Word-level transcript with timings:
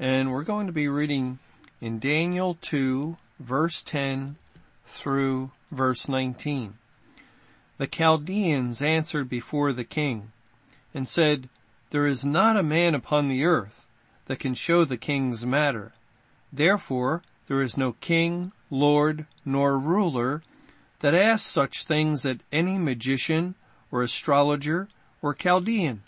And 0.00 0.32
we're 0.32 0.42
going 0.42 0.66
to 0.66 0.72
be 0.72 0.88
reading 0.88 1.38
in 1.80 1.98
Daniel 1.98 2.58
2 2.60 3.16
verse 3.38 3.82
10 3.82 4.36
through 4.84 5.50
verse 5.70 6.08
19. 6.08 6.74
The 7.78 7.86
Chaldeans 7.86 8.82
answered 8.82 9.28
before 9.28 9.72
the 9.72 9.84
king 9.84 10.32
and 10.92 11.08
said, 11.08 11.48
There 11.90 12.04
is 12.04 12.24
not 12.24 12.56
a 12.56 12.62
man 12.62 12.94
upon 12.94 13.28
the 13.28 13.44
earth 13.44 13.86
that 14.26 14.38
can 14.38 14.52
show 14.52 14.84
the 14.84 14.98
king's 14.98 15.46
matter. 15.46 15.92
Therefore, 16.52 17.22
there 17.46 17.62
is 17.62 17.78
no 17.78 17.92
king, 17.92 18.52
lord, 18.70 19.26
nor 19.44 19.78
ruler 19.78 20.42
that 21.00 21.14
asks 21.14 21.50
such 21.50 21.84
things 21.84 22.26
at 22.26 22.40
any 22.52 22.76
magician 22.76 23.54
or 23.90 24.02
astrologer 24.02 24.88
or 25.22 25.34
Chaldean. 25.34 26.02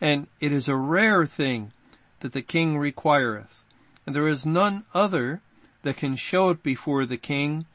And 0.00 0.26
it 0.40 0.52
is 0.52 0.68
a 0.68 0.76
rare 0.76 1.24
thing 1.24 1.72
that 2.20 2.32
the 2.32 2.42
king 2.42 2.76
requireth 2.76 3.64
and 4.08 4.14
there 4.14 4.26
is 4.26 4.46
none 4.46 4.86
other 4.94 5.42
that 5.82 5.98
can 5.98 6.16
show 6.16 6.48
it 6.48 6.62
before 6.62 7.04
the 7.04 7.18
king 7.18 7.66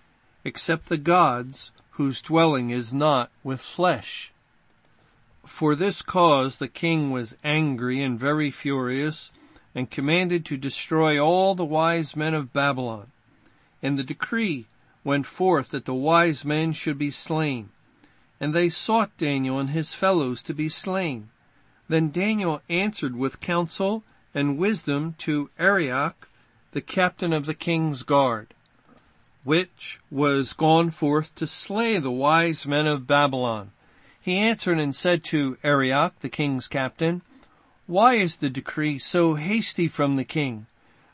except 0.43 0.87
the 0.87 0.97
gods 0.97 1.71
whose 1.91 2.23
dwelling 2.23 2.71
is 2.71 2.91
not 2.91 3.29
with 3.43 3.61
flesh. 3.61 4.33
For 5.45 5.75
this 5.75 6.01
cause 6.01 6.57
the 6.57 6.67
king 6.67 7.11
was 7.11 7.37
angry 7.43 8.01
and 8.01 8.17
very 8.17 8.49
furious 8.49 9.31
and 9.75 9.91
commanded 9.91 10.43
to 10.45 10.57
destroy 10.57 11.23
all 11.23 11.53
the 11.53 11.63
wise 11.63 12.15
men 12.15 12.33
of 12.33 12.51
Babylon. 12.51 13.11
And 13.83 13.99
the 13.99 14.03
decree 14.03 14.65
went 15.03 15.27
forth 15.27 15.69
that 15.69 15.85
the 15.85 15.93
wise 15.93 16.43
men 16.43 16.73
should 16.73 16.97
be 16.97 17.11
slain. 17.11 17.69
And 18.39 18.55
they 18.55 18.71
sought 18.71 19.15
Daniel 19.17 19.59
and 19.59 19.69
his 19.69 19.93
fellows 19.93 20.41
to 20.41 20.55
be 20.55 20.67
slain. 20.67 21.29
Then 21.87 22.09
Daniel 22.09 22.63
answered 22.69 23.15
with 23.15 23.39
counsel 23.39 24.03
and 24.33 24.57
wisdom 24.57 25.15
to 25.19 25.49
Arioch, 25.59 26.27
the 26.71 26.81
captain 26.81 27.33
of 27.33 27.45
the 27.45 27.53
king's 27.53 28.03
guard, 28.03 28.53
which 29.43 29.99
was 30.09 30.53
gone 30.53 30.89
forth 30.89 31.33
to 31.35 31.45
slay 31.45 31.97
the 31.97 32.11
wise 32.11 32.65
men 32.65 32.87
of 32.87 33.07
Babylon. 33.07 33.71
He 34.19 34.37
answered 34.37 34.79
and 34.79 34.95
said 34.95 35.23
to 35.25 35.57
Arioch, 35.63 36.17
the 36.19 36.29
king's 36.29 36.67
captain, 36.67 37.21
Why 37.85 38.15
is 38.15 38.37
the 38.37 38.49
decree 38.49 38.97
so 38.97 39.35
hasty 39.35 39.87
from 39.87 40.15
the 40.15 40.23
king? 40.23 40.65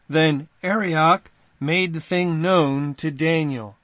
Then 0.08 0.48
Arioch 0.64 1.30
made 1.60 1.94
the 1.94 2.02
thing 2.02 2.42
known 2.42 2.96
to 2.96 3.12
Daniel. 3.12 3.76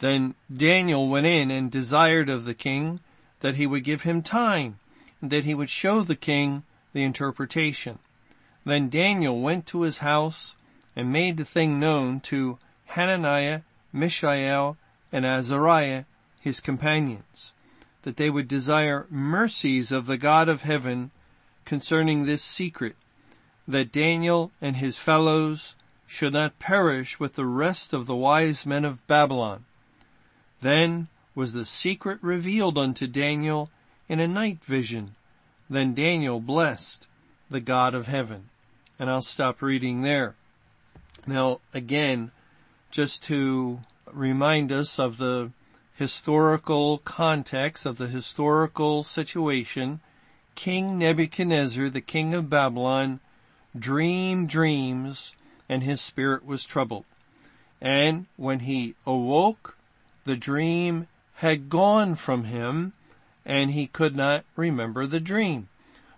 Then 0.00 0.34
Daniel 0.54 1.08
went 1.08 1.26
in 1.26 1.50
and 1.50 1.70
desired 1.70 2.28
of 2.28 2.44
the 2.44 2.54
king 2.54 3.00
that 3.40 3.54
he 3.54 3.66
would 3.66 3.84
give 3.84 4.02
him 4.02 4.22
time, 4.22 4.78
and 5.20 5.30
that 5.30 5.44
he 5.44 5.54
would 5.54 5.70
show 5.70 6.02
the 6.02 6.16
king 6.16 6.64
the 6.92 7.02
interpretation. 7.02 7.98
Then 8.66 8.90
Daniel 8.90 9.40
went 9.40 9.64
to 9.66 9.82
his 9.82 9.98
house 9.98 10.56
and 10.96 11.12
made 11.12 11.36
the 11.36 11.44
thing 11.44 11.78
known 11.78 12.18
to 12.22 12.58
Hananiah, 12.86 13.60
Mishael, 13.92 14.76
and 15.12 15.24
Azariah, 15.24 16.02
his 16.40 16.58
companions, 16.58 17.52
that 18.02 18.16
they 18.16 18.28
would 18.28 18.48
desire 18.48 19.06
mercies 19.08 19.92
of 19.92 20.06
the 20.06 20.18
God 20.18 20.48
of 20.48 20.62
heaven 20.62 21.12
concerning 21.64 22.26
this 22.26 22.42
secret, 22.42 22.96
that 23.68 23.92
Daniel 23.92 24.50
and 24.60 24.78
his 24.78 24.96
fellows 24.96 25.76
should 26.04 26.32
not 26.32 26.58
perish 26.58 27.20
with 27.20 27.36
the 27.36 27.46
rest 27.46 27.92
of 27.92 28.06
the 28.06 28.16
wise 28.16 28.66
men 28.66 28.84
of 28.84 29.06
Babylon. 29.06 29.64
Then 30.60 31.06
was 31.36 31.52
the 31.52 31.64
secret 31.64 32.18
revealed 32.20 32.78
unto 32.78 33.06
Daniel 33.06 33.70
in 34.08 34.18
a 34.18 34.26
night 34.26 34.64
vision. 34.64 35.14
Then 35.70 35.94
Daniel 35.94 36.40
blessed 36.40 37.06
the 37.48 37.60
God 37.60 37.94
of 37.94 38.08
heaven. 38.08 38.48
And 38.98 39.10
I'll 39.10 39.22
stop 39.22 39.60
reading 39.60 40.02
there. 40.02 40.34
Now, 41.26 41.60
again, 41.74 42.30
just 42.90 43.22
to 43.24 43.80
remind 44.10 44.72
us 44.72 44.98
of 44.98 45.18
the 45.18 45.50
historical 45.94 46.98
context 46.98 47.84
of 47.84 47.98
the 47.98 48.06
historical 48.06 49.02
situation, 49.04 50.00
King 50.54 50.98
Nebuchadnezzar, 50.98 51.90
the 51.90 52.00
king 52.00 52.32
of 52.32 52.48
Babylon, 52.48 53.20
dreamed 53.78 54.48
dreams 54.48 55.36
and 55.68 55.82
his 55.82 56.00
spirit 56.00 56.46
was 56.46 56.64
troubled. 56.64 57.04
And 57.80 58.26
when 58.36 58.60
he 58.60 58.94
awoke, 59.06 59.76
the 60.24 60.36
dream 60.36 61.08
had 61.34 61.68
gone 61.68 62.14
from 62.14 62.44
him 62.44 62.94
and 63.44 63.72
he 63.72 63.86
could 63.86 64.16
not 64.16 64.44
remember 64.56 65.06
the 65.06 65.20
dream. 65.20 65.68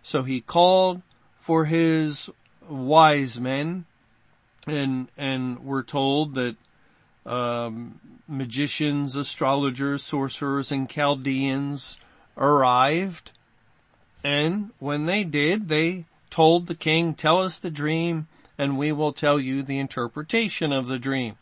So 0.02 0.22
he 0.22 0.40
called 0.40 1.02
for 1.38 1.64
his 1.64 2.30
wise 2.68 3.40
men, 3.40 3.84
and 4.66 5.08
and 5.16 5.60
we're 5.60 5.82
told 5.82 6.34
that 6.34 6.56
um, 7.26 8.00
magicians, 8.26 9.16
astrologers, 9.16 10.02
sorcerers, 10.02 10.70
and 10.70 10.88
Chaldeans 10.88 11.98
arrived, 12.36 13.32
and 14.22 14.70
when 14.78 15.06
they 15.06 15.24
did, 15.24 15.68
they 15.68 16.04
told 16.30 16.66
the 16.66 16.74
king, 16.74 17.14
"Tell 17.14 17.38
us 17.38 17.58
the 17.58 17.70
dream, 17.70 18.28
and 18.56 18.78
we 18.78 18.92
will 18.92 19.12
tell 19.12 19.40
you 19.40 19.62
the 19.62 19.78
interpretation 19.78 20.72
of 20.72 20.86
the 20.86 20.98
dream." 20.98 21.36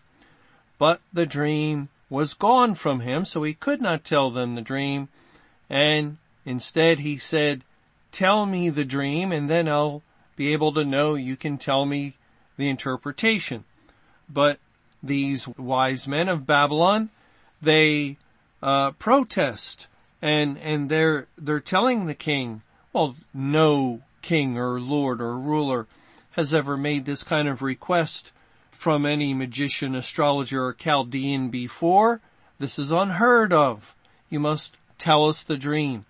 But 0.78 1.00
the 1.12 1.26
dream 1.26 1.88
was 2.10 2.34
gone 2.34 2.74
from 2.74 3.00
him, 3.00 3.24
so 3.24 3.42
he 3.42 3.54
could 3.54 3.80
not 3.80 4.04
tell 4.04 4.30
them 4.30 4.54
the 4.54 4.62
dream, 4.62 5.08
and 5.68 6.18
instead 6.44 7.00
he 7.00 7.18
said, 7.18 7.64
"Tell 8.12 8.46
me 8.46 8.70
the 8.70 8.84
dream, 8.84 9.32
and 9.32 9.50
then 9.50 9.68
I'll 9.68 10.02
be 10.36 10.52
able 10.52 10.72
to 10.74 10.84
know 10.84 11.14
you 11.14 11.36
can 11.36 11.58
tell 11.58 11.86
me 11.86 12.14
the 12.56 12.68
interpretation. 12.68 13.64
But 14.28 14.58
these 15.02 15.48
wise 15.48 16.06
men 16.06 16.28
of 16.28 16.46
Babylon, 16.46 17.10
they 17.60 18.16
uh, 18.62 18.92
protest 18.92 19.88
and 20.22 20.58
and 20.58 20.88
they're 20.88 21.26
they're 21.36 21.60
telling 21.60 22.06
the 22.06 22.14
king, 22.14 22.62
well, 22.92 23.16
no 23.34 24.02
king 24.22 24.58
or 24.58 24.80
lord 24.80 25.20
or 25.20 25.38
ruler 25.38 25.86
has 26.32 26.52
ever 26.52 26.76
made 26.76 27.04
this 27.04 27.22
kind 27.22 27.48
of 27.48 27.62
request 27.62 28.32
from 28.70 29.06
any 29.06 29.32
magician, 29.32 29.94
astrologer, 29.94 30.66
or 30.66 30.74
Chaldean 30.74 31.48
before. 31.48 32.20
This 32.58 32.78
is 32.78 32.90
unheard 32.90 33.52
of. 33.52 33.94
You 34.28 34.40
must 34.40 34.76
tell 34.98 35.26
us 35.26 35.42
the 35.44 35.56
dream. 35.56 36.04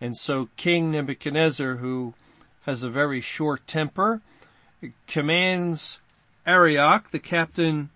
And 0.00 0.16
so 0.16 0.48
King 0.56 0.90
Nebuchadnezzar, 0.90 1.76
who 1.76 2.14
has 2.62 2.82
a 2.82 2.90
very 2.90 3.20
short 3.20 3.66
temper, 3.66 4.20
commands 5.06 6.00
Arioch, 6.46 7.10
the 7.10 7.18
captain 7.18 7.90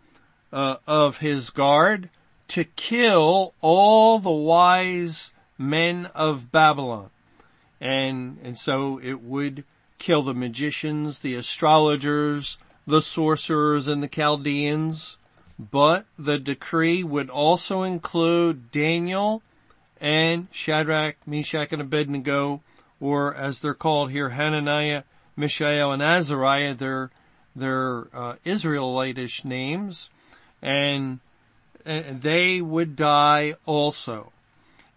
uh, 0.53 0.77
of 0.87 1.19
his 1.19 1.51
guard, 1.51 2.11
to 2.49 2.65
kill 2.65 3.55
all 3.61 4.19
the 4.19 4.31
wise 4.31 5.33
men 5.59 6.07
of 6.15 6.53
Babylon. 6.53 7.11
And, 7.81 8.39
and 8.43 8.57
so 8.57 9.01
it 9.03 9.23
would 9.23 9.65
kill 9.99 10.23
the 10.23 10.35
magicians, 10.35 11.21
the 11.21 11.35
astrologers, 11.35 12.59
the 12.87 13.03
sorcerers, 13.03 13.89
and 13.89 14.03
the 14.03 14.09
Chaldeans. 14.09 15.19
But 15.59 16.07
the 16.19 16.39
decree 16.39 17.03
would 17.03 17.31
also 17.31 17.83
include 17.83 18.71
Daniel 18.71 19.43
and 20.01 20.49
Shadrach, 20.51 21.17
Meshach, 21.27 21.72
and 21.72 21.81
Abednego, 21.81 22.60
or 23.04 23.34
as 23.34 23.60
they're 23.60 23.74
called 23.74 24.10
here, 24.10 24.30
Hananiah, 24.30 25.03
Mishael, 25.36 25.92
and 25.92 26.03
Azariah, 26.03 26.72
their, 26.72 27.10
their 27.54 28.06
uh, 28.15 28.36
Israelitish 28.47 29.45
names, 29.45 30.09
and, 30.62 31.21
and 31.84 32.22
they 32.22 32.62
would 32.62 32.97
die 32.97 33.56
also. 33.66 34.33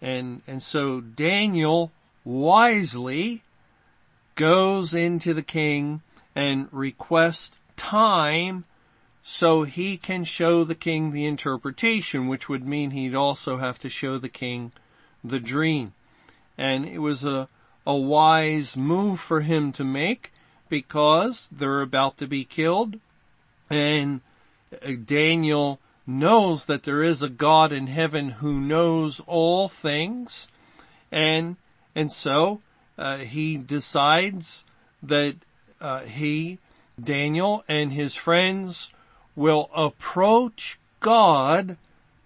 And, 0.02 0.42
and 0.48 0.64
so 0.64 1.02
Daniel 1.02 1.92
wisely 2.24 3.42
goes 4.36 4.94
into 4.94 5.34
the 5.34 5.44
king 5.44 6.02
and 6.34 6.70
requests 6.72 7.58
time 7.76 8.64
so 9.22 9.64
he 9.64 9.98
can 9.98 10.24
show 10.24 10.64
the 10.64 10.76
king 10.76 11.12
the 11.12 11.26
interpretation, 11.26 12.30
which 12.30 12.48
would 12.48 12.66
mean 12.66 12.92
he'd 12.92 13.16
also 13.16 13.58
have 13.58 13.78
to 13.80 13.90
show 13.90 14.18
the 14.18 14.30
king 14.30 14.72
the 15.26 15.42
dream. 15.42 15.92
And 16.58 16.86
it 16.86 17.00
was 17.00 17.26
a, 17.26 17.50
a 17.88 17.96
wise 17.96 18.76
move 18.76 19.18
for 19.18 19.40
him 19.40 19.72
to 19.72 19.84
make 19.86 20.34
because 20.68 21.48
they're 21.50 21.80
about 21.80 22.18
to 22.18 22.28
be 22.28 22.44
killed. 22.44 23.00
And 23.70 24.20
uh, 24.86 24.92
Daniel 25.06 25.80
knows 26.06 26.66
that 26.66 26.84
there 26.84 27.02
is 27.02 27.22
a 27.22 27.30
God 27.30 27.72
in 27.72 27.88
heaven 27.88 28.30
who 28.30 28.60
knows 28.60 29.22
all 29.22 29.70
things. 29.70 30.50
And, 31.14 31.56
and 31.96 32.12
so, 32.12 32.60
uh, 32.98 33.20
he 33.20 33.56
decides 33.56 34.66
that, 35.02 35.38
uh, 35.80 36.02
he, 36.02 36.60
Daniel 37.02 37.64
and 37.70 37.94
his 37.94 38.16
friends 38.16 38.92
will 39.34 39.70
approach 39.74 40.78
God 41.00 41.78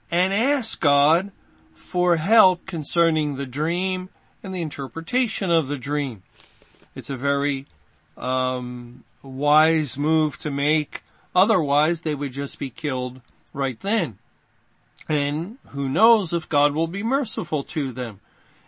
and 0.09 0.33
ask 0.33 0.79
God 0.79 1.31
for 1.75 2.15
help 2.15 2.65
concerning 2.65 3.35
the 3.35 3.45
dream 3.45 4.09
and 4.43 4.53
the 4.53 4.61
interpretation 4.61 5.51
of 5.51 5.67
the 5.67 5.77
dream. 5.77 6.23
It's 6.95 7.09
a 7.09 7.17
very 7.17 7.65
um, 8.17 9.03
wise 9.23 9.97
move 9.97 10.37
to 10.39 10.51
make. 10.51 11.03
Otherwise, 11.35 12.01
they 12.01 12.15
would 12.15 12.31
just 12.31 12.59
be 12.59 12.69
killed 12.69 13.21
right 13.53 13.79
then. 13.79 14.17
And 15.07 15.57
who 15.69 15.89
knows 15.89 16.33
if 16.33 16.49
God 16.49 16.73
will 16.73 16.87
be 16.87 17.03
merciful 17.03 17.63
to 17.65 17.91
them. 17.91 18.19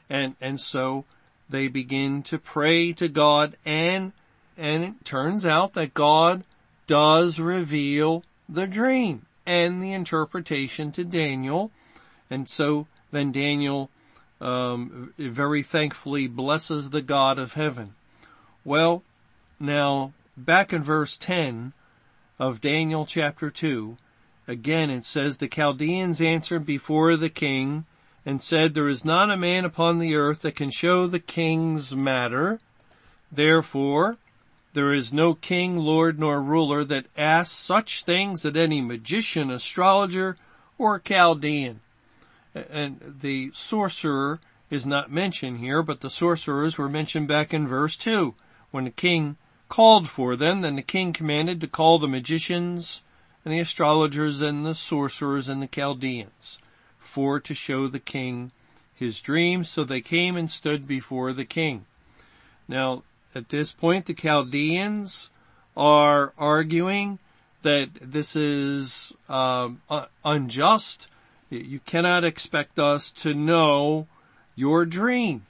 And, 0.09 0.35
and 0.41 0.59
so 0.59 1.05
they 1.49 1.67
begin 1.67 2.23
to 2.23 2.37
pray 2.37 2.93
to 2.93 3.07
God 3.07 3.55
and, 3.65 4.11
and 4.57 4.83
it 4.83 5.05
turns 5.05 5.45
out 5.45 5.73
that 5.73 5.93
God 5.93 6.43
does 6.87 7.39
reveal 7.39 8.23
the 8.47 8.67
dream 8.67 9.25
and 9.45 9.81
the 9.81 9.93
interpretation 9.93 10.91
to 10.93 11.03
Daniel. 11.03 11.71
And 12.29 12.47
so 12.47 12.87
then 13.11 13.31
Daniel 13.31 13.89
um, 14.43 15.13
very 15.17 15.63
thankfully 15.63 16.27
blesses 16.27 16.89
the 16.89 17.01
God 17.01 17.39
of 17.39 17.53
heaven. 17.53 17.95
Well, 18.65 19.03
now 19.59 20.13
back 20.35 20.73
in 20.73 20.83
verse 20.83 21.15
10 21.15 21.73
of 22.37 22.59
Daniel 22.59 23.05
chapter 23.05 23.49
2, 23.49 23.97
again 24.47 24.89
it 24.89 25.05
says, 25.05 25.37
the 25.37 25.47
Chaldeans 25.47 26.19
answered 26.19 26.65
before 26.65 27.15
the 27.15 27.29
king 27.29 27.85
and 28.25 28.41
said, 28.41 28.73
there 28.73 28.89
is 28.89 29.05
not 29.05 29.31
a 29.31 29.37
man 29.37 29.63
upon 29.63 29.99
the 29.99 30.15
earth 30.15 30.41
that 30.41 30.55
can 30.55 30.71
show 30.71 31.07
the 31.07 31.19
king's 31.19 31.95
matter. 31.95 32.59
Therefore, 33.31 34.17
there 34.73 34.91
is 34.91 35.13
no 35.13 35.35
king, 35.35 35.77
lord, 35.77 36.19
nor 36.19 36.41
ruler 36.41 36.83
that 36.83 37.05
asks 37.17 37.55
such 37.55 38.03
things 38.03 38.41
that 38.41 38.57
any 38.57 38.81
magician, 38.81 39.51
astrologer, 39.51 40.37
or 40.77 40.99
Chaldean. 40.99 41.79
And 42.55 43.15
the 43.21 43.51
sorcerer 43.53 44.39
is 44.69 44.85
not 44.85 45.11
mentioned 45.11 45.59
here, 45.59 45.83
but 45.83 46.01
the 46.01 46.09
sorcerers 46.09 46.77
were 46.77 46.89
mentioned 46.89 47.27
back 47.27 47.53
in 47.53 47.67
verse 47.67 47.95
2. 47.95 48.33
When 48.71 48.85
the 48.85 48.91
king 48.91 49.37
called 49.69 50.09
for 50.09 50.35
them, 50.35 50.61
then 50.61 50.75
the 50.75 50.81
king 50.81 51.13
commanded 51.13 51.61
to 51.61 51.67
call 51.67 51.99
the 51.99 52.07
magicians 52.07 53.03
and 53.43 53.53
the 53.53 53.59
astrologers 53.59 54.41
and 54.41 54.65
the 54.65 54.75
sorcerers 54.75 55.47
and 55.47 55.61
the 55.61 55.67
Chaldeans 55.67 56.59
for 56.99 57.39
to 57.39 57.53
show 57.53 57.87
the 57.87 57.99
king 57.99 58.51
his 58.93 59.21
dream. 59.21 59.63
So 59.63 59.83
they 59.83 60.01
came 60.01 60.37
and 60.37 60.49
stood 60.49 60.87
before 60.87 61.33
the 61.33 61.45
king. 61.45 61.85
Now, 62.67 63.03
at 63.35 63.49
this 63.49 63.71
point, 63.71 64.05
the 64.05 64.13
Chaldeans 64.13 65.29
are 65.75 66.33
arguing 66.37 67.19
that 67.63 67.89
this 68.01 68.35
is 68.35 69.13
um, 69.27 69.81
unjust. 70.23 71.07
You 71.57 71.79
cannot 71.79 72.23
expect 72.23 72.79
us 72.79 73.11
to 73.13 73.33
know 73.33 74.07
your 74.55 74.85
dream. 74.85 75.45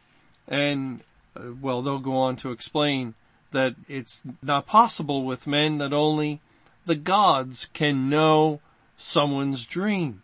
And, 0.48 1.02
uh, 1.36 1.54
well, 1.62 1.82
they'll 1.82 2.00
go 2.00 2.18
on 2.18 2.36
to 2.38 2.52
explain 2.52 3.14
that 3.52 3.76
it's 3.88 4.22
not 4.42 4.66
possible 4.66 5.24
with 5.24 5.48
men 5.48 5.78
that 5.78 5.94
only 5.94 6.42
the 6.86 6.96
gods 6.96 7.68
can 7.74 8.10
know 8.10 8.60
someone's 8.98 9.66
dream. 9.66 10.22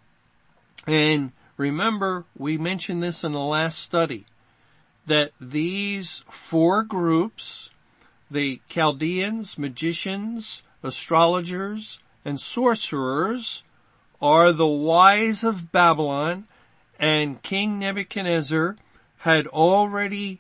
And 0.88 1.32
remember, 1.58 2.26
we 2.38 2.58
mentioned 2.58 3.02
this 3.02 3.24
in 3.24 3.32
the 3.32 3.40
last 3.40 3.80
study 3.80 4.26
that 5.06 5.32
these 5.40 6.24
four 6.30 6.84
groups, 6.84 7.72
the 8.30 8.62
Chaldeans, 8.70 9.58
magicians, 9.58 10.64
astrologers, 10.84 12.00
and 12.26 12.40
sorcerers, 12.40 13.64
are 14.22 14.52
the 14.52 14.68
wise 14.68 15.44
of 15.44 15.72
Babylon, 15.72 16.46
and 17.00 17.42
King 17.42 17.80
Nebuchadnezzar 17.80 18.76
had 19.20 19.48
already 19.48 20.40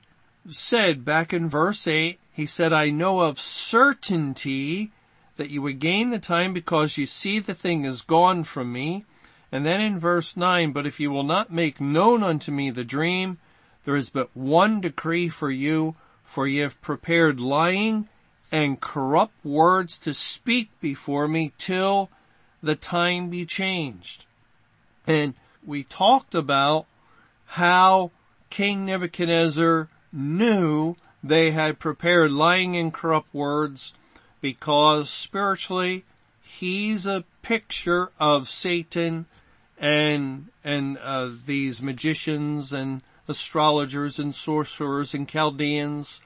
said 0.50 1.06
back 1.06 1.34
in 1.34 1.50
verse 1.50 1.88
8, 1.88 2.20
he 2.32 2.46
said, 2.46 2.74
I 2.74 2.90
know 2.90 3.20
of 3.20 3.40
certainty 3.40 4.92
that 5.38 5.50
you 5.50 5.62
would 5.62 5.80
gain 5.80 6.10
the 6.10 6.20
time 6.20 6.54
because 6.54 6.98
you 6.98 7.06
see 7.06 7.40
the 7.40 7.54
thing 7.54 7.86
is 7.86 8.02
gone 8.02 8.44
from 8.44 8.72
me. 8.72 9.06
And 9.52 9.66
then 9.66 9.82
in 9.82 10.00
verse 10.00 10.38
9, 10.38 10.72
but 10.72 10.86
if 10.86 11.00
you 11.00 11.12
will 11.12 11.24
not 11.24 11.52
make 11.52 11.82
known 11.82 12.24
unto 12.24 12.52
me 12.52 12.70
the 12.70 12.84
dream, 12.84 13.40
there 13.84 13.96
is 13.96 14.10
but 14.10 14.30
one 14.36 14.82
decree 14.82 15.30
for 15.30 15.50
you, 15.50 15.96
for 16.24 16.46
ye 16.46 16.60
have 16.60 16.82
prepared 16.82 17.42
lying 17.42 18.08
and 18.52 18.82
corrupt 18.82 19.34
words 19.44 19.98
to 20.00 20.14
speak 20.14 20.70
before 20.80 21.28
me 21.28 21.54
till 21.58 22.10
the 22.62 22.76
time 22.76 23.30
be 23.30 23.46
changed. 23.46 24.26
And 25.08 25.34
we 25.66 25.84
talked 25.84 26.36
about 26.36 26.86
how 27.46 28.12
King 28.50 28.86
Nebuchadnezzar 28.86 29.90
knew 30.12 30.96
they 31.24 31.52
had 31.52 31.80
prepared 31.80 32.32
lying 32.32 32.76
and 32.76 32.94
corrupt 32.94 33.34
words 33.34 33.94
because 34.42 35.10
spiritually 35.10 36.06
he's 36.42 37.06
a 37.06 37.26
picture 37.42 38.12
of 38.20 38.50
Satan 38.50 39.26
and 39.78 40.48
and 40.64 40.98
uh, 41.02 41.30
these 41.46 41.82
magicians 41.82 42.74
and 42.74 43.02
astrologers 43.28 44.20
and 44.20 44.36
sorcerers 44.36 45.14
and 45.14 45.30
Chaldeans, 45.30 46.22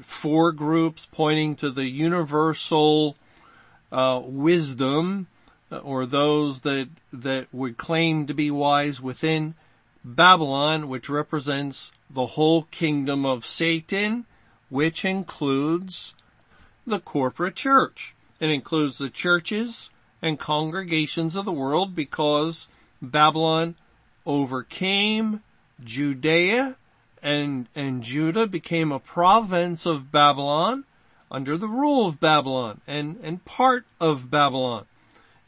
four 0.00 0.52
groups 0.52 1.08
pointing 1.10 1.56
to 1.56 1.70
the 1.70 1.88
universal 1.88 3.16
uh, 3.92 4.22
wisdom 4.24 5.26
Uh, 5.72 5.78
or 5.78 6.04
those 6.04 6.62
that 6.62 6.88
that 7.12 7.46
would 7.52 7.76
claim 7.76 8.26
to 8.26 8.34
be 8.34 8.50
wise 8.50 9.00
within 9.00 9.54
Babylon, 10.04 10.88
which 10.88 11.08
represents 11.08 11.92
the 12.08 12.26
whole 12.26 12.64
kingdom 12.64 13.24
of 13.24 13.46
Satan, 13.46 14.26
which 14.68 15.04
includes 15.04 16.14
the 16.86 16.98
corporate 16.98 17.54
church. 17.54 18.14
It 18.40 18.50
includes 18.50 18.98
the 18.98 19.10
churches 19.10 19.90
and 20.22 20.38
congregations 20.38 21.34
of 21.34 21.44
the 21.44 21.52
world 21.52 21.94
because 21.94 22.68
Babylon 23.00 23.76
overcame 24.26 25.42
Judea 25.82 26.76
and, 27.22 27.66
and 27.74 28.02
Judah 28.02 28.46
became 28.46 28.90
a 28.90 28.98
province 28.98 29.86
of 29.86 30.10
Babylon 30.10 30.84
under 31.30 31.56
the 31.56 31.68
rule 31.68 32.06
of 32.06 32.18
Babylon 32.18 32.80
and, 32.86 33.18
and 33.22 33.44
part 33.44 33.84
of 34.00 34.30
Babylon. 34.30 34.86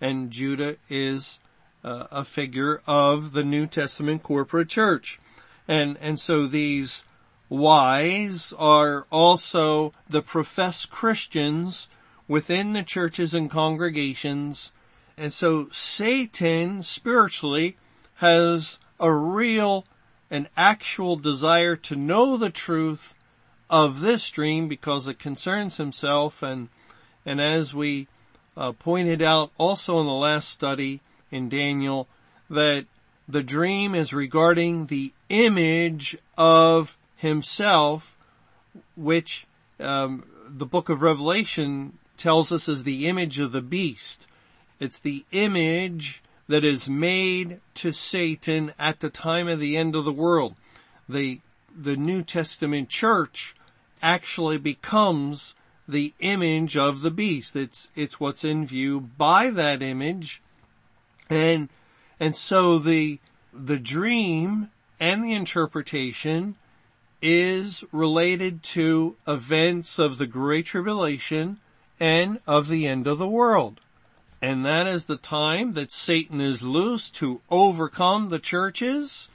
And 0.03 0.33
Judah 0.33 0.77
is 0.91 1.39
uh, 1.85 2.09
a 2.11 2.25
figure 2.25 2.83
of 2.87 3.33
the 3.33 3.45
New 3.45 3.67
Testament 3.67 4.25
corporate 4.25 4.69
church. 4.69 5.21
And, 5.69 5.97
and 6.01 6.19
so 6.19 6.47
these 6.47 7.05
wise 7.49 8.53
are 8.59 9.07
also 9.13 9.93
the 10.11 10.21
professed 10.21 10.91
Christians 10.91 11.89
within 12.27 12.73
the 12.73 12.83
churches 12.83 13.33
and 13.33 13.49
congregations. 13.49 14.73
And 15.17 15.33
so 15.33 15.69
Satan 15.71 16.83
spiritually 16.83 17.77
has 18.15 18.81
a 18.99 19.13
real 19.13 19.87
an 20.33 20.49
actual 20.57 21.15
desire 21.17 21.77
to 21.77 21.95
know 21.95 22.37
the 22.37 22.51
truth 22.51 23.15
of 23.69 24.01
this 24.01 24.31
dream 24.31 24.67
because 24.67 25.07
it 25.07 25.19
concerns 25.19 25.77
himself 25.77 26.43
and 26.43 26.71
and 27.25 27.41
as 27.41 27.73
we 27.75 28.09
uh, 28.57 28.73
pointed 28.73 29.23
out 29.23 29.51
also 29.59 30.01
in 30.01 30.07
the 30.07 30.13
last 30.13 30.49
study 30.49 31.01
in 31.31 31.49
Daniel 31.49 32.09
that 32.51 32.87
the 33.29 33.43
dream 33.43 33.95
is 33.95 34.13
regarding 34.13 34.87
the 34.87 35.13
image 35.29 36.17
of 36.37 36.97
himself 37.17 38.17
which 38.97 39.47
um, 39.81 40.25
the 40.49 40.67
book 40.67 40.89
of 40.89 41.03
Revelation 41.03 41.99
tells 42.17 42.53
us 42.53 42.69
is 42.69 42.85
the 42.85 43.09
image 43.09 43.39
of 43.39 43.53
the 43.53 43.63
beast. 43.63 44.27
It's 44.79 44.99
the 44.99 45.25
image 45.33 46.23
that 46.49 46.65
is 46.65 46.89
made 46.89 47.61
to 47.75 47.93
Satan 47.93 48.73
at 48.79 49.01
the 49.01 49.11
time 49.11 49.49
of 49.49 49.61
the 49.61 49.77
end 49.77 49.97
of 49.97 50.05
the 50.05 50.13
world. 50.13 50.55
The, 51.09 51.41
the 51.75 51.97
New 51.97 52.23
Testament 52.23 52.89
church 52.89 53.55
actually 54.03 54.59
becomes 54.59 55.55
the 55.89 56.15
image 56.21 56.77
of 56.77 57.03
the 57.03 57.11
beast. 57.11 57.57
It's, 57.57 57.89
it's 57.95 58.21
what's 58.21 58.45
in 58.45 58.65
view 58.65 59.01
by 59.01 59.51
that 59.51 59.83
image. 59.83 60.41
And, 61.29 61.69
and 62.21 62.37
so 62.37 62.79
the, 62.79 63.19
the 63.53 63.79
dream 63.79 64.71
and 65.01 65.25
the 65.25 65.33
interpretation 65.33 66.57
is 67.21 67.85
related 67.93 68.63
to 68.63 69.17
events 69.27 69.99
of 69.99 70.19
the 70.19 70.27
Great 70.27 70.67
Tribulation 70.67 71.59
and 72.01 72.41
of 72.47 72.69
the 72.69 72.87
end 72.87 73.07
of 73.07 73.19
the 73.19 73.29
world. 73.29 73.81
and 74.43 74.67
that 74.67 74.89
is 74.89 75.05
the 75.05 75.17
time 75.17 75.73
that 75.75 75.93
Satan 75.93 76.41
is 76.41 76.63
loose 76.65 77.11
to 77.11 77.41
overcome 77.49 78.29
the 78.29 78.41
churches, 78.41 79.31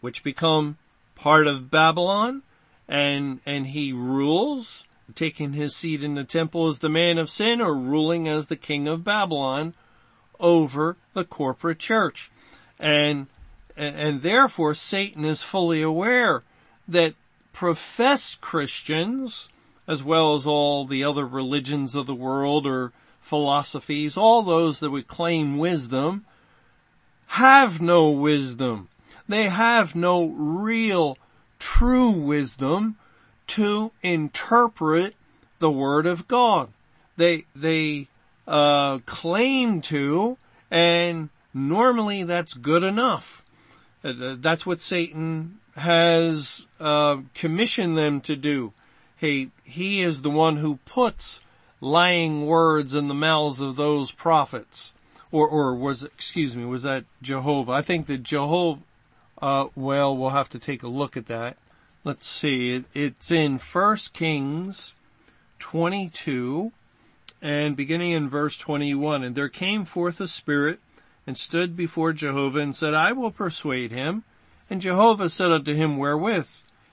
which 0.00 0.24
become 0.24 0.78
part 1.14 1.46
of 1.46 1.70
Babylon, 1.70 2.42
and, 2.88 3.40
and 3.44 3.66
he 3.68 3.92
rules, 3.92 4.86
taking 5.14 5.52
his 5.52 5.74
seat 5.74 6.02
in 6.02 6.14
the 6.14 6.24
temple 6.24 6.66
as 6.66 6.80
the 6.80 6.88
man 6.88 7.18
of 7.18 7.30
sin 7.30 7.60
or 7.60 7.74
ruling 7.74 8.28
as 8.28 8.48
the 8.48 8.56
king 8.56 8.88
of 8.88 9.04
Babylon 9.04 9.74
over 10.40 10.96
the 11.14 11.24
corporate 11.24 11.78
church. 11.78 12.30
And, 12.78 13.28
and 13.76 14.22
therefore 14.22 14.74
Satan 14.74 15.24
is 15.24 15.42
fully 15.42 15.82
aware 15.82 16.42
that 16.88 17.14
professed 17.52 18.40
Christians, 18.40 19.48
as 19.86 20.02
well 20.02 20.34
as 20.34 20.46
all 20.46 20.84
the 20.84 21.04
other 21.04 21.24
religions 21.24 21.94
of 21.94 22.06
the 22.06 22.14
world 22.14 22.66
or 22.66 22.92
philosophies, 23.20 24.16
all 24.16 24.42
those 24.42 24.80
that 24.80 24.90
would 24.90 25.08
claim 25.08 25.56
wisdom, 25.56 26.24
have 27.28 27.80
no 27.80 28.10
wisdom. 28.10 28.88
They 29.28 29.44
have 29.44 29.94
no 29.94 30.26
real, 30.26 31.18
true 31.58 32.10
wisdom 32.10 32.96
to 33.48 33.92
interpret 34.02 35.14
the 35.58 35.70
Word 35.70 36.06
of 36.06 36.28
God. 36.28 36.68
They, 37.16 37.44
they, 37.54 38.08
uh, 38.46 38.98
claim 39.06 39.80
to, 39.82 40.38
and 40.70 41.28
normally 41.52 42.22
that's 42.22 42.54
good 42.54 42.82
enough. 42.82 43.44
Uh, 44.04 44.36
that's 44.38 44.64
what 44.64 44.80
Satan 44.80 45.58
has 45.76 46.66
uh, 46.80 47.18
commissioned 47.34 47.96
them 47.96 48.20
to 48.22 48.36
do. 48.36 48.72
He 49.16 49.50
he 49.64 50.02
is 50.02 50.22
the 50.22 50.30
one 50.30 50.58
who 50.58 50.76
puts 50.84 51.40
lying 51.80 52.46
words 52.46 52.94
in 52.94 53.08
the 53.08 53.14
mouths 53.14 53.60
of 53.60 53.76
those 53.76 54.10
prophets, 54.10 54.94
or 55.32 55.48
or 55.48 55.74
was 55.74 56.02
excuse 56.02 56.54
me 56.54 56.64
was 56.64 56.82
that 56.82 57.04
Jehovah? 57.22 57.72
I 57.72 57.82
think 57.82 58.06
that 58.06 58.22
Jehovah. 58.22 58.82
Uh, 59.42 59.68
well, 59.74 60.16
we'll 60.16 60.30
have 60.30 60.48
to 60.48 60.58
take 60.58 60.82
a 60.82 60.88
look 60.88 61.14
at 61.14 61.26
that. 61.26 61.58
Let's 62.06 62.28
see. 62.28 62.84
It's 62.94 63.32
in 63.32 63.58
First 63.58 64.12
Kings 64.12 64.94
twenty 65.58 66.08
two, 66.08 66.70
and 67.42 67.74
beginning 67.74 68.12
in 68.12 68.28
verse 68.28 68.56
twenty 68.56 68.94
one. 68.94 69.24
And 69.24 69.34
there 69.34 69.48
came 69.48 69.84
forth 69.84 70.20
a 70.20 70.28
spirit 70.28 70.78
and 71.26 71.36
stood 71.36 71.76
before 71.76 72.12
Jehovah 72.12 72.60
and 72.60 72.76
said, 72.76 72.94
I 72.94 73.10
will 73.10 73.32
persuade 73.32 73.90
him. 73.90 74.22
And 74.70 74.80
Jehovah 74.80 75.28
said 75.28 75.50
unto 75.50 75.74
him, 75.74 75.96
Wherewith? 75.96 76.48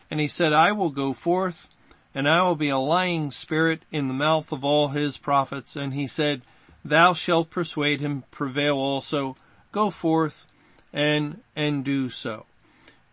And 0.10 0.20
he 0.20 0.28
said, 0.28 0.52
I 0.52 0.72
will 0.72 0.90
go 0.90 1.14
forth, 1.14 1.70
and 2.16 2.28
I 2.28 2.42
will 2.42 2.56
be 2.56 2.70
a 2.70 2.80
lying 2.80 3.30
spirit 3.30 3.84
in 3.92 4.08
the 4.08 4.16
mouth 4.16 4.52
of 4.52 4.66
all 4.66 4.88
his 4.88 5.20
prophets. 5.20 5.76
And 5.76 5.94
he 5.94 6.08
said, 6.08 6.42
Thou 6.84 7.14
shalt 7.14 7.52
persuade 7.52 8.02
him, 8.02 8.24
prevail 8.32 8.80
also, 8.80 9.38
go 9.72 9.92
forth 9.92 10.48
and, 10.92 11.42
and 11.56 11.86
do 11.86 12.10
so. 12.10 12.48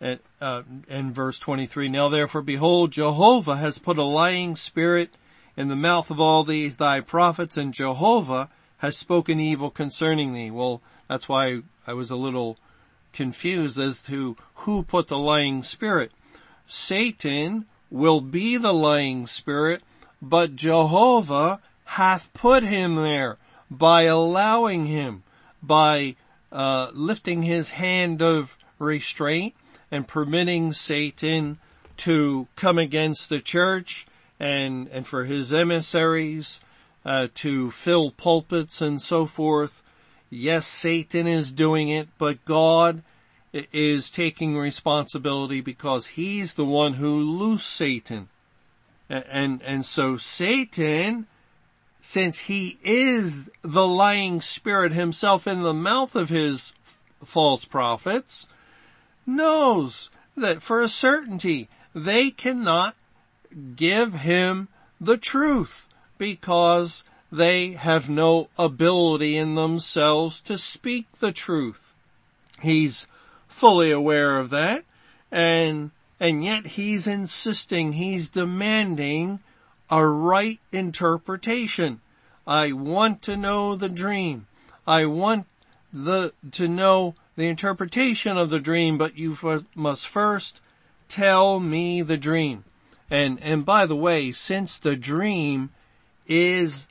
And, 0.00 0.18
uh, 0.40 0.62
and 0.88 1.14
verse 1.14 1.38
23, 1.38 1.88
Now 1.88 2.08
therefore 2.08 2.42
behold, 2.42 2.92
Jehovah 2.92 3.56
has 3.56 3.78
put 3.78 3.98
a 3.98 4.02
lying 4.02 4.56
spirit 4.56 5.10
in 5.56 5.68
the 5.68 5.76
mouth 5.76 6.10
of 6.10 6.18
all 6.20 6.42
these 6.42 6.78
thy 6.78 7.00
prophets, 7.00 7.56
and 7.56 7.74
Jehovah 7.74 8.48
has 8.78 8.96
spoken 8.96 9.38
evil 9.38 9.70
concerning 9.70 10.32
thee. 10.32 10.50
Well, 10.50 10.80
that's 11.06 11.28
why 11.28 11.60
I 11.86 11.92
was 11.92 12.10
a 12.10 12.16
little 12.16 12.56
confused 13.12 13.78
as 13.78 14.00
to 14.02 14.36
who 14.54 14.82
put 14.82 15.08
the 15.08 15.18
lying 15.18 15.62
spirit. 15.62 16.12
Satan 16.66 17.66
will 17.90 18.20
be 18.20 18.56
the 18.56 18.72
lying 18.72 19.26
spirit, 19.26 19.82
but 20.22 20.56
Jehovah 20.56 21.60
hath 21.84 22.32
put 22.32 22.62
him 22.62 22.94
there 22.94 23.36
by 23.70 24.02
allowing 24.02 24.86
him, 24.86 25.24
by 25.62 26.16
uh, 26.50 26.90
lifting 26.94 27.42
his 27.42 27.70
hand 27.70 28.22
of 28.22 28.56
restraint 28.78 29.54
and 29.90 30.06
permitting 30.06 30.72
Satan 30.72 31.58
to 31.98 32.46
come 32.56 32.78
against 32.78 33.28
the 33.28 33.40
church 33.40 34.06
and 34.38 34.88
and 34.88 35.06
for 35.06 35.24
his 35.24 35.52
emissaries 35.52 36.60
uh, 37.04 37.28
to 37.34 37.70
fill 37.70 38.10
pulpits 38.10 38.80
and 38.80 39.00
so 39.00 39.26
forth 39.26 39.82
Yes, 40.30 40.68
Satan 40.68 41.26
is 41.26 41.50
doing 41.50 41.88
it, 41.88 42.08
but 42.16 42.44
God 42.44 43.02
is 43.52 44.12
taking 44.12 44.56
responsibility 44.56 45.60
because 45.60 46.06
he's 46.06 46.54
the 46.54 46.64
one 46.64 46.94
who 46.94 47.16
loosed 47.16 47.68
Satan. 47.68 48.28
And, 49.08 49.60
and 49.62 49.84
so 49.84 50.16
Satan, 50.18 51.26
since 52.00 52.38
he 52.38 52.78
is 52.84 53.50
the 53.62 53.88
lying 53.88 54.40
spirit 54.40 54.92
himself 54.92 55.48
in 55.48 55.62
the 55.62 55.74
mouth 55.74 56.14
of 56.14 56.28
his 56.28 56.74
false 57.24 57.64
prophets, 57.64 58.48
knows 59.26 60.10
that 60.36 60.62
for 60.62 60.80
a 60.80 60.88
certainty 60.88 61.68
they 61.94 62.30
cannot 62.30 62.94
give 63.76 64.14
him 64.14 64.68
the 65.00 65.16
truth 65.16 65.88
because 66.18 67.02
they 67.32 67.72
have 67.72 68.10
no 68.10 68.48
ability 68.58 69.36
in 69.36 69.54
themselves 69.54 70.40
to 70.42 70.58
speak 70.58 71.06
the 71.20 71.32
truth. 71.32 71.94
He's 72.60 73.06
fully 73.48 73.90
aware 73.90 74.38
of 74.38 74.50
that 74.50 74.84
and, 75.30 75.90
and 76.18 76.44
yet 76.44 76.66
he's 76.66 77.06
insisting, 77.06 77.92
he's 77.92 78.30
demanding 78.30 79.40
a 79.90 80.06
right 80.06 80.60
interpretation. 80.72 82.00
I 82.46 82.72
want 82.72 83.22
to 83.22 83.36
know 83.36 83.74
the 83.74 83.88
dream. 83.88 84.46
I 84.86 85.06
want 85.06 85.46
the, 85.92 86.32
to 86.52 86.68
know 86.68 87.14
the 87.36 87.48
interpretation 87.48 88.36
of 88.36 88.50
the 88.50 88.60
dream, 88.60 88.98
but 88.98 89.16
you 89.16 89.36
must 89.74 90.06
first 90.06 90.60
tell 91.08 91.60
me 91.60 92.02
the 92.02 92.16
dream. 92.16 92.64
And, 93.10 93.42
and 93.42 93.64
by 93.64 93.86
the 93.86 93.96
way, 93.96 94.32
since 94.32 94.78
the 94.78 94.96
dream 94.96 95.70
is 96.26 96.86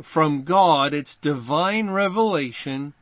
from 0.00 0.42
God, 0.42 0.94
it's 0.94 1.16
divine 1.16 1.90
revelation. 1.90 2.92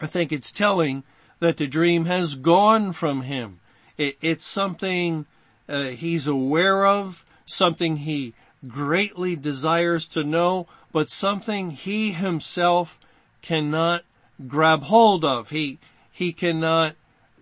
I 0.00 0.06
think 0.06 0.32
it's 0.32 0.52
telling 0.52 1.04
that 1.40 1.56
the 1.56 1.66
dream 1.66 2.06
has 2.06 2.34
gone 2.34 2.92
from 2.92 3.22
him. 3.22 3.60
It, 3.96 4.16
it's 4.22 4.44
something 4.46 5.26
uh, 5.68 5.88
he's 5.88 6.26
aware 6.26 6.86
of, 6.86 7.24
something 7.46 7.98
he 7.98 8.34
greatly 8.66 9.36
desires 9.36 10.08
to 10.08 10.24
know, 10.24 10.66
but 10.92 11.10
something 11.10 11.70
he 11.70 12.12
himself 12.12 12.98
cannot 13.42 14.02
grab 14.46 14.84
hold 14.84 15.24
of. 15.24 15.50
He, 15.50 15.78
he 16.18 16.32
cannot 16.32 16.96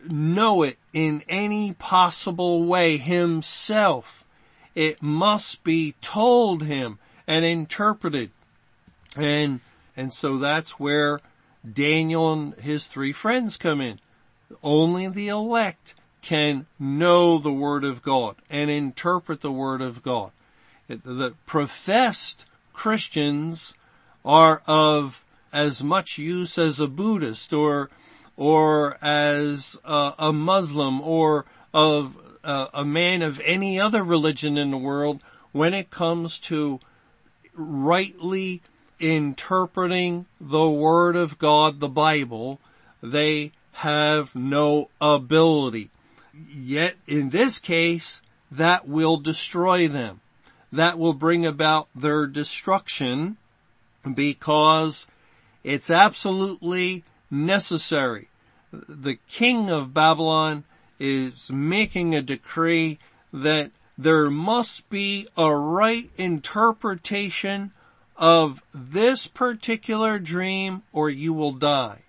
know 0.06 0.62
it 0.62 0.76
in 0.92 1.22
any 1.30 1.72
possible 1.72 2.64
way 2.64 2.98
himself. 2.98 4.26
It 4.74 5.02
must 5.02 5.64
be 5.64 5.94
told 6.02 6.64
him 6.64 6.98
and 7.26 7.46
interpreted. 7.46 8.32
And, 9.16 9.60
and 9.96 10.12
so 10.12 10.36
that's 10.36 10.78
where 10.78 11.20
Daniel 11.72 12.30
and 12.34 12.54
his 12.56 12.86
three 12.86 13.14
friends 13.14 13.56
come 13.56 13.80
in. 13.80 13.98
Only 14.62 15.08
the 15.08 15.28
elect 15.28 15.94
can 16.20 16.66
know 16.78 17.38
the 17.38 17.54
Word 17.54 17.82
of 17.82 18.02
God 18.02 18.36
and 18.50 18.68
interpret 18.68 19.40
the 19.40 19.50
Word 19.52 19.80
of 19.80 20.02
God. 20.02 20.32
The 20.86 21.32
professed 21.46 22.44
Christians 22.74 23.74
are 24.22 24.60
of 24.66 25.24
as 25.50 25.82
much 25.82 26.18
use 26.18 26.58
as 26.58 26.78
a 26.78 26.86
Buddhist 26.86 27.54
or, 27.54 27.88
or 28.36 28.98
as 29.02 29.78
a, 29.84 30.14
a 30.18 30.32
Muslim 30.32 31.00
or 31.00 31.46
of 31.72 32.16
a 32.46 32.84
man 32.84 33.22
of 33.22 33.40
any 33.44 33.80
other 33.80 34.04
religion 34.04 34.56
in 34.56 34.70
the 34.70 34.76
world 34.76 35.20
when 35.50 35.74
it 35.74 35.90
comes 35.90 36.38
to 36.38 36.78
rightly 37.54 38.62
interpreting 39.00 40.26
the 40.40 40.70
Word 40.70 41.16
of 41.16 41.38
God, 41.38 41.80
the 41.80 41.88
Bible, 41.88 42.60
they 43.02 43.52
have 43.72 44.34
no 44.34 44.90
ability. 45.00 45.90
Yet 46.48 46.96
in 47.06 47.30
this 47.30 47.58
case, 47.58 48.22
that 48.50 48.86
will 48.86 49.16
destroy 49.16 49.88
them. 49.88 50.20
That 50.70 50.98
will 50.98 51.14
bring 51.14 51.44
about 51.46 51.88
their 51.94 52.26
destruction 52.26 53.36
because 54.14 55.06
it's 55.64 55.90
absolutely 55.90 57.02
necessary. 57.30 58.28
The 58.72 59.18
king 59.28 59.70
of 59.70 59.94
Babylon 59.94 60.64
is 60.98 61.50
making 61.50 62.14
a 62.14 62.22
decree 62.22 62.98
that 63.32 63.70
there 63.98 64.30
must 64.30 64.88
be 64.90 65.28
a 65.36 65.54
right 65.54 66.10
interpretation 66.16 67.72
of 68.16 68.62
this 68.72 69.26
particular 69.26 70.18
dream 70.18 70.82
or 70.92 71.10
you 71.10 71.32
will 71.32 71.52
die. 71.52 72.00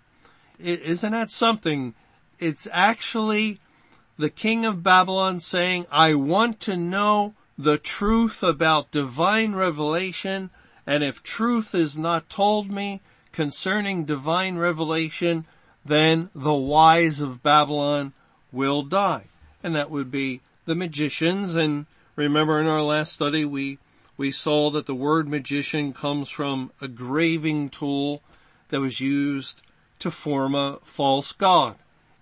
Isn't 0.59 1.12
that 1.12 1.31
something? 1.31 1.93
It's 2.39 2.67
actually 2.71 3.59
the 4.17 4.29
king 4.29 4.65
of 4.65 4.83
Babylon 4.83 5.39
saying, 5.39 5.86
I 5.91 6.15
want 6.15 6.59
to 6.62 6.75
know 6.77 7.36
the 7.57 7.77
truth 7.77 8.43
about 8.43 8.91
divine 8.91 9.53
revelation 9.53 10.50
and 10.86 11.03
if 11.03 11.21
truth 11.21 11.75
is 11.75 11.97
not 11.97 12.29
told 12.29 12.71
me 12.71 13.01
concerning 13.38 14.03
divine 14.03 14.58
revelation, 14.58 15.46
then 15.86 16.27
the 16.34 16.56
wise 16.56 17.22
of 17.22 17.44
Babylon 17.44 18.12
will 18.51 18.82
die. 18.82 19.25
And 19.62 19.75
that 19.75 19.91
would 19.91 20.10
be 20.10 20.41
the 20.65 20.74
magicians. 20.74 21.53
And 21.53 21.86
remember 22.15 22.60
in 22.60 22.65
our 22.65 22.82
last 22.82 23.13
study, 23.13 23.46
we, 23.46 23.77
we 24.17 24.32
saw 24.32 24.72
that 24.72 24.88
the 24.88 24.96
word 24.96 25.29
magician 25.29 25.94
comes 25.94 26.29
from 26.29 26.72
a 26.82 26.88
graving 26.88 27.70
tool 27.70 28.24
that 28.70 28.82
was 28.82 29.00
used 29.00 29.62
to 30.00 30.10
form 30.10 30.56
a 30.56 30.79
false 30.82 31.32
god. 31.32 31.75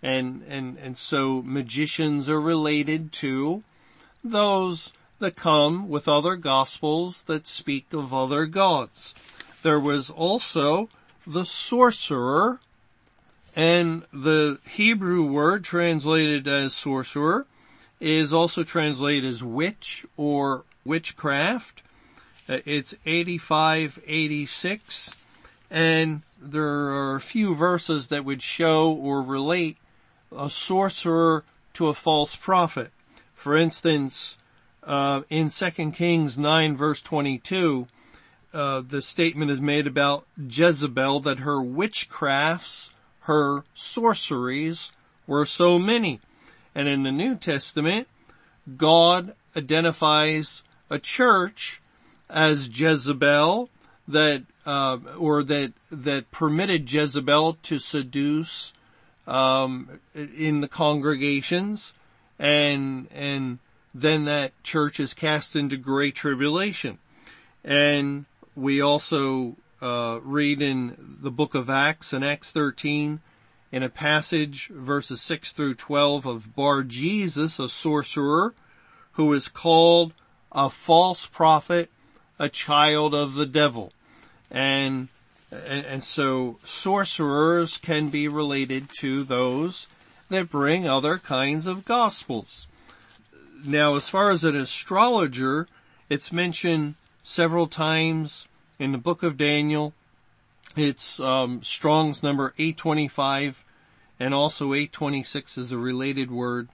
And, 0.03 0.43
and, 0.50 0.77
and 0.77 0.98
so 0.98 1.41
magicians 1.45 2.27
are 2.27 2.41
related 2.41 3.13
to 3.24 3.63
those 4.22 4.91
that 5.19 5.38
come 5.38 5.88
with 5.88 6.10
other 6.10 6.36
gospels 6.36 7.24
that 7.24 7.48
speak 7.48 7.93
of 7.93 8.13
other 8.13 8.45
gods. 8.45 9.15
There 9.63 9.79
was 9.79 10.10
also 10.10 10.89
the 11.27 11.46
sorcerer 11.46 12.60
and 13.55 14.03
the 14.12 14.60
Hebrew 14.67 15.24
word 15.24 15.63
translated 15.63 16.48
as 16.48 16.74
sorcerer 16.74 17.46
is 18.00 18.34
also 18.34 18.63
translated 18.63 19.25
as 19.25 19.44
witch 19.44 20.05
or 20.17 20.63
witchcraft. 20.84 21.84
Uh, 22.48 22.60
it's 22.65 22.96
8586 23.05 25.15
and 25.72 26.22
there 26.39 26.63
are 26.63 27.15
a 27.15 27.22
few 27.22 27.55
verses 27.55 28.10
that 28.10 28.25
would 28.25 28.41
show 28.41 28.91
or 28.91 29.22
relate 29.22 29.77
a 30.36 30.50
sorcerer 30.50 31.44
to 31.74 31.88
a 31.88 31.94
false 31.94 32.36
prophet. 32.36 32.91
For 33.34 33.55
instance, 33.55 34.38
uh, 34.84 35.22
in 35.29 35.50
2 35.50 35.91
Kings 35.91 36.38
9 36.38 36.77
verse 36.77 37.01
22, 37.01 37.88
uh, 38.55 38.81
the 38.81 39.01
statement 39.01 39.51
is 39.51 39.59
made 39.59 39.85
about 39.85 40.25
Jezebel 40.38 41.19
that 41.21 41.39
her 41.39 41.57
witchcrafts, 41.57 42.91
her 43.21 43.65
sorceries 43.74 44.93
were 45.27 45.45
so 45.45 45.77
many. 45.77 46.21
And 46.74 46.88
in 46.88 47.03
the 47.03 47.12
New 47.12 47.35
Testament, 47.35 48.07
God 48.77 49.35
identifies 49.57 50.63
a 50.89 51.00
church 51.00 51.81
as 52.29 52.79
Jezebel 52.79 53.69
that, 54.07 54.43
uh, 54.65 55.00
or 55.19 55.43
that, 55.43 55.74
that 55.91 56.31
permitted 56.31 56.91
Jezebel 56.91 57.57
to 57.63 57.79
seduce, 57.79 58.74
um, 59.27 60.00
in 60.13 60.62
the 60.62 60.67
congregations 60.67 61.93
and, 62.39 63.07
and 63.13 63.59
then 63.93 64.25
that 64.25 64.51
church 64.63 65.00
is 65.00 65.13
cast 65.13 65.55
into 65.55 65.77
great 65.77 66.15
tribulation. 66.15 67.00
And 67.63 68.25
we 68.55 68.81
also, 68.81 69.55
uh, 69.81 70.19
read 70.24 70.62
in 70.62 70.95
the 71.21 71.31
book 71.31 71.55
of 71.55 71.69
Acts 71.69 72.13
in 72.13 72.24
Acts 72.24 72.51
13 72.51 73.19
in 73.71 73.83
a 73.83 73.89
passage 73.89 74.67
verses 74.69 75.21
6 75.21 75.51
through 75.51 75.75
12 75.75 76.25
of 76.25 76.55
Bar 76.55 76.83
Jesus, 76.83 77.59
a 77.59 77.67
sorcerer 77.67 78.53
who 79.13 79.33
is 79.33 79.47
called 79.47 80.13
a 80.51 80.69
false 80.69 81.25
prophet, 81.25 81.91
a 82.39 82.47
child 82.47 83.13
of 83.13 83.33
the 83.33 83.45
devil. 83.45 83.91
And, 84.50 85.09
and, 85.51 85.85
and 85.85 86.03
so 86.03 86.57
sorcerers 86.63 87.77
can 87.77 88.09
be 88.09 88.27
related 88.27 88.88
to 89.00 89.24
those 89.24 89.88
that 90.29 90.50
bring 90.50 90.88
other 90.88 91.17
kinds 91.17 91.67
of 91.67 91.85
gospels. 91.85 92.67
Now, 93.65 93.95
as 93.95 94.07
far 94.07 94.31
as 94.31 94.43
an 94.43 94.55
astrologer, 94.55 95.67
it's 96.09 96.31
mentioned 96.31 96.95
several 97.25 97.65
times 97.65 98.48
in 98.77 98.91
the 98.91 98.98
book 99.00 99.24
of 99.24 99.36
Daniel. 99.36 99.94
It's 100.77 101.20
um, 101.20 101.63
Strong's 101.63 102.22
number 102.22 102.53
825 102.60 103.65
and 104.20 104.34
also 104.34 104.74
826 104.74 105.58
is 105.58 105.72
a 105.72 105.77
related 105.77 106.29
word, 106.29 106.70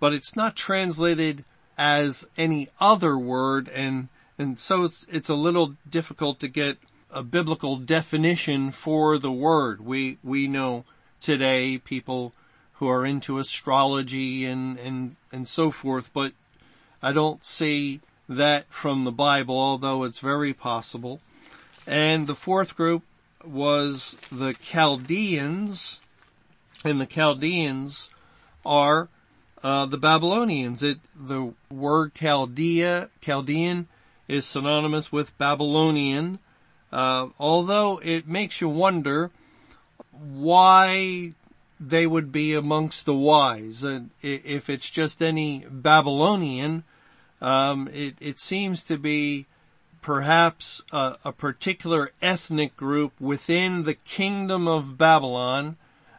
but 0.00 0.12
it's 0.12 0.34
not 0.34 0.56
translated 0.56 1.44
as 1.78 2.26
any 2.36 2.68
other 2.80 3.16
word 3.16 3.68
and 3.68 4.08
and 4.38 4.58
so 4.58 4.84
it's, 4.84 5.06
it's 5.08 5.28
a 5.28 5.34
little 5.34 5.76
difficult 5.88 6.40
to 6.40 6.48
get 6.48 6.78
a 7.10 7.22
biblical 7.22 7.76
definition 7.76 8.70
for 8.70 9.18
the 9.18 9.30
word. 9.30 9.84
We, 9.84 10.18
we 10.24 10.48
know 10.48 10.84
today 11.20 11.78
people 11.78 12.32
who 12.74 12.88
are 12.88 13.06
into 13.06 13.38
astrology 13.38 14.44
and, 14.46 14.78
and, 14.78 15.16
and 15.30 15.46
so 15.46 15.70
forth, 15.70 16.12
but 16.12 16.32
I 17.00 17.12
don't 17.12 17.44
see 17.44 18.00
that 18.28 18.66
from 18.72 19.04
the 19.04 19.12
Bible, 19.12 19.58
although 19.58 20.04
it's 20.04 20.18
very 20.20 20.52
possible. 20.52 21.20
And 21.86 22.26
the 22.26 22.34
fourth 22.34 22.76
group 22.76 23.02
was 23.44 24.16
the 24.30 24.54
Chaldeans, 24.54 26.00
and 26.84 27.00
the 27.00 27.06
Chaldeans 27.06 28.10
are 28.64 29.08
uh, 29.62 29.86
the 29.86 29.98
Babylonians. 29.98 30.82
It 30.82 30.98
the 31.14 31.54
word 31.70 32.14
Chaldea, 32.14 33.08
Chaldean, 33.20 33.88
is 34.28 34.46
synonymous 34.46 35.10
with 35.10 35.36
Babylonian, 35.38 36.38
uh, 36.92 37.28
although 37.38 38.00
it 38.02 38.28
makes 38.28 38.60
you 38.60 38.68
wonder 38.68 39.30
why 40.10 41.32
they 41.80 42.06
would 42.06 42.30
be 42.30 42.54
amongst 42.54 43.06
the 43.06 43.14
wise. 43.14 43.82
And 43.82 44.10
if 44.22 44.70
it's 44.70 44.90
just 44.90 45.20
any 45.20 45.66
Babylonian, 45.68 46.84
um, 47.42 47.88
it, 47.92 48.14
it, 48.20 48.38
seems 48.38 48.84
to 48.84 48.96
be 48.96 49.46
perhaps 50.00 50.80
a, 50.92 51.16
a, 51.24 51.32
particular 51.32 52.12
ethnic 52.22 52.76
group 52.76 53.12
within 53.20 53.82
the 53.82 53.94
kingdom 53.94 54.68
of 54.68 54.96
Babylon, 54.96 55.76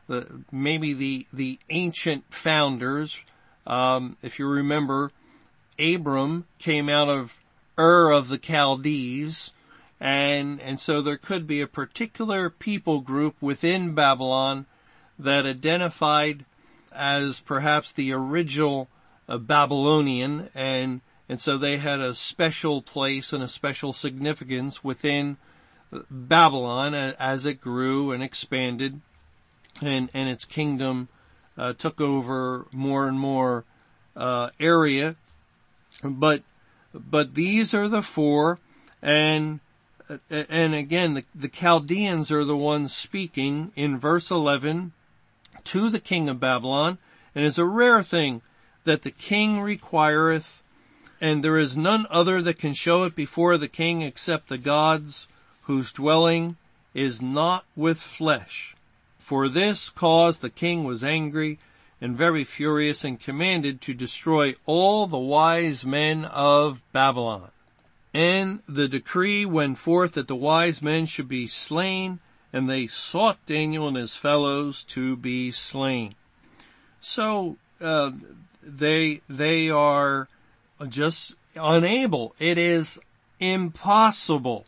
the, 0.07 0.43
maybe 0.51 0.93
the 0.93 1.25
the 1.31 1.59
ancient 1.69 2.25
founders. 2.31 3.23
Um, 3.65 4.17
if 4.21 4.37
you 4.37 4.47
remember, 4.47 5.11
Abram 5.79 6.45
came 6.59 6.89
out 6.89 7.09
of 7.09 7.39
Ur 7.79 8.11
of 8.11 8.27
the 8.27 8.37
Chaldees, 8.37 9.51
and, 9.99 10.59
and 10.61 10.79
so 10.79 11.01
there 11.01 11.17
could 11.17 11.47
be 11.47 11.61
a 11.61 11.67
particular 11.67 12.49
people 12.49 12.99
group 12.99 13.35
within 13.41 13.95
Babylon 13.95 14.65
that 15.17 15.45
identified 15.45 16.45
as 16.91 17.39
perhaps 17.39 17.91
the 17.91 18.11
original 18.11 18.89
uh, 19.27 19.37
Babylonian 19.37 20.49
and, 20.53 21.01
and 21.29 21.39
so 21.39 21.57
they 21.57 21.77
had 21.77 21.99
a 21.99 22.15
special 22.15 22.81
place 22.81 23.33
and 23.33 23.43
a 23.43 23.47
special 23.47 23.93
significance 23.93 24.83
within 24.83 25.37
Babylon 26.09 26.93
as 26.93 27.45
it 27.45 27.61
grew 27.61 28.11
and 28.11 28.23
expanded 28.23 29.01
and, 29.81 30.09
and 30.13 30.29
its 30.29 30.45
kingdom 30.45 31.07
uh, 31.57 31.73
took 31.73 32.01
over 32.01 32.67
more 32.71 33.07
and 33.07 33.19
more 33.19 33.63
uh, 34.15 34.49
area. 34.59 35.15
But, 36.03 36.43
but 36.93 37.35
these 37.35 37.73
are 37.73 37.87
the 37.87 38.01
four 38.01 38.59
and 39.01 39.59
and 40.29 40.75
again, 40.75 41.13
the, 41.13 41.25
the 41.33 41.47
Chaldeans 41.47 42.31
are 42.31 42.43
the 42.43 42.57
ones 42.57 42.93
speaking 42.93 43.71
in 43.75 43.97
verse 43.97 44.29
11 44.29 44.93
to 45.65 45.89
the 45.89 45.99
king 45.99 46.29
of 46.29 46.39
Babylon, 46.39 46.97
and 47.33 47.45
it's 47.45 47.57
a 47.57 47.65
rare 47.65 48.03
thing 48.03 48.41
that 48.83 49.03
the 49.03 49.11
king 49.11 49.61
requireth, 49.61 50.62
and 51.23 51.41
there 51.41 51.57
is 51.57 51.77
none 51.77 52.05
other 52.09 52.41
that 52.41 52.59
can 52.59 52.73
show 52.73 53.05
it 53.05 53.15
before 53.15 53.57
the 53.57 53.69
king 53.69 54.01
except 54.01 54.49
the 54.49 54.57
gods 54.57 55.25
whose 55.61 55.93
dwelling 55.93 56.57
is 56.93 57.21
not 57.21 57.63
with 57.77 57.97
flesh. 58.01 58.75
For 59.19 59.47
this 59.47 59.89
cause 59.89 60.39
the 60.39 60.49
king 60.49 60.83
was 60.83 61.01
angry 61.01 61.59
and 62.01 62.17
very 62.17 62.43
furious 62.43 63.05
and 63.05 63.21
commanded 63.21 63.79
to 63.79 63.93
destroy 63.93 64.55
all 64.65 65.07
the 65.07 65.17
wise 65.17 65.85
men 65.85 66.25
of 66.25 66.83
Babylon. 66.91 67.51
And 68.13 68.59
the 68.67 68.89
decree 68.89 69.45
went 69.45 69.77
forth 69.77 70.15
that 70.15 70.27
the 70.27 70.35
wise 70.35 70.81
men 70.81 71.05
should 71.05 71.29
be 71.29 71.47
slain, 71.47 72.19
and 72.51 72.69
they 72.69 72.87
sought 72.87 73.45
Daniel 73.45 73.87
and 73.87 73.95
his 73.95 74.13
fellows 74.13 74.83
to 74.89 75.15
be 75.15 75.53
slain. 75.53 76.15
So 76.99 77.55
uh, 77.79 78.11
they 78.61 79.21
they 79.29 79.69
are 79.69 80.27
just 80.89 81.35
unable. 81.55 82.35
It 82.39 82.57
is 82.57 82.99
impossible. 83.39 84.65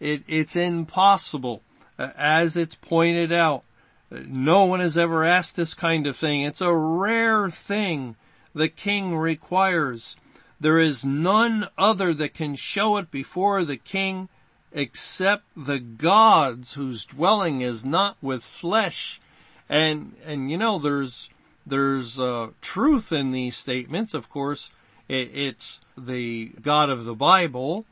It, 0.00 0.22
it's 0.28 0.56
impossible, 0.56 1.62
as 1.98 2.56
it's 2.56 2.76
pointed 2.76 3.32
out. 3.32 3.64
No 4.10 4.64
one 4.64 4.80
has 4.80 4.96
ever 4.96 5.24
asked 5.24 5.56
this 5.56 5.74
kind 5.74 6.06
of 6.06 6.16
thing. 6.16 6.42
It's 6.42 6.60
a 6.60 6.74
rare 6.74 7.50
thing 7.50 8.16
the 8.54 8.68
king 8.68 9.16
requires. 9.16 10.16
There 10.60 10.78
is 10.78 11.04
none 11.04 11.68
other 11.76 12.14
that 12.14 12.34
can 12.34 12.56
show 12.56 12.96
it 12.96 13.10
before 13.10 13.64
the 13.64 13.76
king 13.76 14.28
except 14.72 15.44
the 15.56 15.78
gods 15.78 16.74
whose 16.74 17.04
dwelling 17.04 17.60
is 17.60 17.84
not 17.84 18.16
with 18.22 18.42
flesh. 18.42 19.20
And, 19.68 20.14
and 20.24 20.50
you 20.50 20.56
know, 20.56 20.78
there's, 20.78 21.30
there's, 21.66 22.18
uh, 22.18 22.48
truth 22.60 23.12
in 23.12 23.32
these 23.32 23.56
statements. 23.56 24.14
Of 24.14 24.28
course, 24.28 24.70
it's 25.08 25.80
the 25.96 26.52
God 26.60 26.90
of 26.90 27.04
the 27.04 27.14
Bible, 27.14 27.86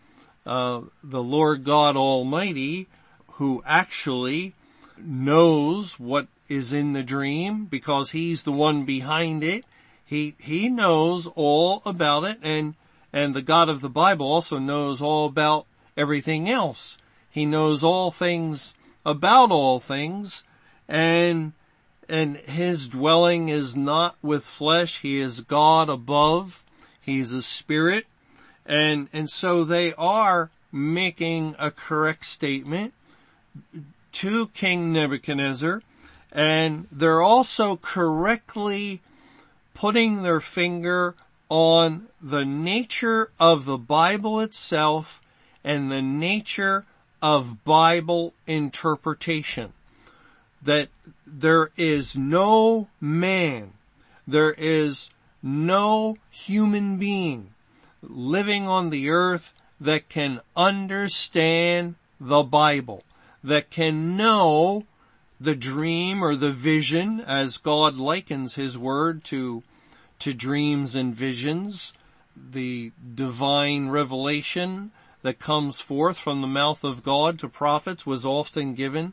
uh, 0.45 0.83
the 1.03 1.23
Lord 1.23 1.65
God 1.65 1.97
Almighty, 1.97 2.89
who 3.33 3.63
actually 3.67 4.55
knows 4.99 5.99
what 5.99 6.29
is 6.49 6.73
in 6.73 6.93
the 6.93 7.03
dream 7.03 7.65
because 7.65 8.11
he's 8.11 8.45
the 8.45 8.53
one 8.53 8.85
behind 8.85 9.43
it. 9.43 9.65
He, 10.05 10.37
he 10.39 10.69
knows 10.69 11.27
all 11.35 11.83
about 11.85 12.25
it 12.25 12.39
and, 12.43 12.75
and 13.13 13.35
the 13.35 13.43
God 13.43 13.69
of 13.69 13.81
the 13.81 13.91
Bible 13.91 14.27
also 14.27 14.59
knows 14.59 15.01
all 15.01 15.27
about 15.27 15.67
everything 15.97 16.49
else. 16.49 16.99
He 17.31 17.45
knows 17.45 17.83
all 17.83 18.11
things 18.11 18.75
about 19.05 19.51
all 19.51 19.81
things 19.81 20.45
and, 20.89 21.53
and 22.09 22.37
his 22.37 22.89
dwelling 22.89 23.49
is 23.49 23.77
not 23.77 24.17
with 24.23 24.45
flesh. 24.45 25.01
He 25.01 25.19
is 25.19 25.41
God 25.41 25.89
above. 25.89 26.63
He's 27.07 27.33
a 27.33 27.41
spirit. 27.41 28.07
And, 28.67 29.09
and 29.13 29.31
so 29.31 29.65
they 29.65 29.95
are 29.95 30.51
making 30.71 31.55
a 31.59 31.71
correct 31.71 32.27
statement 32.27 32.93
to 34.13 34.49
King 34.49 34.93
Nebuchadnezzar 34.93 35.83
and 36.37 36.87
they're 36.93 37.23
also 37.23 37.77
correctly 37.77 39.01
putting 39.73 40.23
their 40.23 40.41
finger 40.41 41.15
on 41.49 42.09
the 42.21 42.45
nature 42.45 43.31
of 43.41 43.65
the 43.65 43.79
Bible 43.79 44.41
itself 44.41 45.23
and 45.65 45.91
the 45.91 46.03
nature 46.03 46.85
of 47.23 47.65
Bible 47.65 48.35
interpretation. 48.47 49.73
That 50.63 50.89
there 51.27 51.71
is 51.77 52.17
no 52.17 52.89
man, 53.01 53.73
there 54.27 54.53
is 54.53 55.11
no 55.47 56.17
human 56.29 56.97
being 56.97 57.55
living 58.03 58.67
on 58.67 58.91
the 58.91 59.09
earth 59.09 59.55
that 59.81 60.09
can 60.09 60.41
understand 60.57 61.95
the 62.21 62.43
Bible, 62.43 63.05
that 63.45 63.71
can 63.71 64.17
know 64.17 64.85
the 65.41 65.55
dream 65.55 66.23
or 66.23 66.35
the 66.35 66.51
vision 66.51 67.21
as 67.21 67.59
God 67.59 67.97
likens 67.97 68.55
his 68.55 68.77
word 68.77 69.23
to, 69.25 69.63
to 70.19 70.35
dreams 70.35 70.95
and 70.95 71.15
visions, 71.15 71.93
the 72.35 72.91
divine 73.15 73.89
revelation 73.89 74.91
that 75.23 75.39
comes 75.39 75.81
forth 75.81 76.19
from 76.19 76.41
the 76.41 76.47
mouth 76.47 76.83
of 76.85 77.03
God 77.03 77.39
to 77.39 77.49
prophets 77.49 78.05
was 78.05 78.25
often 78.25 78.75
given 78.75 79.13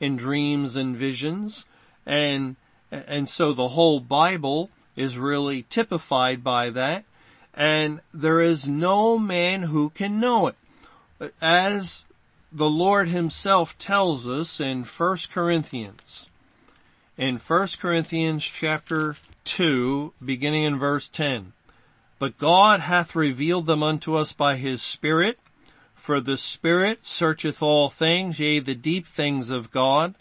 in 0.00 0.16
dreams 0.16 0.76
and 0.76 0.96
visions. 0.96 1.64
And, 2.06 2.56
and 2.90 3.28
so 3.28 3.52
the 3.52 3.68
whole 3.68 4.00
Bible 4.00 4.70
is 4.96 5.18
really 5.18 5.62
typified 5.68 6.44
by 6.44 6.70
that. 6.70 7.04
And 7.52 8.00
there 8.12 8.40
is 8.40 8.66
no 8.66 9.18
man 9.18 9.62
who 9.62 9.90
can 9.90 10.18
know 10.18 10.48
it. 10.48 11.34
As 11.40 12.04
the 12.50 12.70
Lord 12.70 13.08
himself 13.08 13.76
tells 13.78 14.26
us 14.26 14.60
in 14.60 14.84
1 14.84 15.18
Corinthians. 15.32 16.28
In 17.16 17.36
1 17.36 17.68
Corinthians 17.80 18.44
chapter 18.44 19.16
2, 19.44 20.12
beginning 20.24 20.64
in 20.64 20.78
verse 20.78 21.08
10. 21.08 21.52
But 22.18 22.38
God 22.38 22.80
hath 22.80 23.14
revealed 23.14 23.66
them 23.66 23.82
unto 23.82 24.14
us 24.14 24.32
by 24.32 24.56
his 24.56 24.82
Spirit, 24.82 25.38
for 25.94 26.20
the 26.20 26.36
Spirit 26.36 27.04
searcheth 27.04 27.62
all 27.62 27.88
things, 27.88 28.38
yea, 28.38 28.58
the 28.58 28.74
deep 28.74 29.06
things 29.06 29.50
of 29.50 29.70
God. 29.70 30.14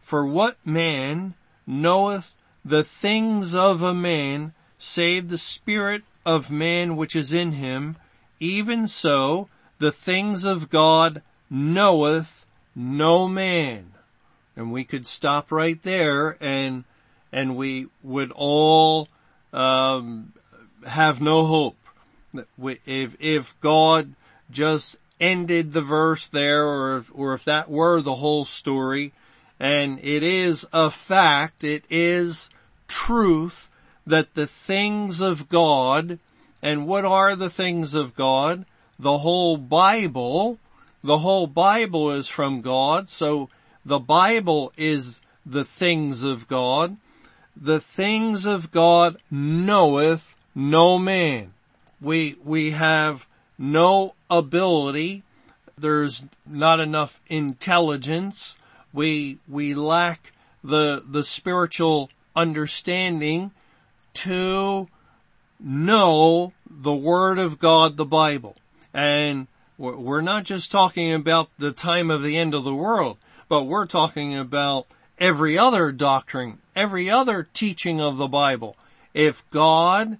For 0.00 0.26
what 0.26 0.56
man 0.64 1.34
knoweth 1.66 2.34
the 2.68 2.84
things 2.84 3.54
of 3.54 3.82
a 3.82 3.94
man, 3.94 4.52
save 4.78 5.28
the 5.28 5.38
Spirit 5.38 6.02
of 6.24 6.50
man 6.50 6.96
which 6.96 7.16
is 7.16 7.32
in 7.32 7.52
him? 7.52 7.96
Even 8.40 8.86
so, 8.86 9.48
the 9.78 9.92
things 9.92 10.44
of 10.44 10.70
God 10.70 11.22
knoweth 11.50 12.46
no 12.74 13.26
man. 13.26 13.92
And 14.56 14.72
we 14.72 14.84
could 14.84 15.06
stop 15.06 15.50
right 15.52 15.80
there 15.82 16.36
and, 16.40 16.84
and 17.32 17.56
we 17.56 17.86
would 18.02 18.32
all, 18.34 19.08
um, 19.52 20.32
have 20.86 21.20
no 21.20 21.44
hope. 21.44 21.76
If, 22.58 23.16
if 23.20 23.58
God 23.60 24.14
just 24.50 24.96
ended 25.20 25.72
the 25.72 25.80
verse 25.80 26.26
there 26.26 26.64
or 26.64 27.04
or 27.12 27.34
if 27.34 27.44
that 27.44 27.68
were 27.70 28.00
the 28.00 28.14
whole 28.14 28.44
story 28.44 29.12
and 29.58 29.98
it 30.00 30.22
is 30.22 30.66
a 30.72 30.90
fact, 30.90 31.64
it 31.64 31.84
is 31.90 32.50
truth 32.88 33.70
that 34.06 34.34
the 34.34 34.46
things 34.46 35.20
of 35.20 35.48
God 35.48 36.18
and 36.60 36.86
what 36.86 37.04
are 37.04 37.36
the 37.36 37.50
things 37.50 37.94
of 37.94 38.16
God? 38.16 38.64
The 38.98 39.18
whole 39.18 39.56
Bible 39.56 40.58
the 41.02 41.18
whole 41.18 41.46
Bible 41.46 42.10
is 42.10 42.28
from 42.28 42.60
God, 42.60 43.08
so 43.08 43.48
the 43.84 44.00
Bible 44.00 44.72
is 44.76 45.20
the 45.46 45.64
things 45.64 46.22
of 46.22 46.48
God. 46.48 46.96
The 47.56 47.80
things 47.80 48.44
of 48.44 48.70
God 48.70 49.16
knoweth 49.30 50.36
no 50.54 50.98
man. 50.98 51.54
We, 52.00 52.36
we 52.44 52.72
have 52.72 53.28
no 53.56 54.14
ability. 54.28 55.22
There's 55.76 56.24
not 56.44 56.80
enough 56.80 57.20
intelligence. 57.28 58.56
We, 58.92 59.38
we 59.48 59.74
lack 59.74 60.32
the, 60.64 61.02
the 61.08 61.24
spiritual 61.24 62.10
understanding 62.38 63.50
to 64.14 64.88
know 65.58 66.52
the 66.70 66.94
Word 66.94 67.38
of 67.40 67.58
God, 67.58 67.96
the 67.96 68.04
Bible. 68.04 68.54
And 68.94 69.48
we're 69.76 70.20
not 70.20 70.44
just 70.44 70.70
talking 70.70 71.12
about 71.12 71.50
the 71.58 71.72
time 71.72 72.10
of 72.10 72.22
the 72.22 72.36
end 72.36 72.54
of 72.54 72.62
the 72.62 72.74
world, 72.74 73.18
but 73.48 73.64
we're 73.64 73.86
talking 73.86 74.36
about 74.36 74.86
every 75.18 75.58
other 75.58 75.90
doctrine, 75.90 76.58
every 76.76 77.10
other 77.10 77.48
teaching 77.52 78.00
of 78.00 78.16
the 78.16 78.28
Bible. 78.28 78.76
If 79.14 79.48
God 79.50 80.18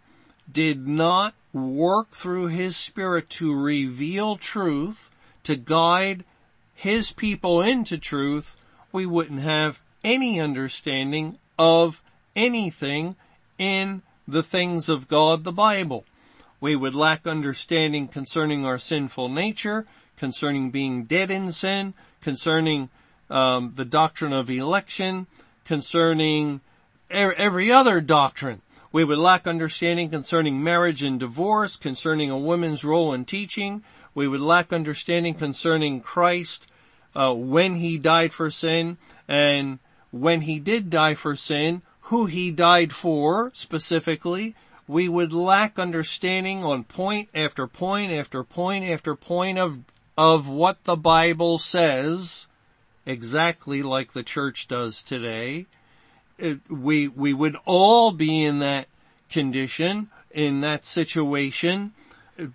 did 0.51 0.89
not 0.89 1.35
work 1.53 2.11
through 2.11 2.49
His 2.49 2.77
Spirit 2.77 3.31
to 3.31 3.55
reveal 3.55 4.37
truth, 4.37 5.13
to 5.45 5.55
guide 5.55 6.25
His 6.75 7.13
people 7.13 7.63
into 7.63 7.97
truth, 7.97 8.57
we 8.91 9.07
wouldn't 9.07 9.41
have 9.41 9.81
any 10.03 10.41
understanding 10.41 11.39
of 11.59 12.03
anything 12.39 13.17
in 13.59 14.03
the 14.27 14.43
things 14.43 14.89
of 14.89 15.09
God, 15.09 15.45
the 15.45 15.53
Bible. 15.53 16.05
We 16.61 16.77
would 16.77 16.95
lack 16.95 17.27
understanding 17.27 18.09
concerning 18.09 18.65
our 18.65 18.79
sinful 18.79 19.29
nature, 19.29 19.87
concerning 20.17 20.71
being 20.71 21.05
dead 21.05 21.31
in 21.31 21.53
sin, 21.53 21.95
concerning 22.21 22.91
um, 23.29 23.73
the 23.75 23.85
doctrine 23.85 24.33
of 24.33 24.51
election, 24.51 25.27
concerning 25.65 26.61
er- 27.13 27.35
every 27.35 27.71
other 27.71 28.01
doctrine. 28.01 28.63
We 28.91 29.05
would 29.05 29.19
lack 29.19 29.47
understanding 29.47 30.09
concerning 30.09 30.63
marriage 30.63 31.03
and 31.03 31.21
divorce, 31.21 31.77
concerning 31.77 32.31
a 32.31 32.39
woman's 32.39 32.85
role 32.85 33.13
in 33.13 33.25
teaching. 33.25 33.83
We 34.15 34.27
would 34.27 34.41
lack 34.41 34.73
understanding 34.73 35.35
concerning 35.35 36.01
Christ, 36.01 36.67
uh, 37.15 37.35
when 37.35 37.77
he 37.77 37.99
died 37.99 38.33
for 38.33 38.51
sin, 38.51 38.97
and 39.27 39.79
when 40.11 40.43
he 40.43 40.59
did 40.59 40.89
die 40.89 41.15
for 41.15 41.37
sin, 41.37 41.83
who 42.09 42.25
he 42.25 42.51
died 42.51 42.93
for 42.93 43.51
specifically, 43.53 44.55
we 44.87 45.07
would 45.09 45.33
lack 45.33 45.79
understanding 45.79 46.65
on 46.65 46.83
point 46.83 47.29
after 47.35 47.67
point 47.67 48.11
after 48.11 48.43
point 48.43 48.83
after 48.85 49.15
point 49.15 49.59
of, 49.59 49.81
of 50.17 50.49
what 50.49 50.85
the 50.85 50.97
Bible 50.97 51.59
says, 51.59 52.49
exactly 53.05 53.83
like 53.83 54.15
the 54.15 54.23
church 54.23 54.67
does 54.69 55.03
today. 55.03 55.67
It, 56.39 56.61
we, 56.71 57.09
we 57.09 57.35
would 57.35 57.57
all 57.67 58.13
be 58.13 58.43
in 58.43 58.61
that 58.61 58.89
condition, 59.29 60.09
in 60.31 60.63
that 60.63 60.87
situation, 60.87 61.93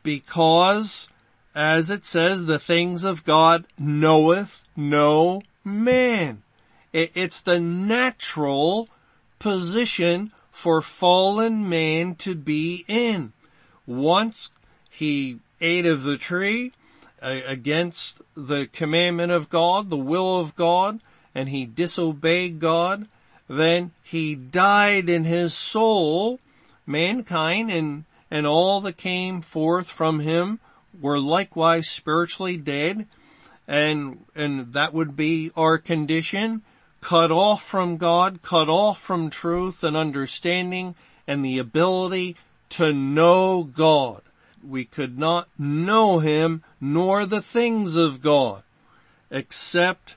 because 0.02 1.10
as 1.54 1.92
it 1.92 2.06
says, 2.06 2.46
the 2.46 2.58
things 2.58 3.04
of 3.04 3.24
God 3.24 3.68
knoweth 3.78 4.68
no 4.76 5.44
man. 5.64 6.42
It, 6.92 7.12
it's 7.14 7.42
the 7.42 7.60
natural 7.60 8.90
position 9.44 10.32
for 10.52 10.82
fallen 10.82 11.68
man 11.68 12.16
to 12.16 12.34
be 12.34 12.86
in. 12.88 13.34
Once 13.86 14.52
he 14.90 15.38
ate 15.60 15.86
of 15.86 16.04
the 16.04 16.16
tree 16.16 16.72
uh, 17.22 17.42
against 17.46 18.22
the 18.36 18.68
commandment 18.72 19.34
of 19.34 19.50
God, 19.50 19.90
the 19.90 19.98
will 19.98 20.40
of 20.40 20.56
God, 20.56 21.02
and 21.36 21.50
he 21.50 21.66
disobeyed 21.66 22.62
God, 22.62 23.06
then 23.50 23.92
he 24.02 24.34
died 24.34 25.10
in 25.10 25.26
his 25.26 25.54
soul, 25.54 26.40
mankind 26.88 27.70
and, 27.70 28.06
and 28.32 28.48
all 28.48 28.80
that 28.80 28.96
came 28.96 29.42
forth 29.42 29.90
from 29.90 30.22
him 30.22 30.62
were 31.02 31.20
likewise 31.20 31.90
spiritually 31.90 32.56
dead, 32.56 33.08
and, 33.68 34.24
and 34.36 34.72
that 34.72 34.94
would 34.94 35.18
be 35.18 35.52
our 35.58 35.78
condition 35.78 36.62
cut 37.04 37.32
off 37.32 37.62
from 37.62 37.98
God, 37.98 38.42
cut 38.42 38.70
off 38.70 39.00
from 39.00 39.30
truth 39.30 39.84
and 39.84 39.96
understanding 39.96 40.96
and 41.28 41.44
the 41.44 41.60
ability 41.60 42.38
to 42.70 42.94
know 42.94 43.64
God. 43.64 44.22
We 44.66 44.86
could 44.86 45.20
not 45.20 45.50
know 45.60 46.20
Him 46.20 46.64
nor 46.80 47.26
the 47.26 47.42
things 47.42 47.94
of 47.94 48.22
God 48.22 48.64
except 49.30 50.16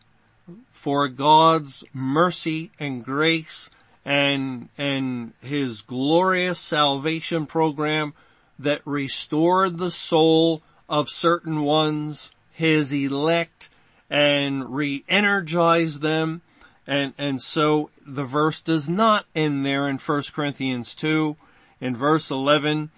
for 0.71 1.09
God's 1.09 1.83
mercy 1.93 2.71
and 2.79 3.05
grace 3.05 3.69
and, 4.05 4.69
and 4.79 5.33
His 5.43 5.81
glorious 5.81 6.61
salvation 6.61 7.47
program 7.47 8.15
that 8.59 8.81
restored 8.85 9.79
the 9.79 9.91
soul 9.91 10.63
of 10.89 11.11
certain 11.11 11.63
ones, 11.63 12.31
His 12.53 12.93
elect, 12.93 13.69
and 14.09 14.73
re-energized 14.75 16.01
them. 16.01 16.43
And, 16.87 17.15
and 17.19 17.43
so 17.43 17.91
the 18.07 18.25
verse 18.25 18.61
does 18.61 18.89
not 18.89 19.27
end 19.35 19.67
there 19.67 19.89
in 19.89 19.99
1 19.99 20.23
Corinthians 20.33 20.95
2. 20.95 21.37
In 21.81 21.97
verse 21.97 22.31
11, 22.31 22.91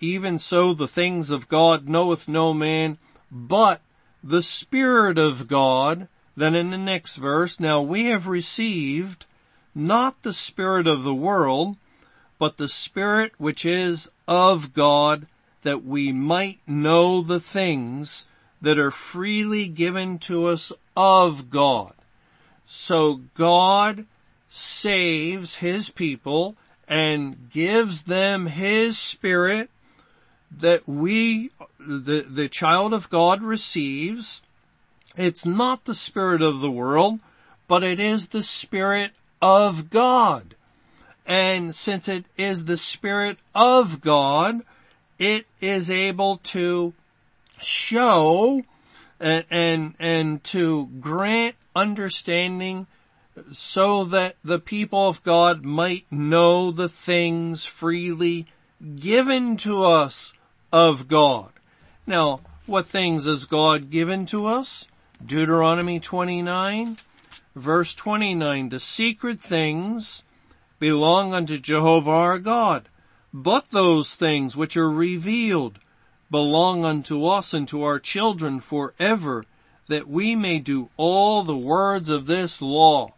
even 0.00 0.38
so 0.38 0.74
the 0.74 0.88
things 0.88 1.30
of 1.30 1.48
God 1.48 1.88
knoweth 1.88 2.28
no 2.28 2.52
man, 2.52 2.98
but 3.30 3.80
the 4.22 4.42
Spirit 4.42 5.18
of 5.18 5.48
God. 5.48 6.08
Then 6.36 6.54
in 6.54 6.70
the 6.70 6.78
next 6.78 7.16
verse, 7.16 7.58
now 7.58 7.80
we 7.80 8.06
have 8.06 8.26
received 8.26 9.24
not 9.74 10.22
the 10.22 10.32
Spirit 10.32 10.86
of 10.86 11.04
the 11.04 11.14
world, 11.14 11.76
but 12.38 12.56
the 12.56 12.68
Spirit 12.68 13.32
which 13.38 13.64
is 13.64 14.10
of 14.28 14.74
God, 14.74 15.26
that 15.62 15.84
we 15.84 16.12
might 16.12 16.58
know 16.66 17.22
the 17.22 17.40
things 17.40 18.26
that 18.60 18.78
are 18.78 18.90
freely 18.90 19.68
given 19.68 20.18
to 20.18 20.46
us 20.46 20.72
of 20.96 21.50
God. 21.50 21.94
So 22.66 23.20
God 23.34 24.06
saves 24.48 25.56
His 25.56 25.88
people 25.88 26.56
and 26.88 27.50
gives 27.50 28.04
them 28.04 28.46
His 28.46 28.98
Spirit 28.98 29.70
that 30.50 30.88
we, 30.88 31.50
the, 31.78 32.22
the 32.22 32.48
child 32.48 32.92
of 32.92 33.08
God 33.08 33.42
receives. 33.42 34.42
It's 35.16 35.46
not 35.46 35.84
the 35.84 35.94
Spirit 35.94 36.42
of 36.42 36.60
the 36.60 36.70
world, 36.70 37.20
but 37.68 37.82
it 37.82 38.00
is 38.00 38.28
the 38.28 38.42
Spirit 38.42 39.12
of 39.40 39.90
God. 39.90 40.54
And 41.24 41.74
since 41.74 42.08
it 42.08 42.24
is 42.36 42.64
the 42.64 42.76
Spirit 42.76 43.38
of 43.54 44.00
God, 44.00 44.62
it 45.18 45.46
is 45.60 45.90
able 45.90 46.38
to 46.38 46.94
show 47.60 48.62
and, 49.18 49.44
and, 49.50 49.94
and 49.98 50.44
to 50.44 50.86
grant 51.00 51.56
understanding 51.76 52.86
so 53.52 54.04
that 54.04 54.36
the 54.42 54.58
people 54.58 55.08
of 55.08 55.22
God 55.22 55.64
might 55.64 56.10
know 56.10 56.70
the 56.70 56.88
things 56.88 57.64
freely 57.64 58.46
given 58.96 59.56
to 59.58 59.84
us 59.84 60.32
of 60.72 61.06
God. 61.06 61.52
Now, 62.06 62.40
what 62.66 62.86
things 62.86 63.26
has 63.26 63.44
God 63.44 63.90
given 63.90 64.26
to 64.26 64.46
us? 64.46 64.88
Deuteronomy 65.24 66.00
29, 66.00 66.96
verse 67.54 67.94
29, 67.94 68.68
the 68.70 68.80
secret 68.80 69.40
things 69.40 70.22
belong 70.78 71.32
unto 71.32 71.58
Jehovah 71.58 72.10
our 72.10 72.38
God, 72.38 72.88
but 73.32 73.70
those 73.70 74.14
things 74.14 74.56
which 74.56 74.76
are 74.76 74.90
revealed 74.90 75.78
belong 76.30 76.84
unto 76.84 77.24
us 77.24 77.54
and 77.54 77.66
to 77.68 77.82
our 77.82 77.98
children 77.98 78.60
forever, 78.60 79.44
that 79.88 80.08
we 80.08 80.34
may 80.34 80.58
do 80.58 80.88
all 80.96 81.42
the 81.42 81.56
words 81.56 82.08
of 82.08 82.26
this 82.26 82.60
law. 82.60 83.14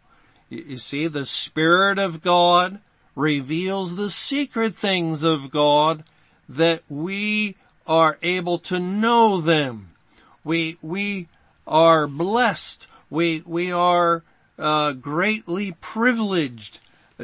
You 0.49 0.77
see, 0.77 1.07
the 1.07 1.25
Spirit 1.25 1.99
of 1.99 2.21
God 2.21 2.79
reveals 3.15 3.95
the 3.95 4.09
secret 4.09 4.73
things 4.73 5.23
of 5.23 5.51
God 5.51 6.03
that 6.47 6.83
we 6.89 7.55
are 7.85 8.17
able 8.21 8.59
to 8.59 8.79
know 8.79 9.41
them. 9.41 9.91
We, 10.43 10.77
we 10.81 11.27
are 11.67 12.07
blessed. 12.07 12.87
We, 13.09 13.43
we 13.45 13.71
are 13.71 14.23
uh, 14.57 14.93
greatly 14.93 15.75
privileged 15.79 16.79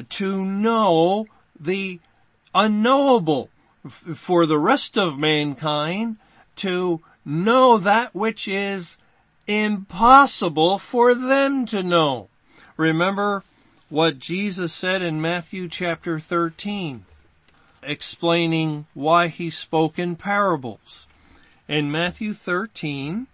to 0.09 0.45
know 0.45 1.27
the 1.59 1.99
unknowable 2.53 3.49
for 3.89 4.45
the 4.45 4.57
rest 4.57 4.97
of 4.97 5.17
mankind 5.17 6.17
to 6.55 7.01
know 7.23 7.77
that 7.77 8.13
which 8.15 8.47
is 8.47 8.97
impossible 9.47 10.79
for 10.79 11.13
them 11.13 11.65
to 11.65 11.83
know. 11.83 12.29
Remember 12.77 13.43
what 13.89 14.19
Jesus 14.19 14.73
said 14.73 15.01
in 15.01 15.21
Matthew 15.21 15.69
chapter 15.69 16.19
13, 16.19 17.05
explaining 17.83 18.87
why 18.93 19.27
he 19.27 19.49
spoke 19.49 19.99
in 19.99 20.15
parables. 20.15 21.07
In 21.67 21.91
Matthew 21.91 22.33
13, 22.33 23.27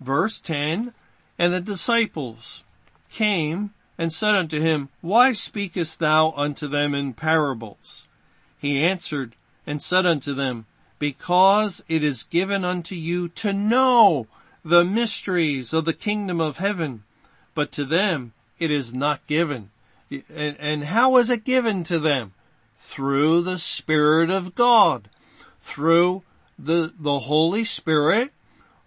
verse 0.00 0.40
10, 0.40 0.92
and 1.38 1.52
the 1.52 1.60
disciples 1.60 2.64
came 3.10 3.72
and 3.96 4.12
said 4.12 4.34
unto 4.34 4.60
him, 4.60 4.88
Why 5.00 5.32
speakest 5.32 5.98
thou 5.98 6.32
unto 6.36 6.68
them 6.68 6.94
in 6.94 7.14
parables? 7.14 8.06
He 8.58 8.82
answered 8.82 9.34
and 9.66 9.80
said 9.80 10.04
unto 10.04 10.34
them, 10.34 10.66
Because 10.98 11.82
it 11.88 12.04
is 12.04 12.24
given 12.24 12.64
unto 12.64 12.94
you 12.94 13.28
to 13.28 13.52
know 13.52 14.26
the 14.64 14.84
mysteries 14.84 15.72
of 15.72 15.84
the 15.84 15.92
kingdom 15.92 16.40
of 16.40 16.56
heaven, 16.56 17.04
but 17.54 17.70
to 17.72 17.84
them 17.84 18.32
it 18.58 18.70
is 18.70 18.94
not 18.94 19.26
given. 19.26 19.70
And, 20.10 20.56
and 20.58 20.84
how 20.84 21.16
is 21.16 21.30
it 21.30 21.44
given 21.44 21.84
to 21.84 21.98
them? 21.98 22.32
Through 22.78 23.42
the 23.42 23.58
Spirit 23.58 24.30
of 24.30 24.54
God. 24.54 25.08
Through 25.60 26.22
the, 26.58 26.92
the 26.98 27.20
Holy 27.20 27.64
Spirit 27.64 28.30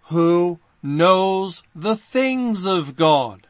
who 0.04 0.58
knows 0.82 1.62
the 1.74 1.96
things 1.96 2.64
of 2.64 2.96
God. 2.96 3.46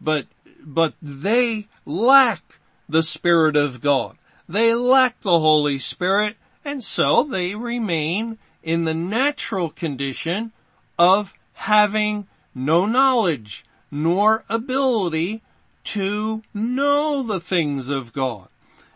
But, 0.00 0.26
but 0.62 0.94
they 1.00 1.68
lack 1.84 2.42
the 2.88 3.02
Spirit 3.02 3.56
of 3.56 3.80
God. 3.80 4.18
They 4.48 4.74
lack 4.74 5.20
the 5.20 5.38
Holy 5.38 5.78
Spirit 5.78 6.36
and 6.64 6.82
so 6.82 7.22
they 7.22 7.54
remain 7.54 8.38
in 8.62 8.84
the 8.84 8.94
natural 8.94 9.70
condition 9.70 10.52
of 10.98 11.32
having 11.56 12.26
no 12.54 12.86
knowledge 12.86 13.64
nor 13.90 14.44
ability 14.48 15.42
to 15.82 16.42
know 16.52 17.22
the 17.22 17.40
things 17.40 17.88
of 17.88 18.12
God. 18.12 18.48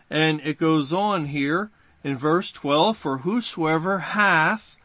And 0.09 0.41
it 0.41 0.57
goes 0.57 0.91
on 0.91 1.27
here 1.27 1.71
in 2.03 2.17
verse 2.17 2.51
12, 2.51 2.97
for 2.97 3.17
whosoever 3.19 3.99
hath 3.99 4.77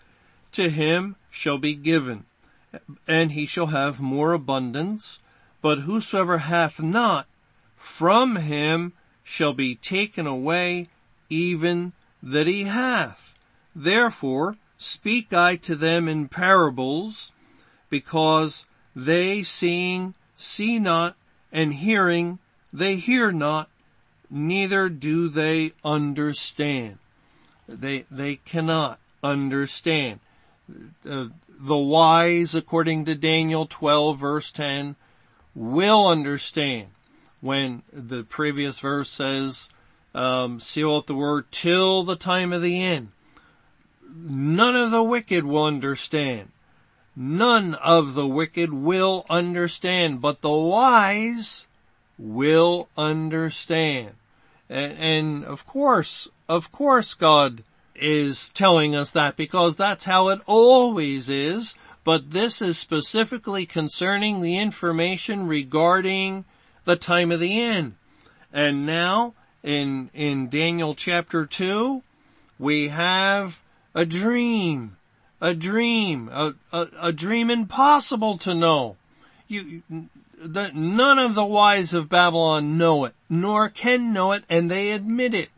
to 0.53 0.71
him 0.71 1.17
shall 1.31 1.59
be 1.59 1.75
given, 1.75 2.25
and 3.07 3.33
he 3.33 3.47
shall 3.47 3.69
have 3.69 4.01
more 4.01 4.33
abundance, 4.33 5.19
but 5.61 5.81
whosoever 5.81 6.39
hath 6.39 6.81
not, 6.81 7.27
from 7.77 8.37
him 8.37 8.93
shall 9.23 9.53
be 9.53 9.75
taken 9.75 10.27
away 10.27 10.89
even 11.29 11.93
that 12.23 12.47
he 12.47 12.65
hath. 12.65 13.35
Therefore 13.75 14.57
speak 14.79 15.33
I 15.33 15.57
to 15.57 15.75
them 15.75 16.09
in 16.09 16.29
parables, 16.29 17.33
because 17.97 18.67
they 18.95 19.43
seeing 19.43 20.13
see 20.37 20.79
not, 20.79 21.17
and 21.51 21.73
hearing 21.73 22.39
they 22.71 22.97
hear 22.97 23.33
not, 23.33 23.71
neither 24.29 24.91
do 24.91 25.31
they 25.31 25.73
understand. 25.83 26.99
They, 27.67 28.05
they 28.11 28.37
cannot 28.37 28.99
understand. 29.23 30.21
Uh, 31.09 31.29
the 31.49 31.77
wise, 31.77 32.55
according 32.55 33.07
to 33.07 33.15
Daniel 33.15 33.65
12 33.65 34.19
verse 34.19 34.51
10, 34.51 34.97
will 35.55 36.07
understand 36.07 36.89
when 37.41 37.83
the 37.91 38.25
previous 38.25 38.79
verse 38.79 39.09
says, 39.09 39.71
um, 40.15 40.61
seal 40.61 40.97
up 40.97 41.07
the 41.07 41.15
word 41.15 41.51
till 41.51 42.03
the 42.03 42.17
time 42.17 42.53
of 42.53 42.61
the 42.61 42.83
end. 42.83 43.09
None 44.15 44.77
of 44.77 44.91
the 44.91 45.03
wicked 45.03 45.45
will 45.45 45.65
understand. 45.65 46.51
None 47.17 47.75
of 47.77 48.13
the 48.13 48.27
wicked 48.27 48.75
will 48.75 49.25
understand, 49.31 50.21
but 50.21 50.43
the 50.43 50.53
wise 50.53 51.67
will 52.19 52.89
understand. 52.97 54.13
And, 54.69 54.93
and 54.99 55.45
of 55.47 55.67
course, 55.67 56.29
of 56.47 56.71
course 56.71 57.15
God 57.15 57.63
is 57.95 58.51
telling 58.51 58.95
us 58.95 59.13
that 59.13 59.37
because 59.37 59.77
that's 59.77 60.05
how 60.05 60.29
it 60.29 60.41
always 60.47 61.31
is, 61.31 61.75
but 62.05 62.33
this 62.33 62.61
is 62.61 62.79
specifically 62.79 63.65
concerning 63.65 64.43
the 64.43 64.59
information 64.59 65.47
regarding 65.47 66.45
the 66.85 66.97
time 66.97 67.33
of 67.33 67.41
the 67.41 67.61
end. 67.61 67.95
And 68.53 68.85
now, 68.85 69.35
in, 69.63 70.11
in 70.13 70.49
Daniel 70.51 70.95
chapter 70.95 71.47
2, 71.47 72.03
we 72.59 72.89
have 72.89 73.63
a 73.95 74.05
dream 74.05 74.96
a 75.41 75.55
dream, 75.55 76.29
a, 76.33 76.55
a, 76.73 76.87
a 77.01 77.13
dream 77.13 77.51
impossible 77.51 78.39
to 78.39 78.55
know. 78.55 78.97
You, 79.49 79.83
the, 80.39 80.71
none 80.75 81.19
of 81.19 81.35
the 81.35 81.45
wise 81.45 81.95
of 81.95 82.09
Babylon 82.09 82.79
know 82.79 83.05
it, 83.05 83.15
nor 83.29 83.69
can 83.69 84.13
know 84.13 84.33
it, 84.33 84.45
and 84.49 84.71
they 84.71 84.91
admit 84.91 85.35
it. 85.35 85.51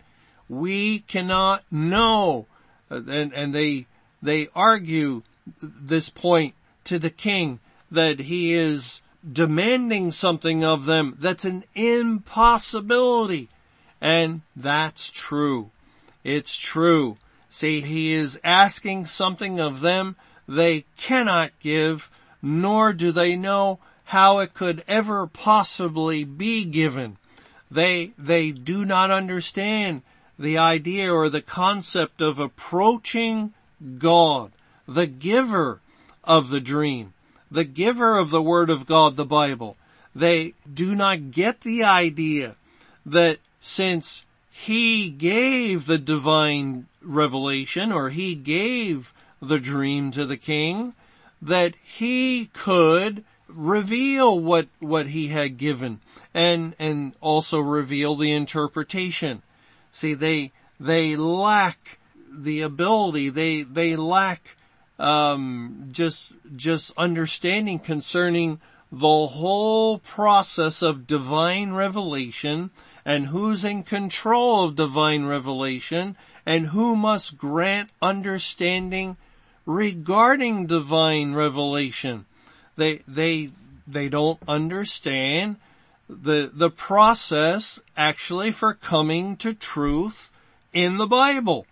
We 0.48 1.00
cannot 1.00 1.64
know. 1.70 2.46
And, 2.90 3.32
and 3.32 3.54
they, 3.54 3.86
they 4.22 4.48
argue 4.54 5.22
this 5.60 6.08
point 6.08 6.54
to 6.84 6.98
the 6.98 7.10
king 7.10 7.60
that 7.90 8.20
he 8.20 8.52
is 8.52 9.02
demanding 9.30 10.10
something 10.10 10.64
of 10.64 10.84
them 10.84 11.16
that's 11.18 11.44
an 11.44 11.64
impossibility. 11.74 13.48
And 14.00 14.42
that's 14.54 15.10
true. 15.10 15.70
It's 16.24 16.56
true. 16.56 17.16
See, 17.50 17.80
he 17.80 18.12
is 18.12 18.38
asking 18.44 19.06
something 19.06 19.58
of 19.58 19.80
them 19.80 20.16
they 20.46 20.84
cannot 20.96 21.52
give, 21.60 22.10
nor 22.42 22.92
do 22.92 23.12
they 23.12 23.36
know 23.36 23.78
how 24.04 24.38
it 24.38 24.54
could 24.54 24.82
ever 24.88 25.26
possibly 25.26 26.24
be 26.24 26.64
given. 26.64 27.16
They, 27.70 28.12
they 28.18 28.50
do 28.52 28.84
not 28.84 29.10
understand 29.10 30.02
the 30.38 30.56
idea 30.56 31.12
or 31.12 31.28
the 31.28 31.42
concept 31.42 32.22
of 32.22 32.38
approaching 32.38 33.52
God, 33.98 34.52
the 34.86 35.06
giver 35.06 35.80
of 36.24 36.48
the 36.48 36.60
dream, 36.60 37.12
the 37.50 37.64
giver 37.64 38.16
of 38.16 38.30
the 38.30 38.42
word 38.42 38.70
of 38.70 38.86
God, 38.86 39.16
the 39.16 39.26
Bible. 39.26 39.76
They 40.14 40.54
do 40.72 40.94
not 40.94 41.30
get 41.30 41.60
the 41.60 41.84
idea 41.84 42.56
that 43.04 43.38
since 43.60 44.24
he 44.50 45.10
gave 45.10 45.86
the 45.86 45.98
divine 45.98 46.86
revelation 47.02 47.92
or 47.92 48.10
he 48.10 48.34
gave 48.34 49.12
the 49.40 49.58
dream 49.58 50.10
to 50.10 50.26
the 50.26 50.36
king, 50.36 50.94
that 51.40 51.74
he 51.76 52.46
could 52.52 53.24
reveal 53.48 54.38
what, 54.38 54.68
what 54.80 55.08
he 55.08 55.28
had 55.28 55.56
given 55.56 56.00
and, 56.34 56.74
and 56.78 57.14
also 57.20 57.60
reveal 57.60 58.16
the 58.16 58.32
interpretation. 58.32 59.42
See, 59.92 60.14
they, 60.14 60.52
they 60.78 61.16
lack 61.16 61.98
the 62.30 62.62
ability, 62.62 63.30
they, 63.30 63.62
they 63.62 63.96
lack, 63.96 64.56
um, 64.98 65.88
just, 65.90 66.32
just 66.56 66.92
understanding 66.96 67.78
concerning 67.78 68.60
the 68.90 69.26
whole 69.26 69.98
process 69.98 70.82
of 70.82 71.06
divine 71.06 71.72
revelation 71.72 72.70
and 73.04 73.26
who's 73.26 73.64
in 73.64 73.82
control 73.82 74.64
of 74.64 74.76
divine 74.76 75.24
revelation 75.26 76.16
and 76.48 76.68
who 76.68 76.96
must 76.96 77.36
grant 77.36 77.90
understanding 78.00 79.18
regarding 79.66 80.64
divine 80.64 81.34
revelation. 81.34 82.24
They, 82.74 83.02
they, 83.06 83.50
they 83.86 84.08
don't 84.08 84.40
understand 84.48 85.56
the, 86.08 86.50
the 86.50 86.70
process 86.70 87.78
actually 87.98 88.50
for 88.50 88.72
coming 88.72 89.36
to 89.36 89.52
truth 89.52 90.32
in 90.72 90.96
the 90.96 91.06
Bible. 91.06 91.66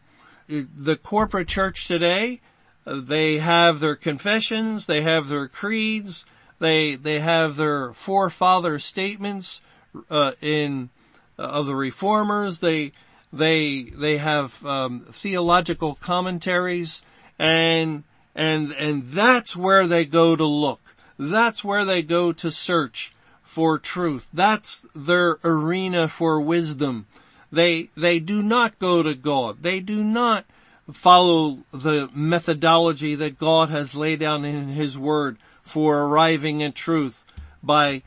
The 0.46 0.96
corporate 1.02 1.48
church 1.48 1.88
today, 1.88 2.42
they 2.84 3.38
have 3.38 3.80
their 3.80 3.96
confessions, 3.96 4.84
they 4.84 5.00
have 5.00 5.28
their 5.28 5.48
creeds, 5.48 6.26
they, 6.58 6.96
they 6.96 7.20
have 7.20 7.56
their 7.56 7.94
forefather 7.94 8.78
statements, 8.78 9.62
uh, 10.10 10.32
in, 10.42 10.90
uh, 11.38 11.44
of 11.44 11.64
the 11.64 11.74
reformers, 11.74 12.58
they, 12.58 12.92
they, 13.37 13.83
they 13.83 14.16
have, 14.18 14.64
um, 14.64 15.01
theological 15.11 15.94
commentaries, 15.94 17.03
and, 17.38 18.05
and, 18.35 18.72
and 18.72 19.09
that's 19.09 19.57
where 19.57 19.87
they 19.87 20.05
go 20.05 20.37
to 20.37 20.44
look. 20.44 20.81
That's 21.18 21.64
where 21.64 21.85
they 21.85 22.03
go 22.03 22.33
to 22.33 22.51
search 22.51 23.14
for 23.42 23.79
truth. 23.79 24.31
That's 24.35 24.87
their 24.94 25.38
arena 25.42 26.09
for 26.09 26.40
wisdom. 26.40 27.07
They, 27.51 27.90
they 27.96 28.20
do 28.20 28.42
not 28.42 28.79
go 28.79 29.03
to 29.03 29.14
God. 29.14 29.62
They 29.62 29.81
do 29.81 30.05
not 30.05 30.44
follow 30.92 31.64
the 31.72 32.11
methodology 32.14 33.14
that 33.14 33.38
God 33.38 33.70
has 33.70 33.94
laid 33.94 34.20
down 34.20 34.44
in 34.44 34.68
His 34.68 34.99
Word 34.99 35.38
for 35.62 36.05
arriving 36.05 36.62
at 36.62 36.75
truth 36.75 37.25
by 37.62 38.03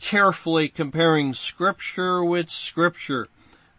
carefully 0.00 0.68
comparing 0.68 1.34
scripture 1.34 2.24
with 2.24 2.50
scripture. 2.50 3.28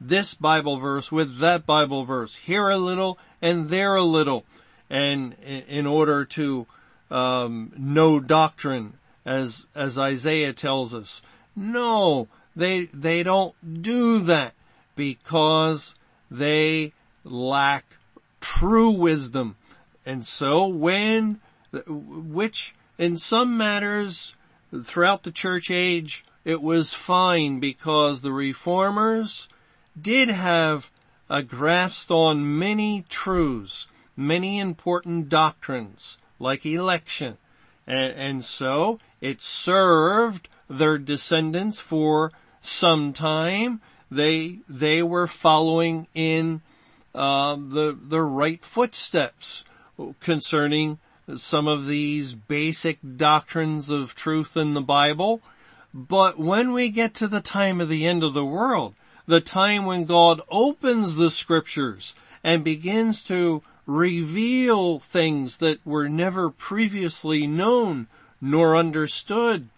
This 0.01 0.33
Bible 0.33 0.77
verse 0.77 1.11
with 1.11 1.39
that 1.39 1.65
Bible 1.65 2.05
verse. 2.05 2.35
Here 2.35 2.69
a 2.69 2.77
little 2.77 3.19
and 3.41 3.69
there 3.69 3.95
a 3.95 4.03
little. 4.03 4.45
And 4.89 5.35
in 5.43 5.85
order 5.85 6.25
to 6.25 6.67
um, 7.11 7.73
know 7.77 8.19
doctrine 8.19 8.93
as, 9.25 9.67
as 9.75 9.97
Isaiah 9.97 10.53
tells 10.53 10.93
us. 10.93 11.21
No, 11.55 12.27
they, 12.55 12.85
they 12.85 13.23
don't 13.23 13.53
do 13.81 14.19
that 14.19 14.53
because 14.95 15.95
they 16.31 16.93
lack 17.23 17.85
true 18.41 18.91
wisdom. 18.91 19.55
And 20.05 20.25
so 20.25 20.67
when, 20.67 21.39
which 21.87 22.73
in 22.97 23.17
some 23.17 23.57
matters 23.57 24.35
throughout 24.83 25.23
the 25.23 25.31
church 25.31 25.69
age, 25.69 26.25
it 26.45 26.61
was 26.61 26.93
fine 26.93 27.59
because 27.59 28.21
the 28.21 28.31
reformers 28.31 29.49
did 30.01 30.29
have 30.29 30.91
a 31.29 31.43
grasp 31.43 32.11
on 32.11 32.57
many 32.57 33.05
truths, 33.07 33.87
many 34.15 34.59
important 34.59 35.29
doctrines, 35.29 36.17
like 36.39 36.65
election. 36.65 37.37
And, 37.85 38.13
and 38.13 38.45
so 38.45 38.99
it 39.21 39.41
served 39.41 40.47
their 40.69 40.97
descendants 40.97 41.79
for 41.79 42.31
some 42.61 43.13
time. 43.13 43.81
They, 44.11 44.59
they 44.67 45.03
were 45.03 45.27
following 45.27 46.07
in, 46.13 46.61
uh, 47.13 47.55
the, 47.55 47.97
the 47.99 48.21
right 48.21 48.63
footsteps 48.63 49.63
concerning 50.19 50.99
some 51.35 51.67
of 51.67 51.85
these 51.85 52.33
basic 52.33 52.97
doctrines 53.17 53.89
of 53.89 54.15
truth 54.15 54.57
in 54.57 54.73
the 54.73 54.81
Bible. 54.81 55.41
But 55.93 56.39
when 56.39 56.71
we 56.71 56.89
get 56.89 57.13
to 57.15 57.27
the 57.27 57.41
time 57.41 57.81
of 57.81 57.89
the 57.89 58.05
end 58.05 58.23
of 58.23 58.33
the 58.33 58.45
world, 58.45 58.95
the 59.29 59.39
time 59.39 59.85
when 59.85 60.05
God 60.05 60.41
opens 60.49 61.15
the 61.15 61.29
scriptures 61.29 62.15
and 62.43 62.63
begins 62.63 63.21
to 63.25 63.61
reveal 63.85 64.97
things 64.97 65.57
that 65.57 65.85
were 65.85 66.09
never 66.09 66.49
previously 66.49 67.45
known 67.45 68.07
nor 68.41 68.75
understood 68.75 69.69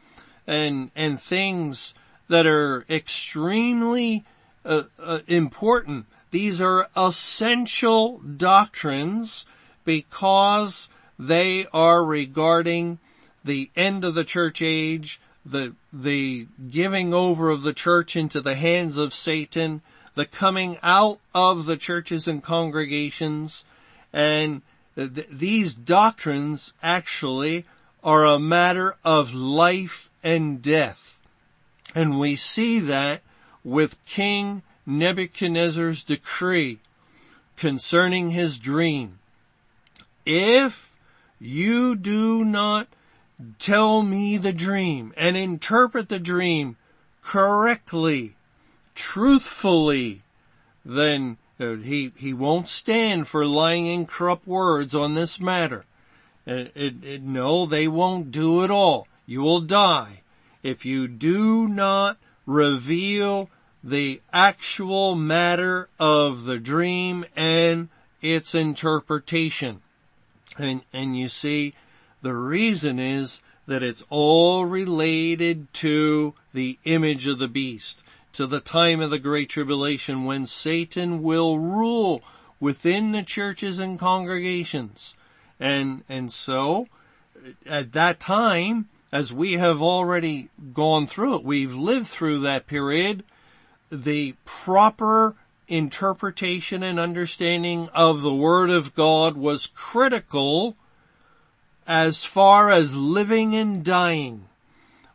and, 0.48 0.90
and 0.96 1.20
things 1.20 1.94
that 2.30 2.46
are 2.46 2.86
extremely 2.90 4.24
uh, 4.64 4.84
uh, 4.98 5.20
important. 5.28 6.06
These 6.30 6.62
are 6.62 6.88
essential 6.96 8.20
doctrines 8.20 9.46
because 9.84 10.88
they 11.20 11.68
are 11.74 12.06
regarding 12.06 13.00
the 13.44 13.70
end 13.76 14.06
of 14.06 14.16
the 14.16 14.24
church 14.24 14.62
age, 14.62 15.20
the, 15.46 15.74
the 15.92 16.48
giving 16.70 17.14
over 17.14 17.50
of 17.50 17.64
the 17.64 17.74
church 17.74 18.16
into 18.16 18.42
the 18.42 18.56
hands 18.56 18.98
of 18.98 19.14
Satan, 19.14 19.82
the 20.16 20.26
coming 20.26 20.78
out 20.84 21.20
of 21.34 21.66
the 21.66 21.78
churches 21.78 22.28
and 22.28 22.44
congregations, 22.44 23.66
and 24.14 24.62
th- 24.96 25.28
these 25.32 25.74
doctrines 25.74 26.74
actually 26.84 27.66
are 28.04 28.26
a 28.26 28.40
matter 28.40 28.96
of 29.04 29.34
life 29.34 30.10
and 30.24 30.62
death. 30.62 31.22
And 31.96 32.20
we 32.20 32.36
see 32.36 32.80
that 32.80 33.22
with 33.64 34.04
King 34.06 34.64
Nebuchadnezzar's 34.86 36.04
decree 36.04 36.80
concerning 37.58 38.32
his 38.32 38.60
dream. 38.60 39.20
If 40.26 40.98
you 41.40 41.96
do 41.96 42.44
not 42.44 42.88
tell 43.60 44.04
me 44.04 44.38
the 44.38 44.54
dream 44.54 45.14
and 45.18 45.38
interpret 45.38 46.10
the 46.10 46.20
dream 46.20 46.78
correctly, 47.22 48.36
truthfully, 48.96 50.24
then 50.84 51.38
uh, 51.60 51.76
he, 51.76 52.12
he 52.16 52.34
won't 52.34 52.68
stand 52.68 53.28
for 53.28 53.46
lying 53.46 53.88
and 53.88 54.08
corrupt 54.08 54.48
words 54.48 54.96
on 54.96 55.14
this 55.14 55.40
matter. 55.40 55.86
It, 56.46 56.72
it, 56.76 57.04
it, 57.04 57.22
no, 57.22 57.66
they 57.66 57.88
won't 57.88 58.32
do 58.32 58.64
it 58.64 58.72
all. 58.72 59.08
You 59.26 59.42
will 59.42 59.62
die 59.62 60.22
if 60.64 60.86
you 60.86 61.08
do 61.08 61.68
not 61.68 62.18
reveal 62.46 63.50
the 63.84 64.22
actual 64.34 65.16
matter 65.16 65.90
of 66.00 66.46
the 66.46 66.60
dream 66.60 67.26
and 67.36 67.90
its 68.22 68.54
interpretation. 68.54 69.82
And, 70.58 70.82
and 70.92 71.18
you 71.18 71.30
see, 71.30 71.74
the 72.22 72.36
reason 72.36 73.00
is 73.00 73.42
that 73.66 73.84
it's 73.84 74.04
all 74.10 74.66
related 74.66 75.72
to 75.74 76.34
the 76.54 76.78
image 76.84 77.28
of 77.28 77.40
the 77.40 77.48
beast 77.48 78.04
to 78.34 78.48
the 78.48 78.60
time 78.60 79.02
of 79.02 79.10
the 79.10 79.20
Great 79.20 79.50
Tribulation 79.50 80.24
when 80.24 80.48
Satan 80.48 81.22
will 81.22 81.60
rule 81.60 82.22
within 82.60 83.12
the 83.12 83.24
churches 83.24 83.80
and 83.80 84.00
congregations. 84.00 85.16
And, 85.60 86.04
and 86.08 86.32
so, 86.32 86.88
at 87.66 87.92
that 87.94 88.20
time, 88.20 88.90
as 89.12 89.34
we 89.34 89.54
have 89.54 89.82
already 89.82 90.50
gone 90.74 91.08
through 91.08 91.36
it, 91.36 91.44
we've 91.44 91.76
lived 91.76 92.08
through 92.08 92.40
that 92.40 92.68
period, 92.68 93.24
the 93.90 94.36
proper 94.46 95.36
interpretation 95.68 96.84
and 96.84 97.00
understanding 97.00 97.90
of 97.94 98.22
the 98.22 98.34
Word 98.34 98.70
of 98.70 98.96
God 98.96 99.36
was 99.36 99.68
critical 99.68 100.78
as 101.92 102.24
far 102.24 102.72
as 102.72 102.96
living 102.96 103.54
and 103.56 103.84
dying 103.84 104.48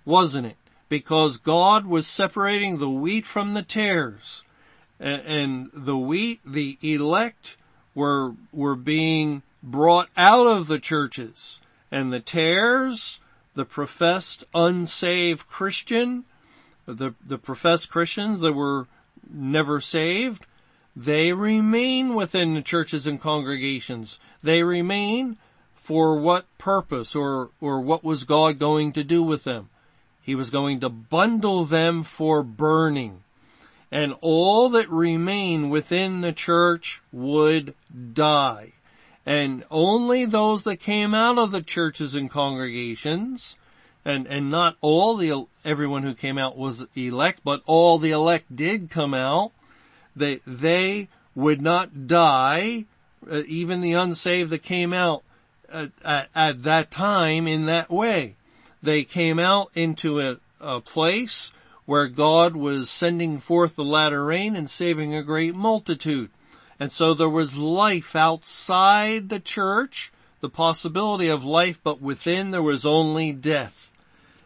wasn't 0.06 0.46
it? 0.46 0.56
Because 0.88 1.36
God 1.36 1.84
was 1.84 2.06
separating 2.06 2.78
the 2.78 2.88
wheat 2.88 3.26
from 3.26 3.52
the 3.52 3.62
tares. 3.62 4.44
And, 4.98 5.68
the 5.74 5.98
wheat, 5.98 6.40
the 6.46 6.78
elect 6.80 7.58
were, 7.94 8.34
were 8.52 8.76
being 8.76 9.42
brought 9.62 10.08
out 10.16 10.46
of 10.46 10.68
the 10.68 10.78
churches. 10.78 11.60
And 11.90 12.10
the 12.12 12.20
tares, 12.20 13.20
the 13.54 13.66
professed 13.66 14.44
unsaved 14.54 15.48
Christian, 15.48 16.24
the, 16.86 17.14
the 17.26 17.36
professed 17.36 17.90
Christians 17.90 18.40
that 18.40 18.54
were 18.54 18.86
never 19.28 19.80
saved, 19.80 20.46
they 20.94 21.32
remain 21.32 22.14
within 22.14 22.54
the 22.54 22.62
churches 22.62 23.06
and 23.06 23.20
congregations. 23.20 24.18
They 24.42 24.62
remain 24.62 25.36
for 25.86 26.18
what 26.18 26.46
purpose 26.58 27.14
or, 27.14 27.50
or 27.60 27.80
what 27.80 28.02
was 28.02 28.24
God 28.24 28.58
going 28.58 28.90
to 28.90 29.04
do 29.04 29.22
with 29.22 29.44
them? 29.44 29.68
He 30.20 30.34
was 30.34 30.50
going 30.50 30.80
to 30.80 30.88
bundle 30.88 31.64
them 31.64 32.02
for 32.02 32.42
burning 32.42 33.22
and 33.92 34.16
all 34.20 34.68
that 34.70 34.90
remain 34.90 35.70
within 35.70 36.22
the 36.22 36.32
church 36.32 37.02
would 37.12 37.72
die. 38.12 38.72
And 39.24 39.62
only 39.70 40.24
those 40.24 40.64
that 40.64 40.80
came 40.80 41.14
out 41.14 41.38
of 41.38 41.52
the 41.52 41.62
churches 41.62 42.14
and 42.14 42.28
congregations, 42.28 43.56
and, 44.04 44.26
and 44.26 44.50
not 44.50 44.76
all 44.80 45.14
the, 45.14 45.46
everyone 45.64 46.02
who 46.02 46.14
came 46.14 46.36
out 46.36 46.58
was 46.58 46.84
elect, 46.96 47.42
but 47.44 47.62
all 47.64 47.98
the 47.98 48.10
elect 48.10 48.56
did 48.56 48.90
come 48.90 49.14
out, 49.14 49.52
they, 50.16 50.40
they 50.48 51.06
would 51.36 51.62
not 51.62 52.08
die, 52.08 52.86
uh, 53.30 53.42
even 53.46 53.82
the 53.82 53.92
unsaved 53.92 54.50
that 54.50 54.64
came 54.64 54.92
out 54.92 55.22
at, 55.72 55.90
at, 56.04 56.28
at, 56.34 56.62
that 56.62 56.90
time 56.90 57.46
in 57.46 57.66
that 57.66 57.90
way. 57.90 58.36
They 58.82 59.04
came 59.04 59.38
out 59.38 59.70
into 59.74 60.20
a, 60.20 60.38
a 60.60 60.80
place 60.80 61.52
where 61.84 62.08
God 62.08 62.56
was 62.56 62.90
sending 62.90 63.38
forth 63.38 63.76
the 63.76 63.84
latter 63.84 64.24
rain 64.24 64.56
and 64.56 64.68
saving 64.68 65.14
a 65.14 65.22
great 65.22 65.54
multitude. 65.54 66.30
And 66.78 66.92
so 66.92 67.14
there 67.14 67.28
was 67.28 67.56
life 67.56 68.14
outside 68.14 69.28
the 69.28 69.40
church, 69.40 70.12
the 70.40 70.50
possibility 70.50 71.28
of 71.28 71.44
life, 71.44 71.80
but 71.82 72.02
within 72.02 72.50
there 72.50 72.62
was 72.62 72.84
only 72.84 73.32
death. 73.32 73.94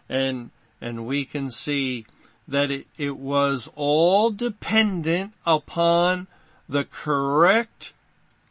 And, 0.08 0.50
and 0.80 1.06
we 1.06 1.24
can 1.24 1.50
see 1.50 2.06
that 2.46 2.70
it, 2.70 2.86
it 2.96 3.16
was 3.16 3.68
all 3.74 4.30
dependent 4.30 5.32
upon 5.46 6.26
the 6.68 6.84
correct 6.84 7.92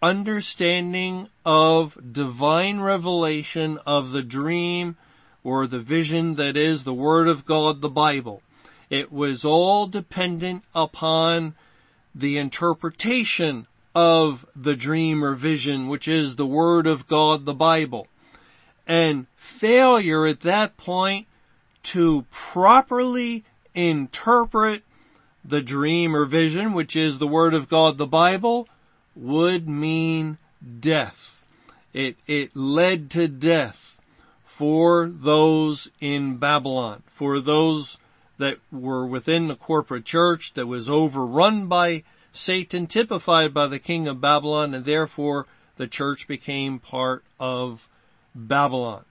understanding 0.01 1.29
of 1.45 1.97
divine 2.13 2.79
revelation 2.79 3.77
of 3.85 4.11
the 4.11 4.23
dream 4.23 4.95
or 5.43 5.67
the 5.67 5.79
vision 5.79 6.35
that 6.35 6.55
is 6.55 6.83
the 6.83 6.93
Word 6.93 7.27
of 7.27 7.45
God, 7.45 7.81
the 7.81 7.89
Bible. 7.89 8.41
It 8.89 9.11
was 9.11 9.45
all 9.45 9.87
dependent 9.87 10.63
upon 10.73 11.55
the 12.15 12.37
interpretation 12.37 13.67
of 13.93 14.45
the 14.55 14.75
dream 14.75 15.23
or 15.23 15.35
vision, 15.35 15.87
which 15.87 16.07
is 16.07 16.35
the 16.35 16.47
Word 16.47 16.87
of 16.87 17.07
God, 17.07 17.45
the 17.45 17.53
Bible. 17.53 18.07
And 18.87 19.27
failure 19.35 20.25
at 20.25 20.41
that 20.41 20.77
point 20.77 21.27
to 21.83 22.25
properly 22.31 23.43
interpret 23.75 24.83
the 25.45 25.61
dream 25.61 26.15
or 26.15 26.25
vision, 26.25 26.73
which 26.73 26.95
is 26.95 27.19
the 27.19 27.27
Word 27.27 27.53
of 27.53 27.69
God, 27.69 27.97
the 27.97 28.07
Bible, 28.07 28.67
would 29.19 29.67
mean 29.67 30.37
death. 30.79 31.45
It, 31.93 32.17
it 32.27 32.55
led 32.55 33.09
to 33.11 33.27
death 33.27 33.99
for 34.45 35.07
those 35.07 35.89
in 35.99 36.37
Babylon, 36.37 37.03
for 37.07 37.39
those 37.39 37.97
that 38.37 38.57
were 38.71 39.05
within 39.05 39.47
the 39.47 39.55
corporate 39.55 40.05
church 40.05 40.53
that 40.53 40.67
was 40.67 40.89
overrun 40.89 41.67
by 41.67 42.03
Satan, 42.31 42.87
typified 42.87 43.53
by 43.53 43.67
the 43.67 43.79
king 43.79 44.07
of 44.07 44.21
Babylon, 44.21 44.73
and 44.73 44.85
therefore 44.85 45.45
the 45.77 45.87
church 45.87 46.27
became 46.27 46.79
part 46.79 47.23
of 47.39 47.87
Babylon. 48.35 49.03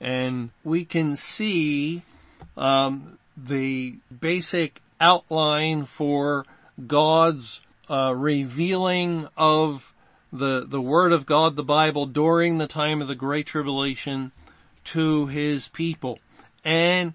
And 0.00 0.50
we 0.64 0.84
can 0.84 1.16
see 1.16 2.02
um, 2.56 3.18
the 3.36 3.96
basic 4.20 4.80
outline 5.00 5.84
for 5.84 6.44
God's 6.86 7.60
uh, 7.92 8.14
revealing 8.14 9.28
of 9.36 9.92
the 10.32 10.64
the 10.66 10.80
Word 10.80 11.12
of 11.12 11.26
God, 11.26 11.56
the 11.56 11.62
Bible, 11.62 12.06
during 12.06 12.56
the 12.56 12.66
time 12.66 13.02
of 13.02 13.08
the 13.08 13.14
Great 13.14 13.46
Tribulation 13.46 14.32
to 14.84 15.26
His 15.26 15.68
people. 15.68 16.18
And 16.64 17.12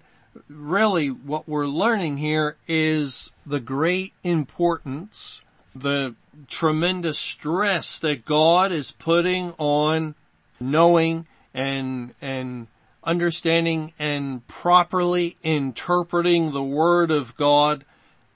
really 0.48 1.08
what 1.08 1.48
we're 1.48 1.66
learning 1.66 2.18
here 2.18 2.56
is 2.68 3.32
the 3.44 3.58
great 3.58 4.12
importance, 4.22 5.42
the 5.74 6.14
tremendous 6.46 7.18
stress 7.18 7.98
that 7.98 8.24
God 8.24 8.70
is 8.70 8.92
putting 8.92 9.54
on 9.58 10.14
knowing 10.60 11.26
and, 11.52 12.14
and 12.22 12.68
understanding 13.02 13.92
and 13.98 14.46
properly 14.46 15.36
interpreting 15.42 16.52
the 16.52 16.62
Word 16.62 17.10
of 17.10 17.36
God 17.36 17.84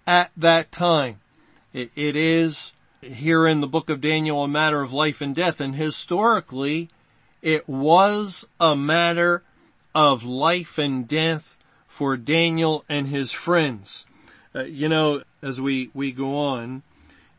at 0.09 0.32
that 0.36 0.72
time. 0.72 1.20
It, 1.73 1.91
it 1.95 2.16
is 2.16 2.73
here 3.01 3.47
in 3.47 3.61
the 3.61 3.66
book 3.66 3.91
of 3.91 4.01
Daniel 4.01 4.45
a 4.45 4.49
matter 4.49 4.83
of 4.83 4.93
life 4.93 5.20
and 5.20 5.35
death 5.35 5.61
and 5.61 5.75
historically 5.75 6.89
it 7.43 7.68
was 7.68 8.47
a 8.61 8.77
matter 8.77 9.43
of 9.95 10.25
life 10.25 10.79
and 10.79 11.07
death 11.09 11.59
for 11.89 12.16
Daniel 12.16 12.85
and 12.89 13.09
his 13.09 13.33
friends. 13.33 14.07
Uh, 14.55 14.62
you 14.62 14.89
know, 14.89 15.23
as 15.43 15.61
we, 15.61 15.91
we 15.93 16.12
go 16.12 16.37
on, 16.37 16.83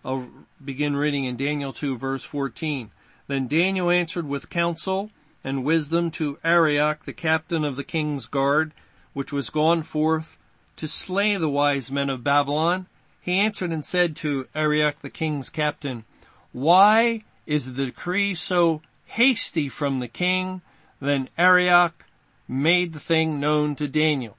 I'll 0.05 0.29
begin 0.63 0.95
reading 0.95 1.25
in 1.25 1.37
Daniel 1.37 1.73
2 1.73 1.97
verse 1.97 2.23
14. 2.23 2.91
Then 3.27 3.47
Daniel 3.47 3.89
answered 3.89 4.27
with 4.27 4.49
counsel 4.49 5.09
and 5.43 5.63
wisdom 5.63 6.11
to 6.11 6.37
Arioch, 6.43 7.05
the 7.05 7.13
captain 7.13 7.63
of 7.63 7.75
the 7.75 7.83
king's 7.83 8.27
guard, 8.27 8.73
which 9.13 9.31
was 9.31 9.49
gone 9.49 9.83
forth 9.83 10.37
to 10.75 10.87
slay 10.87 11.35
the 11.35 11.49
wise 11.49 11.91
men 11.91 12.09
of 12.09 12.23
Babylon. 12.23 12.87
He 13.23 13.39
answered 13.39 13.71
and 13.71 13.85
said 13.85 14.17
to 14.17 14.49
Arioch, 14.53 15.01
the 15.01 15.09
king's 15.09 15.49
captain, 15.49 16.03
Why 16.51 17.23
is 17.45 17.73
the 17.73 17.85
decree 17.85 18.35
so 18.35 18.81
hasty 19.05 19.69
from 19.69 19.99
the 19.99 20.09
king? 20.09 20.61
Then 20.99 21.29
Arioch 21.37 22.03
made 22.49 22.91
the 22.91 22.99
thing 22.99 23.39
known 23.39 23.77
to 23.77 23.87
Daniel. 23.87 24.37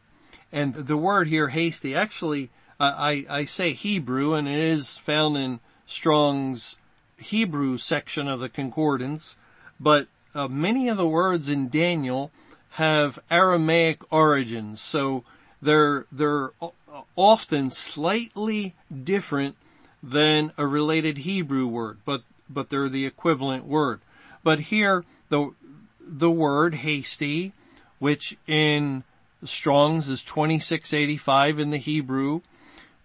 And 0.53 0.75
the 0.75 0.99
word 0.99 1.29
here, 1.29 1.49
hasty, 1.49 1.97
actually, 1.97 2.51
I, 2.79 3.25
I 3.31 3.45
say 3.47 3.73
Hebrew 3.73 4.35
and 4.35 4.47
it 4.47 4.59
is 4.59 4.99
found 4.99 5.39
in 5.39 5.61
Strong's 5.87 6.79
Hebrew 7.17 7.79
section 7.79 8.29
of 8.29 8.41
the 8.41 8.51
concordance, 8.51 9.39
but 9.81 10.09
uh, 10.35 10.49
many 10.49 10.91
of 10.91 10.99
the 10.99 11.09
words 11.09 11.49
in 11.49 11.71
Daniel 11.71 12.31
have 12.73 13.19
Aramaic 13.31 14.13
origins, 14.13 14.83
so 14.83 15.25
they're, 15.65 16.07
they're 16.13 16.51
often 17.17 17.71
slightly 17.71 18.75
different 19.03 19.57
than 20.03 20.53
a 20.57 20.67
related 20.67 21.19
Hebrew 21.19 21.67
word, 21.67 21.99
but, 22.05 22.23
but 22.49 22.71
they're 22.71 22.89
the 22.89 23.07
equivalent 23.07 23.67
word. 23.67 24.01
But 24.43 24.61
here, 24.61 25.05
the, 25.31 25.55
the 26.01 26.31
word 26.31 26.75
hasty 26.77 27.53
which 28.05 28.37
in 28.47 29.03
Strong's 29.45 30.11
is 30.11 30.23
2685 30.25 31.59
in 31.59 31.71
the 31.71 31.79
Hebrew, 31.79 32.43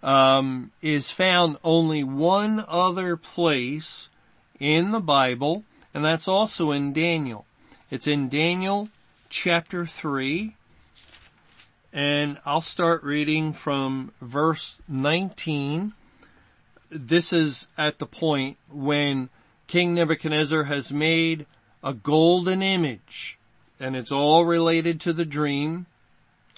um, 0.03 0.71
is 0.81 1.09
found 1.09 1.55
only 1.63 2.03
one 2.03 2.65
other 2.67 3.15
place 3.15 4.09
in 4.59 4.91
the 4.91 4.99
Bible, 4.99 5.63
and 5.93 6.03
that's 6.03 6.27
also 6.27 6.71
in 6.71 6.91
Daniel. 6.91 7.45
It's 7.89 8.07
in 8.07 8.27
Daniel 8.27 8.89
chapter 9.29 9.85
3, 9.85 10.55
and 11.91 12.37
I'll 12.45 12.61
start 12.61 13.03
reading 13.03 13.53
from 13.53 14.11
verse 14.21 14.81
19. 14.87 15.93
This 16.89 17.33
is 17.33 17.67
at 17.77 17.99
the 17.99 18.05
point 18.05 18.57
when 18.71 19.29
King 19.67 19.93
Nebuchadnezzar 19.93 20.63
has 20.63 20.91
made 20.91 21.45
a 21.83 21.93
golden 21.93 22.61
image 22.61 23.37
and 23.79 23.95
it's 23.95 24.11
all 24.11 24.45
related 24.45 24.99
to 25.01 25.13
the 25.13 25.25
dream 25.25 25.85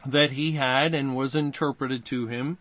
that 0.06 0.32
he 0.32 0.54
had 0.54 0.94
and 0.94 1.16
was 1.16 1.36
interpreted 1.36 2.04
to 2.06 2.28
him. 2.28 2.58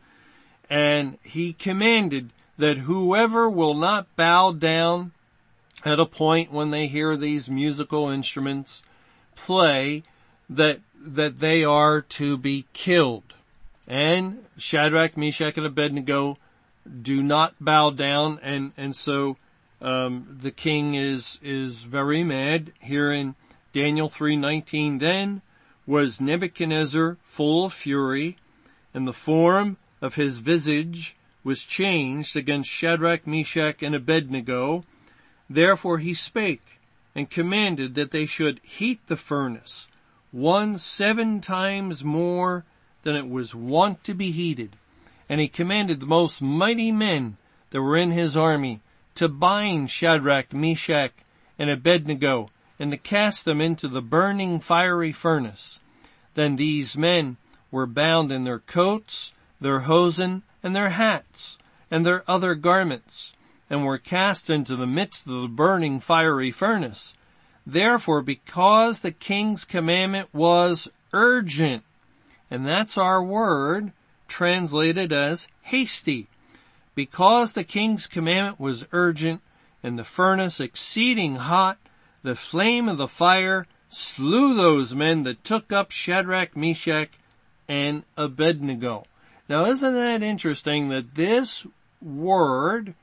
And 0.69 1.19
he 1.23 1.53
commanded 1.53 2.31
that 2.59 2.79
whoever 2.79 3.49
will 3.49 3.75
not 3.75 4.15
bow 4.17 4.53
down 4.53 5.13
at 5.85 5.99
a 5.99 6.07
point 6.07 6.53
when 6.53 6.71
they 6.71 6.87
hear 6.87 7.17
these 7.17 7.49
musical 7.49 8.11
instruments 8.11 8.85
play, 9.35 10.03
that, 10.51 10.81
that 11.01 11.39
they 11.39 11.65
are 11.65 12.03
to 12.03 12.37
be 12.37 12.67
killed. 12.73 13.35
And 13.87 14.45
Shadrach, 14.59 15.17
Meshach, 15.17 15.57
and 15.57 15.65
Abednego 15.65 16.37
do 17.03 17.23
not 17.23 17.55
bow 17.61 17.91
down 17.91 18.39
and, 18.43 18.73
and 18.77 18.95
so, 18.95 19.37
um, 19.81 20.39
the 20.43 20.51
king 20.51 20.95
is, 20.95 21.39
is 21.43 21.83
very 21.85 22.23
mad 22.23 22.73
here 22.81 23.11
in 23.11 23.35
Daniel 23.73 24.09
3:19 24.09 24.99
Then 24.99 25.43
was 25.87 26.21
Nebuchadnezzar 26.21 27.17
full 27.23 27.67
of 27.67 27.73
fury, 27.73 28.37
and 28.93 29.09
the 29.09 29.13
form 29.13 29.77
of 30.03 30.17
his 30.17 30.39
visage 30.39 31.17
was 31.43 31.63
changed 31.63 32.37
against 32.37 32.69
Shadrach, 32.69 33.27
Meshach, 33.27 33.83
and 33.83 33.95
Abednego. 33.95 34.85
Therefore 35.49 35.99
he 35.99 36.13
spake 36.13 36.79
and 37.15 37.31
commanded 37.31 37.95
that 37.95 38.11
they 38.11 38.27
should 38.27 38.61
heat 38.63 39.01
the 39.07 39.17
furnace 39.17 39.89
one 40.33 40.79
seven 40.79 41.41
times 41.41 42.05
more 42.05 42.65
than 43.03 43.17
it 43.17 43.29
was 43.29 43.55
wont 43.55 44.05
to 44.05 44.15
be 44.15 44.31
heated. 44.31 44.77
And 45.29 45.41
he 45.41 45.49
commanded 45.49 46.01
the 46.01 46.07
most 46.07 46.43
mighty 46.43 46.93
men 46.93 47.37
that 47.71 47.83
were 47.83 47.97
in 47.97 48.11
his 48.11 48.37
army 48.37 48.81
to 49.15 49.29
bind 49.29 49.91
Shadrach, 49.91 50.53
Meshach, 50.53 51.13
and 51.59 51.71
Abednego 51.71 52.51
and 52.79 52.91
to 52.91 52.97
cast 52.97 53.45
them 53.45 53.61
into 53.61 53.87
the 53.89 54.03
burning 54.03 54.59
fiery 54.59 55.13
furnace. 55.13 55.81
Then 56.35 56.57
these 56.57 56.97
men 56.97 57.37
were 57.71 57.87
bound 57.87 58.33
in 58.33 58.45
their 58.45 58.59
coats, 58.59 59.35
their 59.61 59.81
hosen, 59.81 60.43
and 60.63 60.75
their 60.75 60.91
hats, 60.91 61.59
and 61.91 62.07
their 62.07 62.25
other 62.29 62.55
garments, 62.55 63.35
and 63.69 63.85
were 63.85 63.99
cast 63.99 64.49
into 64.49 64.77
the 64.77 64.87
midst 64.87 65.27
of 65.27 65.43
the 65.43 65.49
burning 65.49 66.01
fiery 66.01 66.51
furnace. 66.51 67.15
Therefore, 67.67 68.23
because 68.23 69.01
the 69.01 69.13
king's 69.13 69.65
commandment 69.65 70.29
was 70.33 70.89
urgent, 71.13 71.85
and 72.51 72.67
that's 72.67 72.99
our 72.99 73.23
word 73.23 73.93
translated 74.29 75.13
as 75.13 75.49
hasty, 75.63 76.29
because 76.95 77.53
the 77.53 77.65
king's 77.65 78.07
commandment 78.07 78.59
was 78.61 78.87
urgent 78.93 79.41
and 79.83 79.99
the 79.99 80.05
furnace 80.05 80.61
exceeding 80.61 81.37
hot, 81.37 81.79
the 82.23 82.37
flame 82.37 82.89
of 82.89 82.99
the 82.99 83.09
fire 83.09 83.67
slew 83.89 84.55
those 84.55 84.95
men 84.95 85.25
that 85.25 85.43
took 85.43 85.73
up 85.73 85.91
Shadrach, 85.91 86.57
Meshach, 86.57 87.11
and 87.69 88.05
Abednego. 88.17 89.05
Now 89.49 89.65
isn't 89.65 89.95
that 89.95 90.23
interesting 90.23 90.91
that 90.91 91.15
this 91.15 91.67
word, 92.01 92.95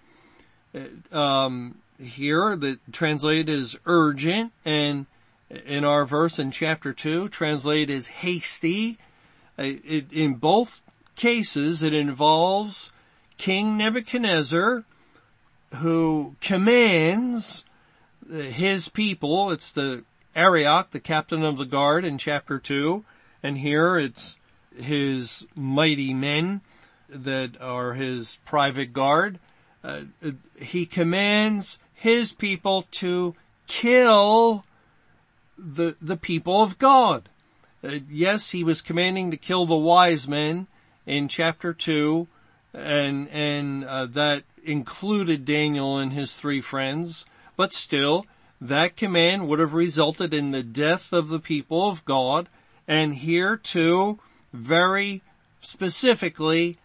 uh, 0.74 1.18
um, 1.18 1.80
here 2.02 2.56
that 2.56 2.80
translated 2.91 3.50
as 3.50 3.78
urgent 3.86 4.52
and 4.66 5.06
in 5.50 5.84
our 5.84 6.06
verse 6.06 6.39
in 6.39 6.52
chapter 6.52 6.93
2 6.93 7.30
translated 7.30 7.95
as 7.95 8.08
hasty. 8.08 8.98
Uh, 9.58 9.64
it, 9.86 10.12
in 10.12 10.36
both 10.36 10.84
cases 11.16 11.82
it 11.82 11.93
involves 11.93 12.91
King 13.38 13.78
Nebuchadnezzar 13.78 14.84
who 15.76 16.36
commands 16.41 17.66
his 18.30 18.89
people. 18.89 19.52
It's 19.52 19.72
the 19.72 20.04
Arioch, 20.36 20.91
the 20.91 21.00
captain 21.00 21.43
of 21.43 21.58
the 21.58 21.66
guard 21.66 22.06
in 22.06 22.18
chapter 22.18 22.60
2. 22.60 23.04
And 23.43 23.58
here 23.58 23.98
it's 23.98 24.38
his 24.76 25.45
mighty 25.56 26.14
men 26.14 26.62
that 27.10 27.60
are 27.62 27.93
his 27.93 28.39
private 28.45 28.93
guard. 28.93 29.39
Uh, 29.84 30.02
he 30.60 30.86
commands 30.86 31.80
his 31.98 32.32
people 32.32 32.84
to 32.91 33.36
kill 33.66 34.64
the, 35.58 35.95
the 36.00 36.16
people 36.16 36.62
of 36.62 36.78
God. 36.78 37.28
Uh, 37.84 38.00
yes, 38.08 38.52
he 38.52 38.64
was 38.64 38.82
commanding 38.82 39.32
to 39.32 39.38
kill 39.38 39.66
the 39.66 39.76
wise 39.76 40.28
men 40.28 40.68
in 41.08 41.28
chapter 41.28 41.74
2 41.74 42.28
and, 42.76 43.28
and 43.30 43.84
uh, 43.84 44.06
that 44.06 44.43
included 44.64 45.43
Daniel 45.43 45.98
and 45.98 46.14
his 46.14 46.36
three 46.36 46.62
friends. 46.62 47.26
But 47.56 47.74
still, 47.74 48.28
that 48.62 48.95
command 48.95 49.48
would 49.48 49.58
have 49.58 49.74
resulted 49.74 50.36
in 50.36 50.52
the 50.52 50.62
death 50.62 51.12
of 51.12 51.30
the 51.30 51.39
people 51.39 51.89
of 51.89 52.06
God. 52.06 52.48
And 52.88 53.16
here 53.16 53.58
too, 53.58 54.20
very 54.54 55.24
specifically, 55.62 56.78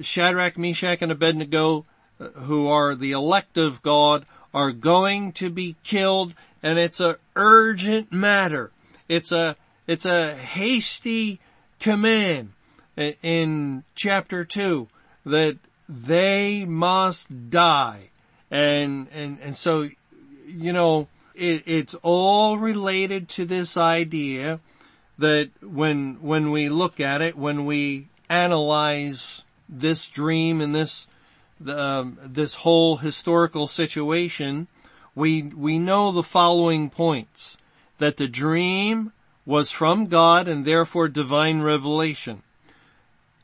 Shadrach, 0.00 0.58
Meshach, 0.58 1.00
and 1.00 1.12
Abednego, 1.12 1.86
who 2.18 2.68
are 2.68 2.94
the 2.94 3.12
elect 3.12 3.58
of 3.58 3.82
God, 3.82 4.26
are 4.54 4.72
going 4.72 5.32
to 5.32 5.50
be 5.50 5.76
killed 5.82 6.34
and 6.62 6.78
it's 6.78 6.98
a 6.98 7.16
urgent 7.36 8.12
matter. 8.12 8.72
It's 9.08 9.30
a, 9.30 9.56
it's 9.86 10.04
a 10.04 10.34
hasty 10.34 11.38
command 11.78 12.52
in 12.96 13.84
chapter 13.94 14.44
two 14.44 14.88
that 15.24 15.58
they 15.88 16.64
must 16.64 17.50
die. 17.50 18.10
And, 18.50 19.08
and, 19.12 19.38
and 19.40 19.56
so, 19.56 19.88
you 20.48 20.72
know, 20.72 21.08
it, 21.34 21.62
it's 21.66 21.94
all 22.02 22.58
related 22.58 23.28
to 23.30 23.44
this 23.44 23.76
idea 23.76 24.60
that 25.18 25.50
when, 25.62 26.14
when 26.20 26.50
we 26.50 26.68
look 26.68 26.98
at 27.00 27.22
it, 27.22 27.36
when 27.36 27.64
we 27.66 28.08
analyze 28.28 29.44
this 29.68 30.08
dream 30.08 30.60
and 30.60 30.74
this, 30.74 31.06
um, 31.66 32.18
this 32.22 32.54
whole 32.54 32.96
historical 32.96 33.66
situation, 33.66 34.68
we, 35.14 35.42
we 35.42 35.78
know 35.78 36.12
the 36.12 36.22
following 36.22 36.90
points. 36.90 37.58
That 37.98 38.18
the 38.18 38.28
dream 38.28 39.12
was 39.46 39.70
from 39.70 40.06
God 40.06 40.48
and 40.48 40.64
therefore 40.66 41.08
divine 41.08 41.62
revelation. 41.62 42.42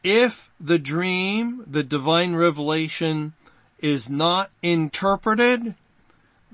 If 0.02 0.50
the 0.60 0.78
dream, 0.78 1.64
the 1.66 1.82
divine 1.82 2.34
revelation 2.34 3.32
is 3.78 4.10
not 4.10 4.50
interpreted, 4.62 5.74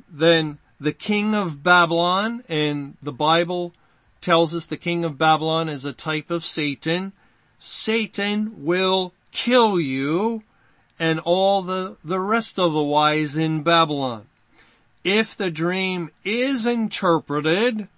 then 0.09 0.59
the 0.79 0.93
king 0.93 1.35
of 1.35 1.63
Babylon, 1.63 2.45
and 2.49 2.97
the 3.03 3.13
Bible 3.13 3.73
tells 4.21 4.55
us 4.55 4.67
the 4.67 4.77
king 4.77 5.05
of 5.05 5.19
Babylon 5.19 5.69
is 5.69 5.85
a 5.85 5.93
type 5.93 6.31
of 6.31 6.45
Satan, 6.45 7.13
Satan 7.59 8.65
will 8.65 9.13
kill 9.33 9.81
you 9.81 10.43
and 10.99 11.21
all 11.21 11.63
the, 11.63 11.97
the 12.05 12.21
rest 12.21 12.59
of 12.59 12.73
the 12.73 12.83
wise 12.83 13.37
in 13.37 13.63
Babylon. 13.63 14.27
If 15.05 15.37
the 15.37 15.51
dream 15.51 16.11
is 16.25 16.67
interpreted, 16.67 17.89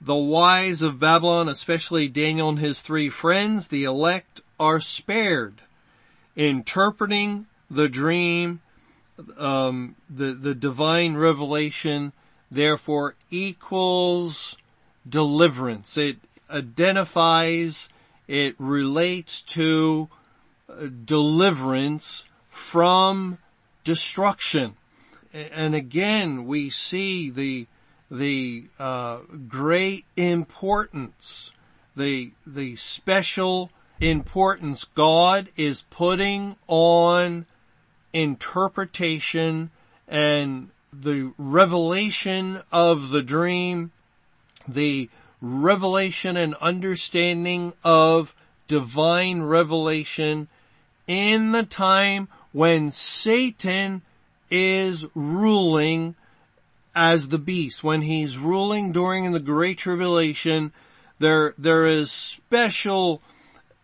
the 0.00 0.16
wise 0.16 0.82
of 0.82 0.98
Babylon, 0.98 1.48
especially 1.48 2.08
Daniel 2.08 2.48
and 2.48 2.58
his 2.58 2.80
three 2.82 3.08
friends, 3.08 3.68
the 3.68 3.84
elect, 3.84 4.40
are 4.58 4.80
spared. 4.80 5.60
Interpreting 6.34 7.46
the 7.70 7.88
dream, 7.88 8.60
um, 9.38 9.94
the 10.10 10.32
the 10.32 10.54
divine 10.54 11.14
revelation, 11.14 12.12
therefore 12.50 13.14
equals 13.30 14.56
deliverance. 15.08 15.96
It 15.96 16.16
identifies, 16.50 17.88
it 18.26 18.54
relates 18.58 19.42
to 19.42 20.08
deliverance 21.04 22.24
from 22.48 23.38
destruction. 23.84 24.76
And 25.32 25.74
again, 25.74 26.46
we 26.46 26.70
see 26.70 27.30
the 27.30 27.66
the 28.10 28.64
uh, 28.78 29.20
great 29.48 30.04
importance, 30.16 31.50
the 31.96 32.32
the 32.46 32.76
special 32.76 33.70
importance 34.00 34.84
God 34.84 35.48
is 35.56 35.82
putting 35.88 36.56
on 36.66 37.46
interpretation 38.12 39.70
and 40.06 40.68
the 40.92 41.32
revelation 41.38 42.60
of 42.70 43.08
the 43.10 43.22
dream, 43.22 43.92
the 44.68 45.08
revelation 45.40 46.36
and 46.36 46.54
understanding 46.56 47.72
of 47.82 48.34
divine 48.68 49.42
revelation 49.42 50.48
in 51.06 51.52
the 51.52 51.62
time 51.62 52.28
when 52.52 52.90
Satan 52.90 54.02
is 54.50 55.06
ruling 55.14 56.14
as 56.94 57.28
the 57.28 57.38
beast. 57.38 57.82
When 57.82 58.02
he's 58.02 58.38
ruling 58.38 58.92
during 58.92 59.32
the 59.32 59.40
Great 59.40 59.78
Tribulation, 59.78 60.72
there, 61.18 61.54
there 61.56 61.86
is 61.86 62.10
special 62.10 63.22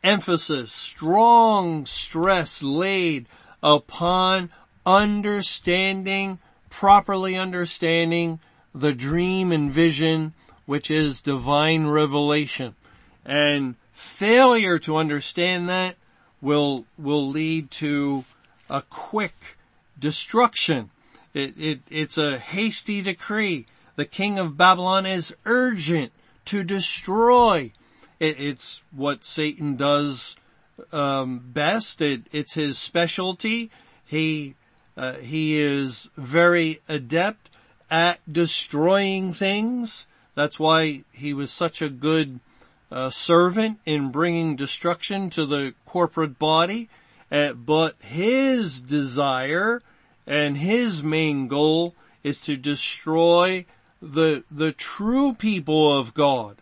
emphasis, 0.02 0.72
strong 0.72 1.86
stress 1.86 2.62
laid 2.62 3.26
upon 3.62 4.50
understanding, 4.84 6.38
properly 6.70 7.36
understanding 7.36 8.40
the 8.74 8.92
dream 8.92 9.50
and 9.52 9.72
vision, 9.72 10.34
which 10.66 10.90
is 10.90 11.22
divine 11.22 11.86
revelation. 11.86 12.74
And 13.24 13.74
failure 13.92 14.78
to 14.80 14.96
understand 14.96 15.68
that 15.68 15.96
will, 16.40 16.84
will 16.96 17.26
lead 17.26 17.70
to 17.72 18.24
a 18.70 18.82
quick 18.82 19.56
destruction. 19.98 20.90
It, 21.34 21.54
it, 21.58 21.80
it's 21.90 22.18
a 22.18 22.38
hasty 22.38 23.02
decree. 23.02 23.66
The 23.96 24.04
king 24.04 24.38
of 24.38 24.56
Babylon 24.56 25.06
is 25.06 25.34
urgent 25.44 26.12
to 26.46 26.62
destroy 26.62 27.72
it, 28.20 28.40
it's 28.40 28.82
what 28.90 29.24
Satan 29.24 29.76
does 29.76 30.36
um, 30.92 31.38
best. 31.38 32.00
It, 32.00 32.22
it's 32.32 32.54
his 32.54 32.78
specialty. 32.78 33.70
He 34.04 34.54
uh, 34.96 35.14
he 35.14 35.60
is 35.60 36.08
very 36.16 36.80
adept 36.88 37.50
at 37.90 38.20
destroying 38.30 39.32
things. 39.32 40.06
That's 40.34 40.58
why 40.58 41.04
he 41.12 41.32
was 41.32 41.52
such 41.52 41.80
a 41.80 41.88
good 41.88 42.40
uh, 42.90 43.10
servant 43.10 43.78
in 43.84 44.10
bringing 44.10 44.56
destruction 44.56 45.30
to 45.30 45.46
the 45.46 45.74
corporate 45.86 46.38
body, 46.38 46.88
uh, 47.30 47.52
but 47.52 47.96
his 48.00 48.80
desire 48.80 49.80
and 50.26 50.58
his 50.58 51.02
main 51.02 51.48
goal 51.48 51.94
is 52.22 52.40
to 52.42 52.56
destroy 52.56 53.64
the, 54.00 54.44
the 54.50 54.72
true 54.72 55.34
people 55.34 55.96
of 55.96 56.14
God. 56.14 56.56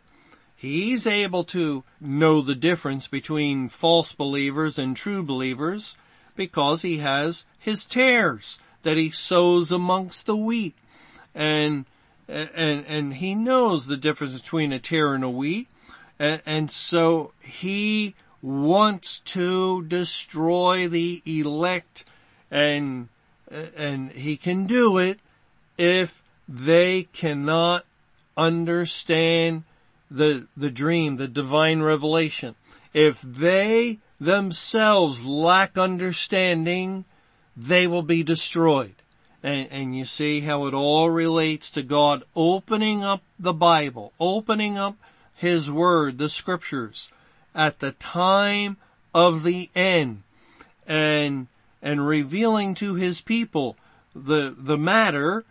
He's 0.57 1.07
able 1.07 1.45
to 1.45 1.85
know 2.01 2.41
the 2.41 2.55
difference 2.55 3.09
between 3.09 3.69
false 3.69 4.13
believers 4.13 4.79
and 4.79 4.97
true 4.97 5.23
believers 5.23 5.97
because 6.35 6.83
he 6.83 6.99
has 6.99 7.45
his 7.59 7.85
tares 7.85 8.61
that 8.83 8.97
he 8.97 9.11
sows 9.11 9.71
amongst 9.71 10.27
the 10.27 10.37
wheat. 10.37 10.75
And, 11.35 11.85
and, 12.27 12.85
and 12.87 13.15
he 13.15 13.35
knows 13.35 13.87
the 13.87 13.97
difference 13.97 14.41
between 14.41 14.73
a 14.73 14.79
tare 14.79 15.15
and 15.15 15.25
a 15.25 15.31
wheat. 15.31 15.69
And, 16.19 16.41
and 16.47 16.71
so 16.71 17.33
he 17.43 18.15
wants 18.43 19.21
to 19.21 19.83
destroy 19.85 20.89
the 20.89 21.23
elect 21.27 22.05
and, 22.51 23.09
and 23.51 24.11
he 24.13 24.37
can 24.37 24.67
do 24.67 24.99
it 24.99 25.19
if 25.77 26.23
they 26.49 27.05
cannot 27.13 27.85
understand 28.37 29.65
the, 30.11 30.47
the 30.57 30.71
dream, 30.71 31.17
the 31.17 31.29
divine 31.29 31.83
revelation. 31.83 32.55
If 32.95 33.21
they 33.21 33.99
themselves 34.21 35.25
lack 35.25 35.77
understanding, 35.77 37.05
they 37.57 37.87
will 37.87 38.03
be 38.03 38.23
destroyed. 38.23 38.95
And, 39.43 39.69
and, 39.71 39.97
you 39.97 40.07
see 40.07 40.41
how 40.41 40.67
it 40.67 40.75
all 40.75 41.11
relates 41.11 41.71
to 41.73 41.83
God 41.83 42.25
opening 42.35 43.05
up 43.05 43.23
the 43.39 43.53
Bible, 43.53 44.13
opening 44.19 44.77
up 44.77 44.97
His 45.37 45.71
Word, 45.71 46.19
the 46.19 46.29
Scriptures, 46.29 47.13
at 47.55 47.79
the 47.79 47.93
time 47.93 48.79
of 49.15 49.43
the 49.43 49.71
end, 49.75 50.23
and, 50.87 51.47
and 51.83 52.07
revealing 52.07 52.75
to 52.77 52.95
His 52.95 53.21
people 53.21 53.77
the, 54.15 54.55
the 54.57 54.79
matter, 54.79 55.45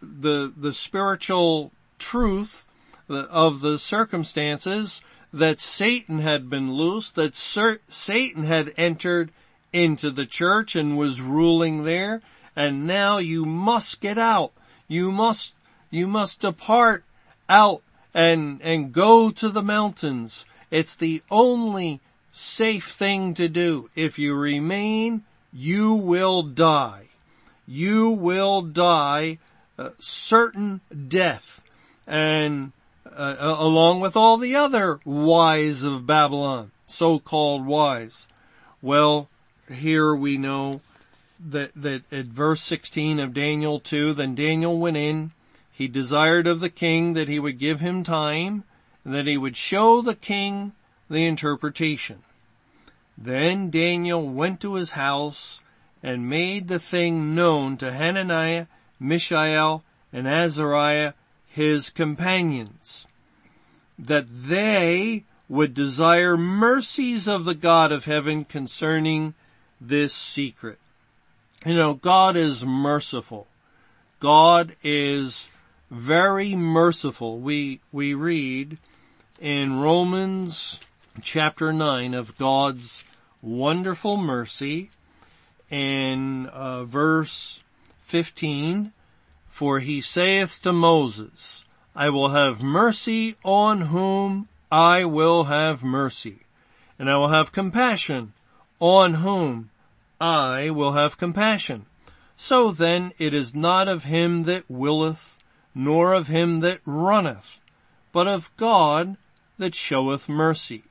the, 0.00 0.52
the 0.56 0.72
spiritual 0.72 1.72
truth 1.98 2.66
of 3.08 3.60
the 3.60 3.78
circumstances 3.78 5.02
that 5.32 5.60
Satan 5.60 6.20
had 6.20 6.48
been 6.48 6.72
loose, 6.72 7.10
that 7.10 7.36
Satan 7.36 8.44
had 8.44 8.72
entered 8.76 9.32
into 9.72 10.10
the 10.10 10.26
church 10.26 10.76
and 10.76 10.96
was 10.96 11.20
ruling 11.20 11.84
there, 11.84 12.20
and 12.54 12.86
now 12.86 13.18
you 13.18 13.46
must 13.46 14.00
get 14.00 14.18
out. 14.18 14.52
You 14.88 15.10
must, 15.10 15.54
you 15.90 16.06
must 16.06 16.40
depart 16.40 17.04
out 17.48 17.82
and, 18.14 18.60
and 18.62 18.92
go 18.92 19.30
to 19.30 19.48
the 19.48 19.62
mountains. 19.62 20.44
It's 20.70 20.96
the 20.96 21.22
only 21.30 22.00
safe 22.30 22.88
thing 22.88 23.34
to 23.34 23.48
do. 23.48 23.90
If 23.94 24.18
you 24.18 24.34
remain, 24.34 25.24
you 25.52 25.94
will 25.94 26.42
die. 26.42 27.08
You 27.66 28.10
will 28.10 28.62
die 28.62 29.38
certain 29.98 30.80
death. 31.08 31.64
And 32.06 32.72
uh, 33.06 33.56
along 33.58 34.00
with 34.00 34.16
all 34.16 34.38
the 34.38 34.56
other 34.56 34.98
wise 35.04 35.82
of 35.82 36.06
Babylon, 36.06 36.70
so-called 36.86 37.66
wise. 37.66 38.28
Well, 38.80 39.28
here 39.70 40.14
we 40.14 40.38
know 40.38 40.80
that, 41.44 41.72
that 41.74 42.02
at 42.12 42.26
verse 42.26 42.62
16 42.62 43.18
of 43.18 43.34
Daniel 43.34 43.80
2, 43.80 44.14
then 44.14 44.34
Daniel 44.34 44.78
went 44.78 44.96
in, 44.96 45.32
he 45.72 45.88
desired 45.88 46.46
of 46.46 46.60
the 46.60 46.70
king 46.70 47.14
that 47.14 47.28
he 47.28 47.38
would 47.38 47.58
give 47.58 47.80
him 47.80 48.02
time, 48.04 48.64
and 49.04 49.14
that 49.14 49.26
he 49.26 49.36
would 49.36 49.56
show 49.56 50.00
the 50.00 50.14
king 50.14 50.72
the 51.08 51.26
interpretation. 51.26 52.18
Then 53.16 53.70
Daniel 53.70 54.28
went 54.28 54.60
to 54.60 54.74
his 54.74 54.92
house 54.92 55.60
and 56.02 56.28
made 56.28 56.68
the 56.68 56.78
thing 56.78 57.34
known 57.34 57.76
to 57.78 57.92
Hananiah, 57.92 58.66
Mishael, 58.98 59.84
and 60.12 60.26
Azariah, 60.28 61.14
his 61.46 61.90
companions, 61.90 63.06
that 63.98 64.26
they 64.28 65.24
would 65.48 65.74
desire 65.74 66.36
mercies 66.36 67.28
of 67.28 67.44
the 67.44 67.54
God 67.54 67.92
of 67.92 68.04
heaven 68.06 68.44
concerning 68.44 69.34
this 69.80 70.14
secret. 70.14 70.78
You 71.64 71.74
know, 71.74 71.94
God 71.94 72.36
is 72.36 72.64
merciful. 72.64 73.46
God 74.18 74.74
is 74.82 75.48
very 75.92 76.56
merciful. 76.56 77.38
We, 77.38 77.80
we 77.92 78.14
read 78.14 78.78
in 79.38 79.78
Romans 79.78 80.80
chapter 81.20 81.72
9 81.72 82.14
of 82.14 82.36
God's 82.38 83.04
wonderful 83.42 84.16
mercy 84.16 84.90
in 85.70 86.46
uh, 86.46 86.84
verse 86.84 87.62
15 88.02 88.92
for 89.52 89.80
he 89.80 90.00
saith 90.00 90.62
to 90.62 90.72
Moses, 90.72 91.66
I 91.94 92.08
will 92.08 92.30
have 92.30 92.62
mercy 92.62 93.36
on 93.44 93.82
whom 93.82 94.48
I 94.72 95.04
will 95.04 95.44
have 95.44 95.84
mercy, 95.84 96.38
and 96.98 97.10
I 97.10 97.16
will 97.18 97.28
have 97.28 97.52
compassion 97.52 98.32
on 98.80 99.14
whom 99.14 99.68
I 100.18 100.70
will 100.70 100.92
have 100.92 101.18
compassion. 101.18 101.84
So 102.34 102.70
then 102.70 103.12
it 103.18 103.34
is 103.34 103.54
not 103.54 103.88
of 103.88 104.04
him 104.04 104.44
that 104.44 104.64
willeth, 104.70 105.38
nor 105.74 106.12
of 106.12 106.28
him 106.28 106.60
that 106.60 106.80
runneth, 106.84 107.60
but 108.12 108.26
of 108.26 108.54
God 108.56 109.16
that 109.58 109.74
showeth 109.74 110.28
mercy. 110.28 110.84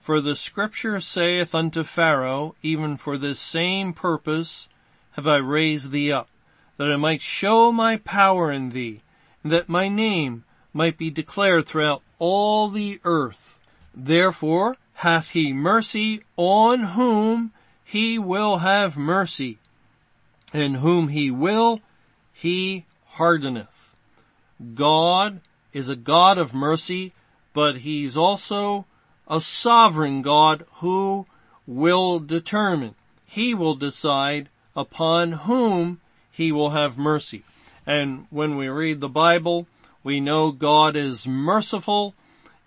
For 0.00 0.20
the 0.20 0.36
scripture 0.36 1.00
saith 1.00 1.54
unto 1.54 1.82
Pharaoh, 1.82 2.54
even 2.62 2.96
for 2.96 3.16
this 3.16 3.40
same 3.40 3.92
purpose 3.92 4.68
have 5.12 5.26
I 5.26 5.36
raised 5.36 5.92
thee 5.92 6.12
up, 6.12 6.28
that 6.76 6.90
I 6.90 6.96
might 6.96 7.22
show 7.22 7.72
my 7.72 7.96
power 7.98 8.50
in 8.52 8.70
thee, 8.70 9.00
and 9.42 9.52
that 9.52 9.68
my 9.68 9.88
name 9.88 10.44
might 10.72 10.98
be 10.98 11.10
declared 11.10 11.66
throughout 11.66 12.02
all 12.18 12.68
the 12.68 13.00
earth. 13.04 13.60
Therefore 13.94 14.76
hath 14.94 15.30
he 15.30 15.52
mercy 15.52 16.22
on 16.36 16.80
whom 16.80 17.52
he 17.84 18.18
will 18.18 18.58
have 18.58 18.96
mercy, 18.96 19.58
and 20.52 20.76
whom 20.76 21.08
he 21.08 21.30
will 21.30 21.80
he 22.32 22.84
hardeneth. 23.16 23.93
God 24.74 25.40
is 25.72 25.88
a 25.88 25.96
God 25.96 26.38
of 26.38 26.54
mercy, 26.54 27.12
but 27.52 27.78
he's 27.78 28.16
also 28.16 28.86
a 29.28 29.40
sovereign 29.40 30.22
God 30.22 30.64
who 30.74 31.26
will 31.66 32.20
determine. 32.20 32.94
He 33.26 33.54
will 33.54 33.74
decide 33.74 34.48
upon 34.76 35.32
whom 35.32 36.00
he 36.30 36.52
will 36.52 36.70
have 36.70 36.98
mercy. 36.98 37.42
And 37.86 38.26
when 38.30 38.56
we 38.56 38.68
read 38.68 39.00
the 39.00 39.08
Bible, 39.08 39.66
we 40.02 40.20
know 40.20 40.52
God 40.52 40.96
is 40.96 41.26
merciful 41.26 42.14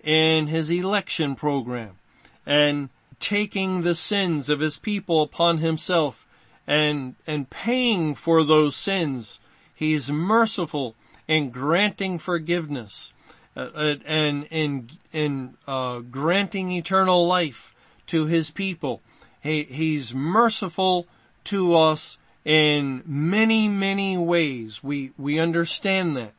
in 0.03 0.47
his 0.47 0.69
election 0.69 1.35
program 1.35 1.97
and 2.45 2.89
taking 3.19 3.81
the 3.81 3.95
sins 3.95 4.49
of 4.49 4.59
his 4.59 4.77
people 4.77 5.21
upon 5.21 5.57
himself 5.57 6.27
and, 6.65 7.15
and 7.25 7.49
paying 7.49 8.15
for 8.15 8.43
those 8.43 8.75
sins. 8.75 9.39
He's 9.73 10.09
merciful 10.09 10.95
in 11.27 11.49
granting 11.49 12.17
forgiveness 12.17 13.13
uh, 13.55 13.69
uh 13.73 13.95
and 14.05 14.47
in, 14.51 14.87
in, 15.11 15.55
uh, 15.67 15.99
granting 15.99 16.71
eternal 16.71 17.25
life 17.25 17.73
to 18.05 18.25
his 18.25 18.51
people. 18.51 19.01
He, 19.41 19.63
he's 19.63 20.13
merciful 20.13 21.07
to 21.45 21.75
us 21.75 22.17
in 22.45 23.03
many, 23.05 23.67
many 23.67 24.17
ways. 24.17 24.83
We, 24.83 25.11
we 25.17 25.39
understand 25.39 26.15
that. 26.17 26.33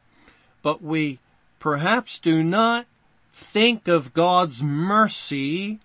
But 0.63 0.83
we 0.83 1.19
perhaps 1.59 2.19
do 2.19 2.43
not 2.43 2.87
think 3.31 3.89
of 3.89 4.15
God's 4.15 4.63
mercy 4.63 5.81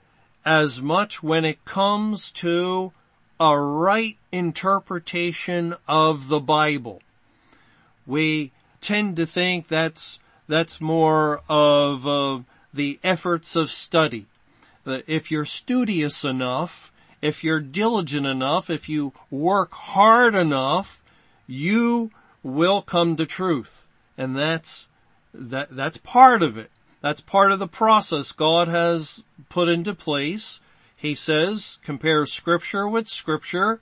as 0.46 0.82
much 0.82 1.22
when 1.22 1.46
it 1.46 1.64
comes 1.66 2.32
to 2.32 2.92
a 3.40 3.60
right 3.60 4.18
interpretation 4.32 5.76
of 5.88 6.28
the 6.28 6.40
Bible. 6.40 7.02
We 8.06 8.52
tend 8.84 9.16
to 9.16 9.26
think 9.26 9.68
that's, 9.68 10.20
that's 10.48 10.80
more 10.80 11.42
of 11.50 12.06
uh, 12.06 12.40
the 12.74 13.00
efforts 13.04 13.56
of 13.56 13.72
study. 13.72 14.28
If 14.86 15.32
you're 15.32 15.46
studious 15.46 16.24
enough, 16.24 16.92
if 17.22 17.44
you're 17.44 17.62
diligent 17.62 18.28
enough, 18.28 18.70
if 18.70 18.90
you 18.90 19.14
work 19.32 19.72
hard 19.72 20.36
enough, 20.36 21.02
you 21.48 22.12
will 22.44 22.82
come 22.82 23.16
to 23.16 23.26
truth. 23.26 23.88
And 24.18 24.38
that's, 24.38 24.90
that, 25.34 25.76
that's 25.76 25.98
part 25.98 26.44
of 26.44 26.58
it. 26.58 26.70
That's 27.02 27.22
part 27.22 27.52
of 27.52 27.60
the 27.60 27.68
process 27.68 28.34
God 28.34 28.68
has 28.68 29.24
put 29.50 29.70
into 29.70 29.94
place. 29.94 30.60
He 30.96 31.16
says, 31.16 31.80
compare 31.84 32.26
scripture 32.26 32.88
with 32.88 33.08
scripture, 33.08 33.80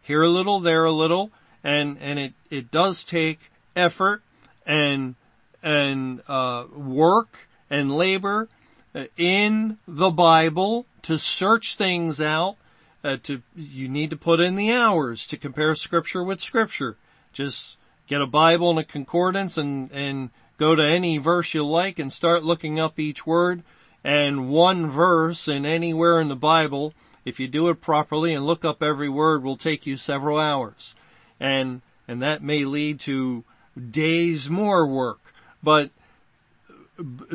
here 0.00 0.22
a 0.22 0.28
little, 0.28 0.60
there 0.60 0.84
a 0.84 0.92
little, 0.92 1.30
and, 1.62 1.98
and 2.00 2.18
it, 2.18 2.32
it 2.50 2.70
does 2.70 3.04
take 3.04 3.50
effort 3.74 4.22
and, 4.66 5.14
and, 5.62 6.22
uh, 6.28 6.64
work 6.74 7.48
and 7.70 7.94
labor 7.94 8.48
uh, 8.94 9.06
in 9.16 9.78
the 9.86 10.10
Bible 10.10 10.86
to 11.02 11.18
search 11.18 11.76
things 11.76 12.20
out. 12.20 12.56
Uh, 13.02 13.18
to 13.22 13.42
you 13.54 13.86
need 13.86 14.08
to 14.08 14.16
put 14.16 14.40
in 14.40 14.56
the 14.56 14.72
hours 14.72 15.26
to 15.26 15.36
compare 15.36 15.74
scripture 15.74 16.24
with 16.24 16.40
scripture. 16.40 16.96
Just 17.34 17.76
get 18.06 18.22
a 18.22 18.26
Bible 18.26 18.70
and 18.70 18.78
a 18.78 18.84
concordance 18.84 19.58
and 19.58 19.90
and 19.92 20.30
go 20.56 20.74
to 20.74 20.82
any 20.82 21.18
verse 21.18 21.52
you 21.52 21.66
like 21.66 21.98
and 21.98 22.10
start 22.10 22.44
looking 22.44 22.80
up 22.80 22.98
each 22.98 23.26
word. 23.26 23.62
And 24.02 24.48
one 24.48 24.88
verse 24.88 25.48
in 25.48 25.66
anywhere 25.66 26.20
in 26.20 26.28
the 26.28 26.36
Bible, 26.36 26.94
if 27.24 27.38
you 27.38 27.48
do 27.48 27.68
it 27.68 27.80
properly 27.80 28.32
and 28.32 28.46
look 28.46 28.64
up 28.64 28.82
every 28.82 29.08
word, 29.08 29.42
will 29.42 29.56
take 29.56 29.86
you 29.86 29.98
several 29.98 30.38
hours. 30.38 30.94
And 31.38 31.82
and 32.08 32.22
that 32.22 32.42
may 32.42 32.64
lead 32.64 33.00
to 33.00 33.44
days 33.90 34.48
more 34.48 34.86
work. 34.86 35.20
But 35.62 35.90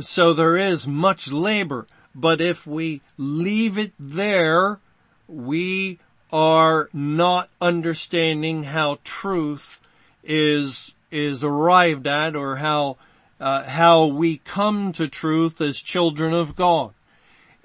so 0.02 0.34
there 0.34 0.58
is 0.58 0.88
much 0.88 1.32
labor. 1.32 1.88
But 2.16 2.42
if 2.42 2.66
we 2.66 3.02
leave 3.18 3.78
it 3.78 3.94
there, 4.00 4.80
we 5.28 6.00
are 6.32 6.90
not 6.94 7.50
understanding 7.62 8.64
how 8.64 9.00
truth 9.04 9.82
is, 10.24 10.94
is 11.12 11.44
arrived 11.44 12.08
at 12.08 12.36
or 12.36 12.58
how, 12.58 12.98
uh, 13.40 13.64
how 13.64 14.06
we 14.06 14.38
come 14.38 14.92
to 14.94 15.08
truth 15.08 15.62
as 15.62 15.82
children 15.82 16.34
of 16.34 16.56
God. 16.56 16.94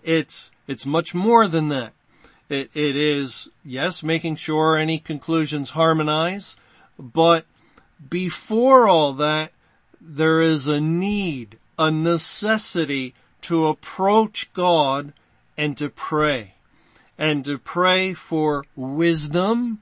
It's, 0.02 0.50
it's 0.66 0.86
much 0.86 1.14
more 1.14 1.46
than 1.48 1.68
that. 1.68 1.92
It, 2.48 2.70
it 2.74 2.96
is, 2.96 3.48
yes, 3.64 4.02
making 4.02 4.36
sure 4.36 4.76
any 4.76 4.98
conclusions 4.98 5.70
harmonize, 5.70 6.56
but 6.98 7.46
before 8.08 8.88
all 8.88 9.12
that, 9.14 9.52
there 10.00 10.40
is 10.40 10.66
a 10.66 10.80
need 10.80 11.58
a 11.78 11.90
necessity 11.90 13.14
to 13.42 13.66
approach 13.66 14.52
God 14.52 15.12
and 15.56 15.76
to 15.76 15.88
pray. 15.88 16.54
And 17.18 17.44
to 17.44 17.58
pray 17.58 18.12
for 18.14 18.64
wisdom, 18.74 19.80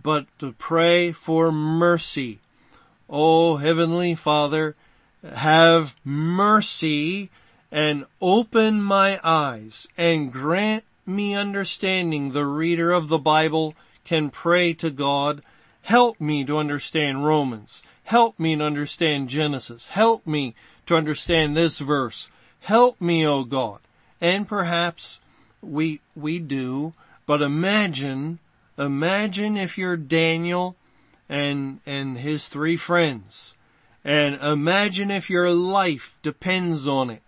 but 0.00 0.26
to 0.38 0.52
pray 0.52 1.12
for 1.12 1.52
mercy. 1.52 2.40
Oh, 3.08 3.56
Heavenly 3.56 4.14
Father, 4.14 4.74
have 5.22 5.96
mercy 6.04 7.30
and 7.70 8.04
open 8.20 8.82
my 8.82 9.20
eyes 9.22 9.86
and 9.96 10.32
grant 10.32 10.84
me 11.04 11.34
understanding. 11.34 12.32
The 12.32 12.46
reader 12.46 12.90
of 12.90 13.08
the 13.08 13.18
Bible 13.18 13.74
can 14.04 14.30
pray 14.30 14.72
to 14.74 14.90
God. 14.90 15.42
Help 15.86 16.20
me 16.20 16.44
to 16.44 16.58
understand 16.58 17.24
Romans. 17.24 17.80
Help 18.02 18.40
me 18.40 18.56
to 18.56 18.64
understand 18.64 19.28
Genesis. 19.28 19.86
Help 19.86 20.26
me 20.26 20.52
to 20.86 20.96
understand 20.96 21.56
this 21.56 21.78
verse. 21.78 22.28
Help 22.58 23.00
me, 23.00 23.24
O 23.24 23.44
God. 23.44 23.78
And 24.20 24.48
perhaps 24.48 25.20
we, 25.62 26.00
we 26.16 26.40
do, 26.40 26.92
but 27.24 27.40
imagine, 27.40 28.40
imagine 28.76 29.56
if 29.56 29.78
you're 29.78 29.96
Daniel 29.96 30.74
and, 31.28 31.78
and 31.86 32.18
his 32.18 32.48
three 32.48 32.76
friends. 32.76 33.54
And 34.04 34.42
imagine 34.42 35.12
if 35.12 35.30
your 35.30 35.52
life 35.52 36.18
depends 36.20 36.88
on 36.88 37.10
it. 37.10 37.22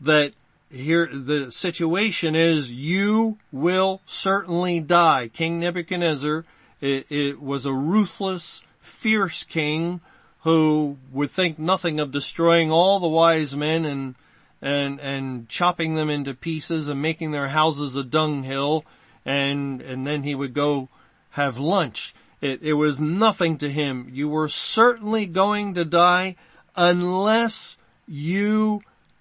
That 0.00 0.32
here, 0.70 1.06
the 1.06 1.52
situation 1.52 2.34
is 2.34 2.72
you 2.72 3.36
will 3.52 4.00
certainly 4.06 4.80
die. 4.80 5.28
King 5.28 5.60
Nebuchadnezzar, 5.60 6.46
it, 6.80 7.10
it 7.10 7.40
was 7.40 7.64
a 7.64 7.72
ruthless, 7.72 8.62
fierce 8.80 9.42
king 9.42 10.00
who 10.42 10.96
would 11.12 11.30
think 11.30 11.58
nothing 11.58 12.00
of 12.00 12.10
destroying 12.10 12.70
all 12.70 12.98
the 12.98 13.08
wise 13.08 13.54
men 13.54 13.84
and 13.84 14.14
and 14.62 15.00
and 15.00 15.48
chopping 15.48 15.94
them 15.94 16.10
into 16.10 16.34
pieces 16.34 16.88
and 16.88 17.00
making 17.00 17.30
their 17.30 17.48
houses 17.48 17.96
a 17.96 18.04
dunghill 18.04 18.84
and 19.24 19.80
and 19.82 20.06
then 20.06 20.22
he 20.22 20.34
would 20.34 20.54
go 20.54 20.88
have 21.30 21.58
lunch. 21.58 22.14
It, 22.40 22.62
it 22.62 22.72
was 22.72 22.98
nothing 22.98 23.58
to 23.58 23.70
him. 23.70 24.08
You 24.12 24.28
were 24.28 24.48
certainly 24.48 25.26
going 25.26 25.74
to 25.74 25.84
die 25.84 26.36
unless 26.74 27.76
you 28.08 28.80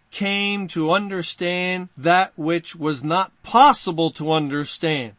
came 0.09 0.67
to 0.67 0.91
understand 0.91 1.89
that 1.97 2.31
which 2.37 2.75
was 2.75 3.03
not 3.03 3.31
possible 3.43 4.09
to 4.11 4.31
understand. 4.31 5.13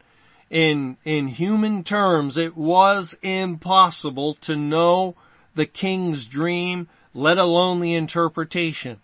In, 0.51 0.97
in 1.05 1.29
human 1.29 1.85
terms, 1.85 2.37
it 2.37 2.57
was 2.57 3.17
impossible 3.23 4.35
to 4.35 4.57
know 4.57 5.15
the 5.55 5.67
king's 5.67 6.27
dream, 6.27 6.89
let 7.15 7.39
alone 7.39 7.81
the 7.81 7.95
interpretation. 7.95 9.01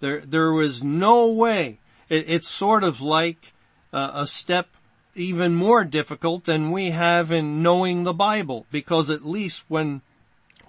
There, 0.00 0.20
there 0.20 0.52
was 0.52 0.82
no 0.82 1.26
way. 1.26 1.78
It, 2.10 2.28
it's 2.28 2.48
sort 2.48 2.84
of 2.84 3.00
like 3.00 3.54
uh, 3.92 4.10
a 4.14 4.26
step 4.26 4.68
even 5.14 5.54
more 5.54 5.84
difficult 5.84 6.44
than 6.44 6.70
we 6.70 6.90
have 6.90 7.30
in 7.32 7.62
knowing 7.62 8.04
the 8.04 8.14
Bible, 8.14 8.66
because 8.70 9.08
at 9.08 9.24
least 9.24 9.64
when 9.68 10.02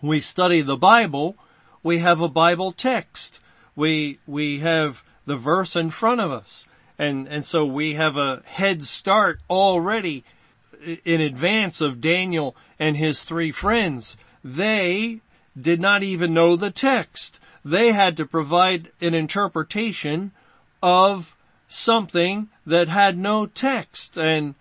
we 0.01 0.19
study 0.19 0.61
the 0.61 0.78
Bible, 0.78 1.36
we 1.82 1.99
have 1.99 2.21
a 2.21 2.30
Bible 2.30 2.71
text. 2.71 3.39
We, 3.76 4.19
we 4.28 4.59
have 4.59 5.03
the 5.26 5.38
verse 5.38 5.76
in 5.76 5.89
front 5.89 6.21
of 6.21 6.32
us. 6.32 6.65
And, 7.04 7.28
and 7.28 7.45
so 7.45 7.66
we 7.66 7.93
have 7.93 8.18
a 8.18 8.41
head 8.45 8.84
start 8.84 9.41
already 9.49 10.24
in 11.04 11.22
advance 11.22 11.82
of 11.82 12.01
Daniel 12.01 12.56
and 12.80 12.97
his 12.97 13.24
three 13.24 13.51
friends 13.51 14.18
they 14.43 15.22
did 15.60 15.80
not 15.80 16.04
even 16.04 16.34
know 16.34 16.56
the 16.56 16.72
text. 16.72 17.39
They 17.64 17.93
had 17.93 18.18
to 18.18 18.26
provide 18.26 18.91
an 18.99 19.14
interpretation 19.14 20.32
of 20.82 21.38
something 21.68 22.49
that 22.66 22.89
had 22.89 23.18
no 23.18 23.45
text 23.45 24.18
and, 24.18 24.56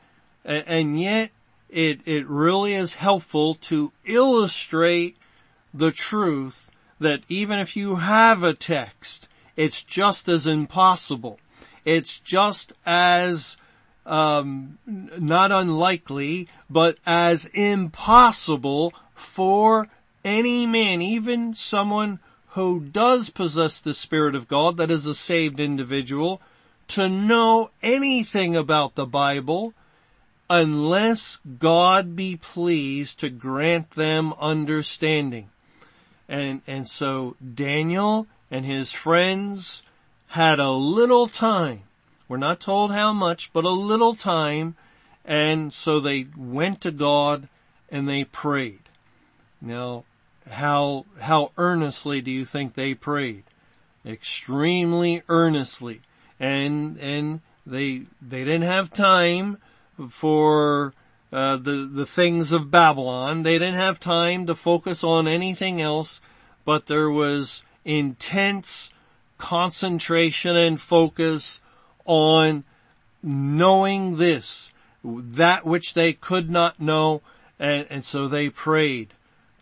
and 0.45 1.01
yet 1.01 1.30
it, 1.68 2.01
it 2.07 2.26
really 2.28 2.74
is 2.74 2.95
helpful 2.95 3.55
to 3.55 3.93
illustrate 4.05 5.16
the 5.74 5.90
truth 5.90 6.70
that 7.01 7.22
even 7.28 7.59
if 7.59 7.76
you 7.76 7.97
have 7.97 8.43
a 8.43 8.55
text, 8.55 9.28
it's 9.57 9.82
just 9.82 10.28
as 10.28 10.47
impossible. 10.47 11.40
It's 11.84 12.20
just 12.20 12.72
as 12.86 13.56
um, 14.06 14.78
not 14.86 15.52
unlikely, 15.52 16.48
but 16.68 16.98
as 17.06 17.46
impossible 17.46 18.92
for 19.14 19.88
any 20.24 20.66
man, 20.66 21.02
even 21.02 21.54
someone 21.54 22.20
who 22.50 22.80
does 22.80 23.30
possess 23.30 23.80
the 23.80 23.94
Spirit 23.94 24.34
of 24.34 24.48
God, 24.48 24.76
that 24.76 24.90
is 24.90 25.06
a 25.06 25.14
saved 25.14 25.58
individual, 25.58 26.40
to 26.88 27.08
know 27.08 27.70
anything 27.82 28.54
about 28.54 28.94
the 28.94 29.06
Bible 29.06 29.72
unless 30.50 31.38
God 31.58 32.14
be 32.14 32.36
pleased 32.36 33.20
to 33.20 33.30
grant 33.30 33.92
them 33.92 34.34
understanding. 34.38 35.48
And, 36.28 36.60
and 36.66 36.86
so 36.86 37.36
Daniel 37.54 38.26
and 38.50 38.66
his 38.66 38.92
friends 38.92 39.82
had 40.32 40.58
a 40.58 40.70
little 40.70 41.28
time. 41.28 41.82
We're 42.26 42.38
not 42.38 42.58
told 42.58 42.90
how 42.90 43.12
much, 43.12 43.52
but 43.52 43.64
a 43.64 43.70
little 43.70 44.14
time. 44.14 44.76
And 45.26 45.70
so 45.70 46.00
they 46.00 46.26
went 46.34 46.80
to 46.80 46.90
God 46.90 47.48
and 47.90 48.08
they 48.08 48.24
prayed. 48.24 48.80
Now, 49.60 50.04
how, 50.50 51.04
how 51.20 51.52
earnestly 51.58 52.22
do 52.22 52.30
you 52.30 52.46
think 52.46 52.72
they 52.72 52.94
prayed? 52.94 53.44
Extremely 54.06 55.20
earnestly. 55.28 56.00
And, 56.40 56.96
and 56.98 57.42
they, 57.66 58.06
they 58.22 58.42
didn't 58.42 58.62
have 58.62 58.90
time 58.90 59.58
for, 60.08 60.94
uh, 61.30 61.58
the, 61.58 61.86
the 61.92 62.06
things 62.06 62.52
of 62.52 62.70
Babylon. 62.70 63.42
They 63.42 63.58
didn't 63.58 63.74
have 63.74 64.00
time 64.00 64.46
to 64.46 64.54
focus 64.54 65.04
on 65.04 65.28
anything 65.28 65.82
else, 65.82 66.22
but 66.64 66.86
there 66.86 67.10
was 67.10 67.64
intense 67.84 68.91
concentration 69.43 70.55
and 70.55 70.80
focus 70.80 71.61
on 72.05 72.62
knowing 73.24 74.16
this, 74.16 74.70
that 75.03 75.66
which 75.66 75.95
they 75.95 76.12
could 76.12 76.49
not 76.49 76.80
know, 76.80 77.20
and, 77.59 77.84
and 77.90 78.05
so 78.05 78.28
they 78.28 78.49
prayed 78.49 79.09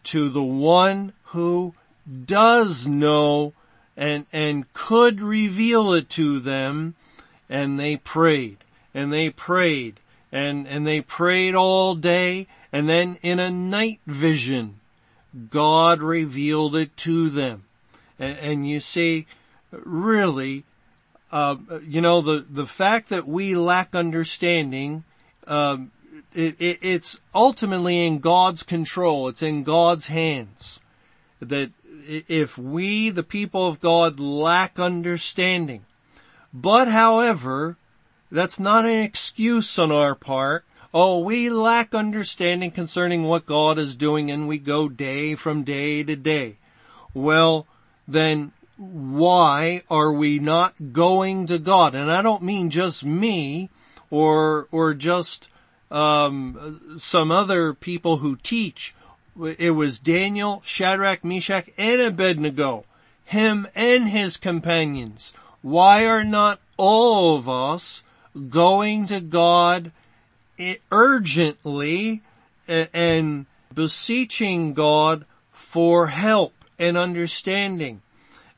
to 0.03 0.29
the 0.29 0.43
one 0.43 1.15
who 1.33 1.73
does 2.27 2.87
know 2.87 3.55
and, 3.97 4.27
and 4.35 4.71
could 4.75 5.23
reveal 5.23 5.95
it 5.95 6.11
to 6.11 6.41
them. 6.41 6.95
And 7.49 7.81
they 7.81 7.97
prayed 7.97 8.59
and 8.93 9.11
they 9.11 9.31
prayed 9.31 9.99
and, 10.31 10.69
and 10.69 10.87
they 10.87 11.01
prayed 11.01 11.55
all 11.55 11.95
day. 11.95 12.49
And 12.71 12.87
then 12.87 13.17
in 13.23 13.39
a 13.39 13.51
night 13.51 14.01
vision, 14.07 14.79
God 15.49 16.03
revealed 16.03 16.77
it 16.77 16.95
to 16.99 17.31
them. 17.31 17.65
And, 18.19 18.39
and 18.39 18.69
you 18.69 18.81
see, 18.81 19.27
really, 19.71 20.65
uh, 21.33 21.57
you 21.87 22.01
know, 22.01 22.21
the, 22.21 22.45
the 22.49 22.67
fact 22.67 23.09
that 23.11 23.27
we 23.27 23.55
lack 23.55 23.95
understanding, 23.95 25.05
um, 25.47 25.91
it, 26.35 26.57
it, 26.59 26.79
it's 26.83 27.21
ultimately 27.35 28.07
in 28.07 28.19
God's 28.19 28.63
control. 28.63 29.29
It's 29.29 29.43
in 29.43 29.63
God's 29.63 30.07
hands. 30.07 30.81
That 31.41 31.71
if 32.07 32.59
we, 32.59 33.11
the 33.11 33.23
people 33.23 33.67
of 33.67 33.81
God, 33.81 34.21
lack 34.21 34.79
understanding, 34.79 35.85
But 36.53 36.89
however, 36.89 37.77
that's 38.31 38.61
not 38.61 38.85
an 38.85 39.03
excuse 39.03 39.79
on 39.79 39.93
our 39.93 40.15
part. 40.15 40.65
Oh, 40.93 41.21
we 41.21 41.51
lack 41.51 41.95
understanding 41.95 42.73
concerning 42.73 43.23
what 43.23 43.47
God 43.47 43.79
is 43.79 43.95
doing 43.95 44.31
and 44.31 44.49
we 44.49 44.59
go 44.59 44.89
day 44.89 45.37
from 45.37 45.63
day 45.63 46.03
to 46.03 46.17
day. 46.17 46.57
Well, 47.15 47.67
then 48.09 48.53
why 48.81 49.83
are 49.91 50.11
we 50.11 50.39
not 50.39 50.93
going 50.93 51.47
to 51.47 51.59
God? 51.59 51.95
And 51.95 52.11
I 52.11 52.23
don't 52.23 52.43
mean 52.43 52.71
just 52.71 53.05
me 53.05 53.69
or, 54.09 54.69
or 54.73 54.95
just, 54.95 55.51
um, 55.91 56.97
some 56.99 57.31
other 57.31 57.75
people 57.75 58.19
who 58.19 58.37
teach. 58.37 58.95
It 59.59 59.73
was 59.73 59.99
Daniel, 59.99 60.63
Shadrach, 60.65 61.23
Meshach, 61.23 61.69
and 61.77 62.01
Abednego. 62.01 62.85
Him 63.27 63.69
and 63.75 64.09
his 64.09 64.39
companions. 64.39 65.35
Why 65.63 66.07
are 66.07 66.25
not 66.25 66.59
all 66.79 67.37
of 67.37 67.49
us 67.49 68.03
going 68.49 69.07
to 69.07 69.21
God 69.21 69.93
urgently 70.91 72.23
and 72.67 73.47
beseeching 73.75 74.73
God 74.73 75.27
for 75.53 76.07
help 76.07 76.55
and 76.79 76.97
understanding? 76.97 78.01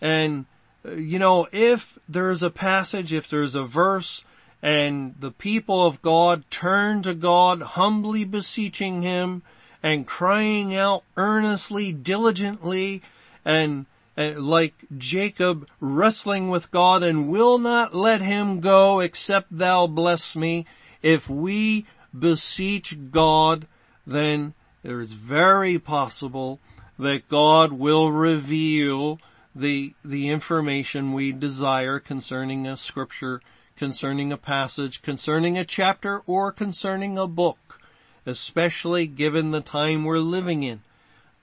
And, 0.03 0.47
uh, 0.87 0.97
you 0.97 1.19
know, 1.19 1.47
if 1.53 1.99
there's 2.09 2.43
a 2.43 2.51
passage, 2.51 3.13
if 3.13 3.31
there's 3.31 3.55
a 3.55 3.65
verse, 3.65 4.25
and 4.61 5.15
the 5.19 5.31
people 5.31 5.87
of 5.87 6.03
God 6.03 6.45
turn 6.51 7.03
to 7.03 7.15
God, 7.15 7.63
humbly 7.63 8.25
beseeching 8.25 9.03
Him, 9.03 9.43
and 9.83 10.07
crying 10.07 10.75
out 10.75 11.05
earnestly, 11.17 11.93
diligently, 11.93 13.03
and, 13.45 13.87
and 14.17 14.39
like 14.41 14.75
Jacob 14.97 15.69
wrestling 15.81 16.51
with 16.51 16.71
God 16.71 17.03
and 17.03 17.29
will 17.29 17.59
not 17.59 17.95
let 17.95 18.21
him 18.21 18.61
go 18.61 19.01
except 19.01 19.57
thou 19.57 19.89
bless 19.89 20.37
me. 20.37 20.67
If 21.03 21.29
we 21.29 21.87
beseech 22.17 23.11
God, 23.11 23.67
then 24.07 24.55
it 24.85 24.93
is 24.93 25.13
very 25.13 25.79
possible 25.79 26.61
that 26.99 27.29
God 27.29 27.73
will 27.73 28.13
reveal 28.13 29.19
the, 29.55 29.95
the 30.05 30.29
information 30.29 31.13
we 31.13 31.33
desire 31.33 31.99
concerning 31.99 32.67
a 32.67 32.77
scripture, 32.77 33.41
concerning 33.77 34.33
a 34.33 34.37
passage, 34.37 35.03
concerning 35.03 35.59
a 35.59 35.65
chapter, 35.65 36.23
or 36.27 36.53
concerning 36.53 37.19
a 37.19 37.27
book, 37.27 37.81
especially 38.27 39.07
given 39.07 39.51
the 39.51 39.61
time 39.61 40.05
we're 40.05 40.19
living 40.19 40.63
in. 40.63 40.81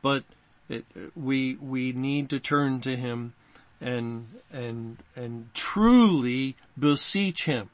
But 0.01 0.23
it, 0.69 0.85
we, 1.15 1.55
we 1.55 1.91
need 1.91 2.29
to 2.29 2.39
turn 2.39 2.81
to 2.81 2.95
Him 2.95 3.33
and, 3.81 4.27
and, 4.51 4.97
and 5.15 5.49
truly 5.53 6.55
beseech 6.77 7.45
Him 7.45 7.69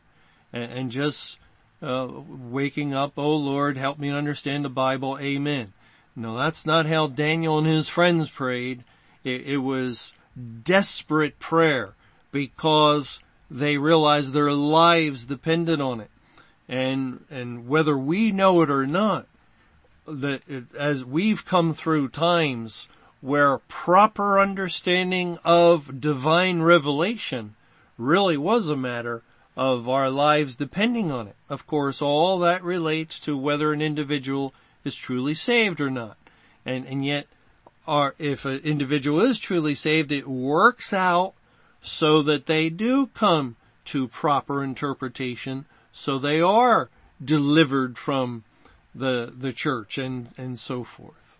and, 0.51 0.71
and 0.71 0.91
just, 0.91 1.39
uh, 1.81 2.07
waking 2.27 2.93
up, 2.93 3.13
oh 3.17 3.35
Lord, 3.35 3.77
help 3.77 3.99
me 3.99 4.09
understand 4.09 4.65
the 4.65 4.69
Bible, 4.69 5.19
amen. 5.19 5.73
No, 6.15 6.37
that's 6.37 6.65
not 6.65 6.85
how 6.85 7.07
Daniel 7.07 7.57
and 7.59 7.67
his 7.67 7.89
friends 7.89 8.29
prayed. 8.29 8.83
It, 9.23 9.41
it 9.41 9.57
was 9.57 10.13
desperate 10.63 11.39
prayer 11.39 11.93
because 12.31 13.21
they 13.49 13.77
realize 13.77 14.31
their 14.31 14.51
lives 14.51 15.25
depended 15.25 15.79
on 15.79 16.01
it. 16.01 16.09
And, 16.67 17.23
and 17.29 17.67
whether 17.67 17.97
we 17.97 18.31
know 18.31 18.61
it 18.61 18.69
or 18.69 18.87
not, 18.87 19.27
that 20.07 20.41
it, 20.47 20.65
as 20.77 21.05
we've 21.05 21.45
come 21.45 21.73
through 21.73 22.09
times 22.09 22.87
where 23.21 23.59
proper 23.59 24.39
understanding 24.39 25.37
of 25.43 25.99
divine 25.99 26.61
revelation 26.61 27.55
really 27.97 28.37
was 28.37 28.67
a 28.67 28.75
matter 28.75 29.23
of 29.57 29.87
our 29.87 30.09
lives 30.09 30.55
depending 30.55 31.11
on 31.11 31.27
it. 31.27 31.35
Of 31.49 31.65
course, 31.65 32.01
all 32.01 32.39
that 32.39 32.63
relates 32.63 33.19
to 33.21 33.37
whether 33.37 33.71
an 33.71 33.81
individual 33.81 34.53
is 34.83 34.95
truly 34.95 35.33
saved 35.33 35.79
or 35.79 35.89
not. 35.89 36.17
And, 36.65 36.85
and 36.85 37.05
yet 37.05 37.27
if 37.87 38.45
an 38.45 38.61
individual 38.63 39.21
is 39.21 39.39
truly 39.39 39.75
saved, 39.75 40.11
it 40.11 40.27
works 40.27 40.93
out 40.93 41.33
so 41.81 42.21
that 42.23 42.47
they 42.47 42.69
do 42.69 43.07
come 43.07 43.55
to 43.85 44.07
proper 44.07 44.63
interpretation, 44.63 45.65
so 45.91 46.17
they 46.17 46.41
are 46.41 46.89
delivered 47.23 47.97
from 47.97 48.43
the, 48.93 49.33
the 49.37 49.53
church 49.53 49.97
and, 49.97 50.29
and 50.37 50.59
so 50.59 50.83
forth. 50.83 51.39